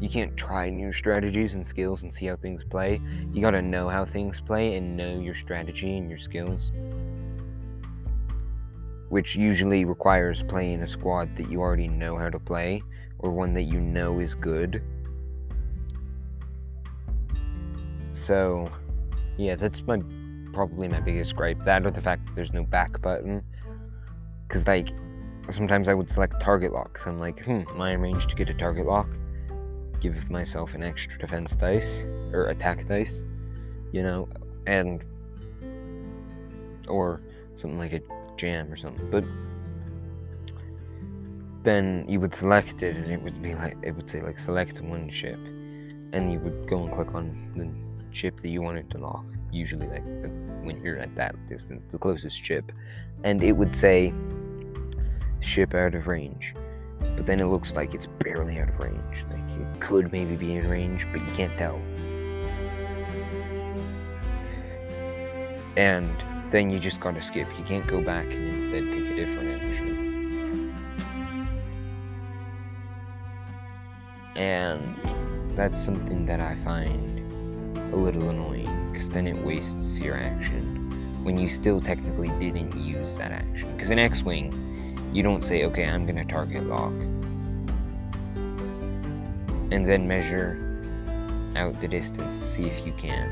you 0.00 0.10
can't 0.10 0.36
try 0.36 0.68
new 0.68 0.92
strategies 0.92 1.54
and 1.54 1.66
skills 1.66 2.02
and 2.02 2.12
see 2.12 2.26
how 2.26 2.36
things 2.36 2.62
play. 2.62 3.00
You 3.32 3.40
gotta 3.40 3.62
know 3.62 3.88
how 3.88 4.04
things 4.04 4.38
play 4.38 4.76
and 4.76 4.98
know 4.98 5.18
your 5.18 5.34
strategy 5.34 5.96
and 5.96 6.10
your 6.10 6.18
skills. 6.18 6.70
Which 9.08 9.34
usually 9.34 9.86
requires 9.86 10.42
playing 10.42 10.82
a 10.82 10.88
squad 10.88 11.34
that 11.38 11.50
you 11.50 11.62
already 11.62 11.88
know 11.88 12.18
how 12.18 12.28
to 12.28 12.38
play, 12.38 12.82
or 13.18 13.30
one 13.30 13.54
that 13.54 13.62
you 13.62 13.80
know 13.80 14.20
is 14.20 14.34
good. 14.34 14.82
So, 18.12 18.70
yeah, 19.40 19.56
that's 19.56 19.82
my 19.82 20.00
probably 20.52 20.88
my 20.88 21.00
biggest 21.00 21.36
gripe. 21.36 21.64
That 21.64 21.86
or 21.86 21.90
the 21.90 22.00
fact 22.00 22.26
that 22.26 22.36
there's 22.36 22.52
no 22.52 22.64
back 22.64 23.00
button. 23.00 23.42
Because, 24.46 24.66
like, 24.66 24.88
sometimes 25.52 25.88
I 25.88 25.94
would 25.94 26.10
select 26.10 26.40
target 26.40 26.72
lock. 26.72 26.92
Because 26.92 27.06
I'm 27.06 27.20
like, 27.20 27.40
hmm, 27.44 27.62
am 27.68 27.80
I 27.80 27.94
arranged 27.94 28.30
to 28.30 28.34
get 28.34 28.50
a 28.50 28.54
target 28.54 28.86
lock? 28.86 29.08
give 30.00 30.30
myself 30.30 30.74
an 30.74 30.82
extra 30.82 31.18
defense 31.18 31.54
dice 31.56 32.02
or 32.32 32.46
attack 32.46 32.88
dice, 32.88 33.20
you 33.92 34.02
know, 34.02 34.28
and 34.66 35.04
or 36.88 37.20
something 37.56 37.78
like 37.78 37.92
a 37.92 38.00
jam 38.36 38.72
or 38.72 38.76
something. 38.76 39.08
But 39.10 39.24
then 41.62 42.06
you 42.08 42.18
would 42.20 42.34
select 42.34 42.82
it, 42.82 42.96
and 42.96 43.10
it 43.10 43.22
would 43.22 43.40
be 43.42 43.54
like 43.54 43.76
it 43.82 43.92
would 43.92 44.10
say 44.10 44.22
like 44.22 44.38
select 44.38 44.80
one 44.80 45.10
ship, 45.10 45.38
and 46.12 46.32
you 46.32 46.38
would 46.40 46.68
go 46.68 46.84
and 46.84 46.92
click 46.92 47.14
on 47.14 47.52
the 47.56 47.89
ship 48.12 48.40
that 48.42 48.48
you 48.48 48.62
wanted 48.62 48.90
to 48.90 48.98
lock. 48.98 49.24
Usually, 49.52 49.86
like 49.86 50.06
when 50.64 50.80
you're 50.82 50.98
at 50.98 51.14
that 51.16 51.34
distance, 51.48 51.82
the 51.90 51.98
closest 51.98 52.42
chip, 52.42 52.70
and 53.24 53.42
it 53.42 53.52
would 53.52 53.74
say 53.74 54.12
ship 55.40 55.74
out 55.74 55.94
of 55.94 56.06
range 56.06 56.54
but 57.16 57.26
then 57.26 57.40
it 57.40 57.46
looks 57.46 57.72
like 57.74 57.94
it's 57.94 58.06
barely 58.06 58.58
out 58.58 58.68
of 58.68 58.78
range. 58.78 59.24
Like 59.30 59.50
it 59.60 59.80
could 59.80 60.12
maybe 60.12 60.36
be 60.36 60.54
in 60.54 60.68
range, 60.68 61.06
but 61.12 61.20
you 61.20 61.32
can't 61.34 61.52
tell. 61.58 61.80
And 65.76 66.10
then 66.50 66.70
you 66.70 66.78
just 66.78 67.00
gotta 67.00 67.22
skip. 67.22 67.46
You 67.58 67.64
can't 67.64 67.86
go 67.86 68.00
back 68.00 68.26
and 68.26 68.48
instead 68.54 68.84
take 68.84 69.10
a 69.10 69.16
different 69.16 69.62
action. 69.62 70.74
And 74.36 74.96
that's 75.56 75.82
something 75.84 76.26
that 76.26 76.40
I 76.40 76.56
find 76.64 77.19
a 77.92 77.96
little 77.96 78.28
annoying, 78.30 78.92
because 78.92 79.08
then 79.08 79.26
it 79.26 79.36
wastes 79.44 79.98
your 79.98 80.16
action 80.16 80.76
when 81.24 81.38
you 81.38 81.48
still 81.48 81.80
technically 81.80 82.28
didn't 82.38 82.74
use 82.76 83.14
that 83.16 83.32
action. 83.32 83.70
Because 83.74 83.90
in 83.90 83.98
X 83.98 84.22
Wing, 84.22 84.52
you 85.12 85.22
don't 85.22 85.42
say, 85.42 85.64
okay, 85.64 85.84
I'm 85.84 86.06
going 86.06 86.16
to 86.16 86.24
target 86.24 86.64
lock. 86.66 86.92
And 89.72 89.86
then 89.86 90.08
measure 90.08 90.58
out 91.56 91.80
the 91.80 91.88
distance 91.88 92.36
to 92.38 92.50
see 92.52 92.64
if 92.64 92.86
you 92.86 92.92
can. 92.94 93.28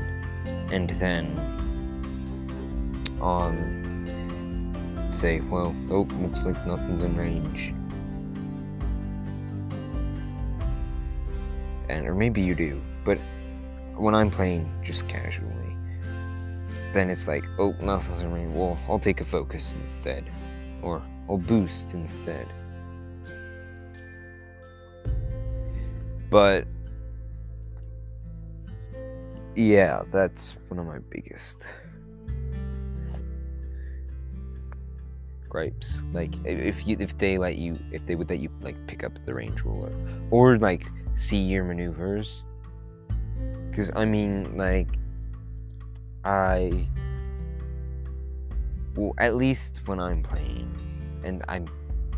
And 0.71 0.89
then 0.91 1.25
um, 3.21 4.05
say, 5.19 5.39
well, 5.41 5.75
oh, 5.89 6.01
looks 6.01 6.43
like 6.43 6.67
nothing's 6.67 7.03
in 7.03 7.17
range. 7.17 7.73
And, 11.89 12.05
or 12.05 12.13
maybe 12.13 12.41
you 12.41 12.53
do, 12.53 12.79
but 13.03 13.17
when 13.99 14.15
I'm 14.15 14.31
playing 14.31 14.71
just 14.83 15.07
casually, 15.07 15.75
then 16.93 17.09
it's 17.09 17.27
like, 17.27 17.43
oh, 17.57 17.75
nothing's 17.81 18.21
in 18.21 18.31
range. 18.31 18.55
Well, 18.55 18.77
I'll 18.87 18.99
take 18.99 19.21
a 19.21 19.25
focus 19.25 19.73
instead. 19.83 20.25
Or 20.81 21.03
I'll 21.27 21.37
boost 21.37 21.91
instead. 21.93 22.47
But 26.29 26.67
yeah, 29.55 30.03
that's 30.11 30.55
one 30.67 30.79
of 30.79 30.85
my 30.85 30.99
biggest 31.09 31.65
gripes. 35.49 35.97
Like 36.13 36.33
if 36.45 36.87
you 36.87 36.95
if 36.99 37.17
they 37.17 37.37
let 37.37 37.57
you 37.57 37.77
if 37.91 38.05
they 38.05 38.15
would 38.15 38.29
let 38.29 38.39
you 38.39 38.49
like 38.61 38.75
pick 38.87 39.03
up 39.03 39.13
the 39.25 39.33
range 39.33 39.63
ruler 39.63 39.91
or 40.29 40.57
like 40.57 40.85
see 41.15 41.37
your 41.37 41.63
maneuvers. 41.63 42.43
Cuz 43.73 43.89
I 43.95 44.05
mean 44.05 44.57
like 44.57 44.87
I 46.23 46.87
well 48.95 49.13
at 49.17 49.35
least 49.35 49.81
when 49.85 49.99
I'm 49.99 50.23
playing 50.23 50.69
and 51.23 51.43
I'm 51.47 51.67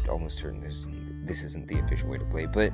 almost 0.10 0.38
certain 0.38 0.62
this 0.62 0.88
this 1.26 1.44
isn't 1.44 1.68
the 1.68 1.80
official 1.80 2.10
way 2.10 2.18
to 2.18 2.26
play, 2.26 2.46
but 2.46 2.72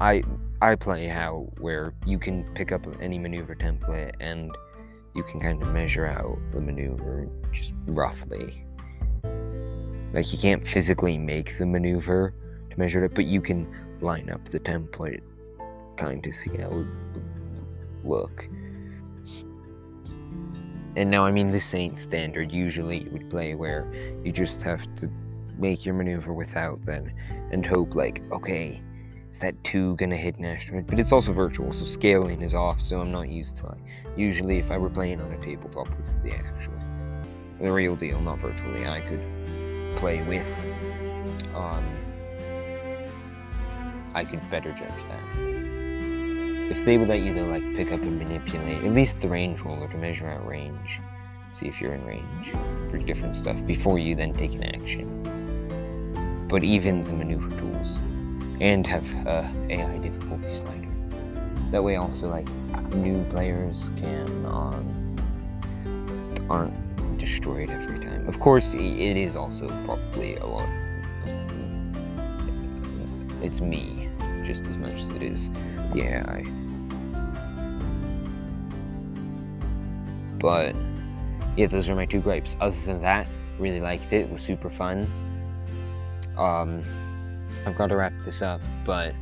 I 0.00 0.22
I 0.60 0.74
play 0.74 1.06
how 1.06 1.48
where 1.58 1.94
you 2.04 2.18
can 2.18 2.44
pick 2.54 2.72
up 2.72 2.86
any 3.00 3.18
maneuver 3.18 3.54
template 3.54 4.12
and 4.20 4.50
you 5.14 5.22
can 5.24 5.40
kind 5.40 5.62
of 5.62 5.72
measure 5.72 6.06
out 6.06 6.38
the 6.52 6.60
maneuver 6.60 7.28
just 7.52 7.72
roughly. 7.86 8.64
Like 10.12 10.32
you 10.32 10.38
can't 10.38 10.66
physically 10.66 11.18
make 11.18 11.58
the 11.58 11.66
maneuver 11.66 12.34
to 12.70 12.78
measure 12.78 13.04
it, 13.04 13.14
but 13.14 13.24
you 13.24 13.40
can 13.40 13.66
line 14.00 14.30
up 14.30 14.48
the 14.48 14.60
template 14.60 15.22
kind 15.96 16.24
of 16.24 16.34
see 16.34 16.50
how 16.50 16.70
it 16.70 16.86
look. 18.04 18.48
And 20.96 21.10
now 21.10 21.24
I 21.24 21.30
mean 21.30 21.50
this 21.50 21.74
ain't 21.74 21.98
standard. 21.98 22.50
Usually 22.50 23.04
you 23.04 23.10
would 23.10 23.30
play 23.30 23.54
where 23.54 23.90
you 24.24 24.32
just 24.32 24.62
have 24.62 24.82
to 24.96 25.10
make 25.58 25.84
your 25.84 25.94
maneuver 25.94 26.32
without 26.32 26.84
then 26.86 27.12
and 27.50 27.66
hope 27.66 27.94
like 27.94 28.22
okay 28.32 28.80
is 29.32 29.38
that 29.40 29.54
two 29.64 29.96
gonna 29.96 30.16
hit 30.16 30.38
an 30.38 30.44
asteroid 30.44 30.86
but 30.86 30.98
it's 30.98 31.12
also 31.12 31.32
virtual 31.32 31.72
so 31.72 31.84
scaling 31.84 32.42
is 32.42 32.54
off 32.54 32.80
so 32.80 33.00
i'm 33.00 33.10
not 33.10 33.28
used 33.28 33.56
to 33.56 33.66
like 33.66 33.80
usually 34.16 34.58
if 34.58 34.70
i 34.70 34.78
were 34.78 34.90
playing 34.90 35.20
on 35.20 35.32
a 35.32 35.44
tabletop 35.44 35.88
with 35.88 36.22
the 36.22 36.32
actual 36.32 36.72
the 37.60 37.70
real 37.70 37.96
deal 37.96 38.20
not 38.20 38.38
virtually 38.38 38.86
i 38.86 39.00
could 39.00 39.96
play 39.96 40.22
with 40.22 40.46
um 41.54 41.84
i 44.14 44.24
could 44.24 44.40
better 44.50 44.70
judge 44.72 44.88
that 45.08 45.57
if 46.70 46.84
they 46.84 46.98
would 46.98 47.08
let 47.08 47.20
you 47.20 47.34
to 47.34 47.42
like 47.44 47.62
pick 47.76 47.92
up 47.92 48.00
and 48.00 48.18
manipulate 48.18 48.84
at 48.84 48.92
least 48.92 49.20
the 49.20 49.28
range 49.28 49.60
ruler 49.60 49.88
to 49.88 49.96
measure 49.96 50.28
out 50.28 50.46
range 50.46 51.00
see 51.52 51.66
if 51.66 51.80
you're 51.80 51.94
in 51.94 52.04
range 52.04 52.50
for 52.90 52.98
different 52.98 53.34
stuff 53.34 53.56
before 53.66 53.98
you 53.98 54.14
then 54.14 54.32
take 54.34 54.52
an 54.54 54.64
action 54.64 55.18
but 56.48 56.64
even 56.64 57.04
the 57.04 57.12
maneuver 57.12 57.50
tools, 57.60 57.96
and 58.60 58.86
have 58.86 59.04
a 59.26 59.52
AI 59.68 59.98
difficulty 59.98 60.50
slider. 60.50 60.88
That 61.70 61.84
way, 61.84 61.96
also 61.96 62.28
like 62.28 62.48
new 62.94 63.22
players 63.24 63.90
can 63.96 64.46
um, 64.46 65.16
aren't 66.48 67.18
destroyed 67.18 67.68
every 67.70 68.00
time. 68.00 68.26
Of 68.26 68.40
course, 68.40 68.72
it 68.72 69.16
is 69.16 69.36
also 69.36 69.68
probably 69.84 70.36
a 70.36 70.46
lot 70.46 70.68
it's 73.40 73.60
me 73.60 74.08
just 74.44 74.62
as 74.62 74.76
much 74.76 74.94
as 74.94 75.10
it 75.10 75.22
is 75.22 75.48
the 75.92 76.02
AI. 76.02 76.57
But 80.40 80.74
yeah, 81.56 81.66
those 81.66 81.88
are 81.88 81.94
my 81.94 82.06
two 82.06 82.20
gripes. 82.20 82.56
Other 82.60 82.76
than 82.86 83.02
that, 83.02 83.26
really 83.58 83.80
liked 83.80 84.12
it. 84.12 84.22
It 84.22 84.30
was 84.30 84.40
super 84.40 84.70
fun. 84.70 85.10
Um, 86.36 86.82
I've 87.66 87.76
got 87.76 87.88
to 87.88 87.96
wrap 87.96 88.12
this 88.24 88.42
up, 88.42 88.60
but 88.84 89.14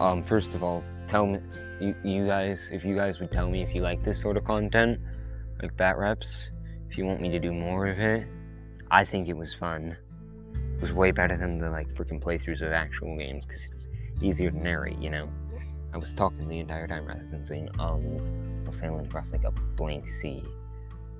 um, 0.00 0.22
first 0.22 0.54
of 0.54 0.62
all, 0.62 0.82
tell 1.06 1.26
me, 1.26 1.40
you, 1.80 1.94
you 2.02 2.26
guys, 2.26 2.68
if 2.72 2.84
you 2.84 2.96
guys 2.96 3.20
would 3.20 3.30
tell 3.30 3.48
me 3.48 3.62
if 3.62 3.74
you 3.74 3.82
like 3.82 4.02
this 4.04 4.20
sort 4.20 4.36
of 4.36 4.44
content, 4.44 4.98
like 5.60 5.76
bat 5.76 5.98
reps, 5.98 6.48
if 6.90 6.96
you 6.96 7.04
want 7.04 7.20
me 7.20 7.28
to 7.30 7.38
do 7.38 7.52
more 7.52 7.86
of 7.86 7.98
it, 7.98 8.26
I 8.90 9.04
think 9.04 9.28
it 9.28 9.36
was 9.36 9.54
fun. 9.54 9.96
It 10.76 10.80
was 10.80 10.92
way 10.92 11.10
better 11.10 11.36
than 11.36 11.58
the 11.58 11.70
like 11.70 11.88
freaking 11.94 12.22
playthroughs 12.22 12.62
of 12.62 12.72
actual 12.72 13.16
games 13.16 13.44
because 13.44 13.64
it's 13.64 13.86
easier 14.22 14.50
to 14.50 14.58
narrate, 14.58 14.98
you 14.98 15.10
know. 15.10 15.28
I 15.94 15.98
was 15.98 16.12
talking 16.12 16.48
the 16.48 16.58
entire 16.58 16.88
time 16.88 17.06
rather 17.06 17.26
than 17.30 17.46
saying 17.46 17.68
um 17.78 18.64
sailing 18.72 19.06
across 19.06 19.30
like 19.30 19.44
a 19.44 19.52
blank 19.76 20.10
sea 20.10 20.42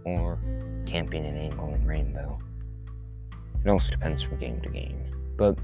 or 0.04 0.38
camping 0.86 1.24
in 1.24 1.36
Angle 1.36 1.74
and 1.74 1.86
Rainbow. 1.86 2.38
It 3.64 3.70
also 3.70 3.92
depends 3.92 4.22
from 4.22 4.38
game 4.38 4.60
to 4.62 4.68
game, 4.68 5.00
but 5.36 5.56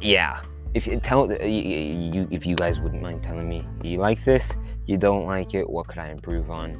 yeah. 0.00 0.42
If 0.74 0.86
you 0.86 1.00
tell 1.00 1.30
you 1.30 2.28
if 2.30 2.44
you 2.44 2.56
guys 2.56 2.80
wouldn't 2.80 3.00
mind 3.00 3.22
telling 3.22 3.48
me 3.48 3.66
you 3.82 3.98
like 3.98 4.24
this, 4.24 4.50
you 4.86 4.98
don't 4.98 5.24
like 5.24 5.54
it, 5.54 5.68
what 5.68 5.86
could 5.86 5.98
I 5.98 6.10
improve 6.10 6.50
on? 6.50 6.76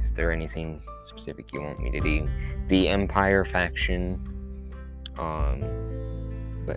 Is 0.00 0.12
there 0.12 0.30
anything 0.30 0.82
specific 1.06 1.52
you 1.52 1.62
want 1.62 1.80
me 1.80 1.90
to 1.90 2.00
do? 2.00 2.28
The 2.68 2.88
Empire 2.88 3.44
faction, 3.44 4.20
um, 5.18 5.62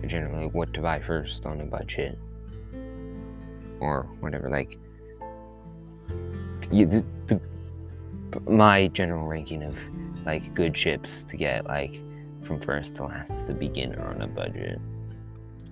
generally 0.06 0.46
what 0.46 0.72
to 0.74 0.80
buy 0.80 1.00
first 1.00 1.46
on 1.46 1.60
a 1.60 1.66
budget, 1.66 2.18
or 3.80 4.08
whatever. 4.20 4.48
Like, 4.48 4.78
you, 6.70 6.86
the, 6.86 7.04
the, 7.26 7.40
my 8.50 8.88
general 8.88 9.26
ranking 9.26 9.62
of 9.62 9.76
like 10.26 10.54
good 10.54 10.76
ships 10.76 11.24
to 11.24 11.36
get 11.36 11.66
like 11.66 12.02
from 12.42 12.60
first 12.60 12.96
to 12.96 13.04
last 13.04 13.30
as 13.30 13.48
a 13.48 13.54
beginner 13.54 14.06
on 14.06 14.22
a 14.22 14.26
budget. 14.26 14.78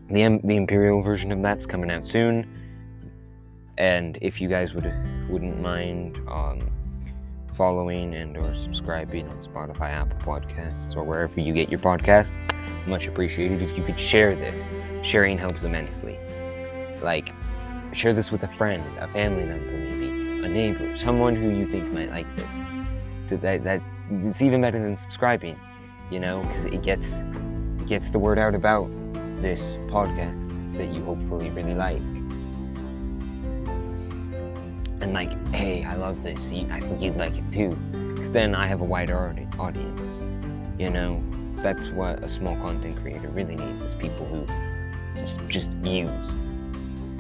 The 0.09 0.41
the 0.45 0.57
Imperial 0.57 1.03
version 1.03 1.33
of 1.33 1.43
that's 1.43 1.67
coming 1.67 1.91
out 1.91 2.07
soon, 2.07 2.47
and 3.77 4.19
if 4.23 4.41
you 4.41 4.49
guys 4.49 4.73
would 4.73 4.91
wouldn't 5.29 5.61
mind 5.61 6.19
um, 6.29 6.71
following 7.57 8.15
and 8.15 8.37
or 8.37 8.55
subscribing 8.55 9.29
on 9.29 9.43
Spotify, 9.43 9.91
Apple 9.91 10.19
Podcasts, 10.19 10.97
or 10.97 11.03
wherever 11.05 11.41
you 11.41 11.53
get 11.53 11.71
your 11.71 11.81
podcasts. 11.81 12.55
Much 12.87 13.07
appreciated 13.07 13.63
if 13.63 13.77
you 13.77 13.83
could 13.83 13.99
share 13.99 14.37
this. 14.37 14.71
Sharing 15.03 15.39
helps 15.39 15.63
immensely. 15.63 16.19
Like, 17.01 17.31
share 17.93 18.13
this 18.13 18.31
with 18.31 18.43
a 18.43 18.49
friend, 18.49 18.85
a 19.01 19.09
family 19.09 19.45
member, 19.45 19.73
maybe 19.73 20.45
a 20.45 20.49
neighbor, 20.49 20.97
someone 20.97 21.35
who 21.35 21.51
you 21.51 21.67
think 21.67 21.91
might 21.93 22.11
like 22.11 22.27
this. 22.37 23.41
That 23.41 23.65
that 23.65 23.83
it's 24.11 24.43
even 24.43 24.61
better 24.61 24.79
than 24.79 24.97
subscribing, 24.97 25.59
you 26.11 26.21
know, 26.21 26.43
because 26.43 26.67
it 26.67 26.83
gets 26.83 27.23
it 27.81 27.87
gets 27.87 28.11
the 28.11 28.19
word 28.19 28.39
out 28.39 28.55
about 28.55 28.89
this 29.41 29.61
podcast 29.91 30.77
that 30.77 30.93
you 30.93 31.03
hopefully 31.05 31.51
really 31.51 31.75
like 31.75 32.16
and 35.07 35.15
like, 35.15 35.55
hey, 35.55 35.85
I 35.85 35.95
love 35.95 36.23
this. 36.25 36.51
I 36.71 36.81
think 36.81 37.01
you'd 37.01 37.17
like 37.17 37.37
it 37.37 37.53
too. 37.53 37.77
Because 38.15 38.33
then 38.33 38.57
I 38.57 38.67
have 38.67 38.81
a 38.81 38.85
wider 38.85 39.17
audience. 39.59 40.21
You 40.81 40.91
know, 40.91 41.23
that's 41.57 41.87
what 41.89 42.25
a 42.25 42.29
small 42.29 42.57
content 42.57 42.97
creator 43.01 43.29
really 43.29 43.55
needs 43.55 43.85
is 43.85 43.95
people 43.95 44.27
who 44.27 44.45
just, 45.15 45.39
just 45.49 45.75
views 45.75 46.11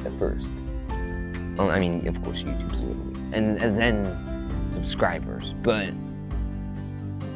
at 0.04 0.18
first. 0.18 0.48
Well, 1.56 1.70
I 1.70 1.78
mean, 1.78 2.06
of 2.08 2.20
course, 2.24 2.42
YouTube's 2.42 2.80
a 2.80 2.82
little 2.82 3.16
and 3.32 3.58
and 3.58 3.78
then 3.80 4.70
subscribers, 4.72 5.54
but 5.62 5.90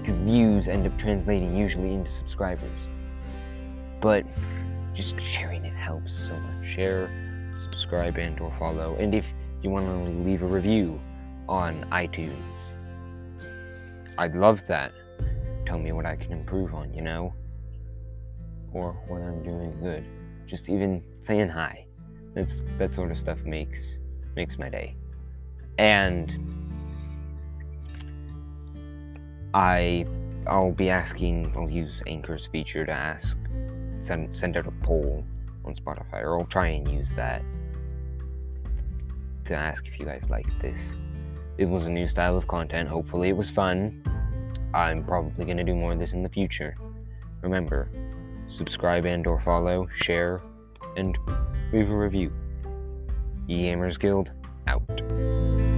because 0.01 0.19
views 0.19 0.69
end 0.69 0.87
up 0.87 0.99
translating 0.99 1.57
usually 1.57 1.95
into 1.95 2.11
subscribers. 2.11 2.81
But 4.01 4.27
just 4.95 5.21
sharing 5.21 5.65
it 5.65 5.75
helps 5.75 6.13
so 6.13 6.33
much. 6.35 6.67
Share, 6.67 7.09
subscribe, 7.63 8.19
and 8.19 8.39
or 8.41 8.53
follow. 8.59 8.97
And 8.97 9.15
if 9.15 9.27
you 9.63 9.71
want 9.71 9.87
to 9.87 10.13
leave 10.23 10.43
a 10.43 10.47
review 10.47 11.01
on 11.49 11.85
iTunes. 11.91 12.73
I'd 14.17 14.35
love 14.35 14.67
that. 14.67 14.93
Tell 15.67 15.79
me 15.79 15.93
what 15.93 16.07
I 16.07 16.17
can 16.17 16.33
improve 16.33 16.75
on, 16.75 16.93
you 16.95 17.03
know? 17.03 17.35
Or 18.73 18.93
what 19.09 19.21
I'm 19.21 19.43
doing 19.43 19.79
good. 19.81 20.05
Just 20.47 20.69
even 20.69 21.03
saying 21.21 21.49
hi. 21.49 21.87
That's 22.35 22.63
that 22.79 22.93
sort 22.93 23.11
of 23.11 23.19
stuff 23.19 23.43
makes 23.45 23.99
makes 24.37 24.59
my 24.59 24.69
day. 24.69 24.97
And 25.79 26.39
I 29.53 30.07
I'll 30.47 30.73
be 30.73 30.91
asking 30.91 31.53
I'll 31.57 31.71
use 31.71 32.03
Anchor's 32.07 32.47
feature 32.47 32.87
to 32.87 32.93
ask 32.93 33.37
send 34.01 34.35
send 34.37 34.57
out 34.57 34.67
a 34.67 34.71
poll 34.83 35.25
on 35.65 35.75
Spotify 35.75 36.23
or 36.23 36.39
I'll 36.39 36.47
try 36.47 36.69
and 36.69 36.89
use 36.89 37.15
that 37.15 37.43
to 39.51 39.57
ask 39.57 39.87
if 39.87 39.99
you 39.99 40.07
guys 40.07 40.31
like 40.31 40.47
this. 40.61 40.95
It 41.59 41.67
was 41.67 41.87
a 41.87 41.91
new 41.91 42.07
style 42.07 42.37
of 42.37 42.47
content. 42.47 42.89
Hopefully, 42.89 43.29
it 43.29 43.37
was 43.37 43.51
fun. 43.51 44.03
I'm 44.73 45.05
probably 45.05 45.45
going 45.45 45.57
to 45.59 45.65
do 45.65 45.75
more 45.75 45.93
of 45.93 45.99
this 45.99 46.13
in 46.13 46.23
the 46.23 46.29
future. 46.29 46.77
Remember, 47.43 47.89
subscribe 48.47 49.05
and 49.05 49.27
or 49.27 49.41
follow, 49.41 49.89
share, 49.95 50.41
and 50.97 51.19
leave 51.73 51.91
a 51.91 51.97
review. 51.97 52.33
E 53.49 53.65
Gamers 53.65 53.99
Guild 53.99 54.31
out. 54.69 55.70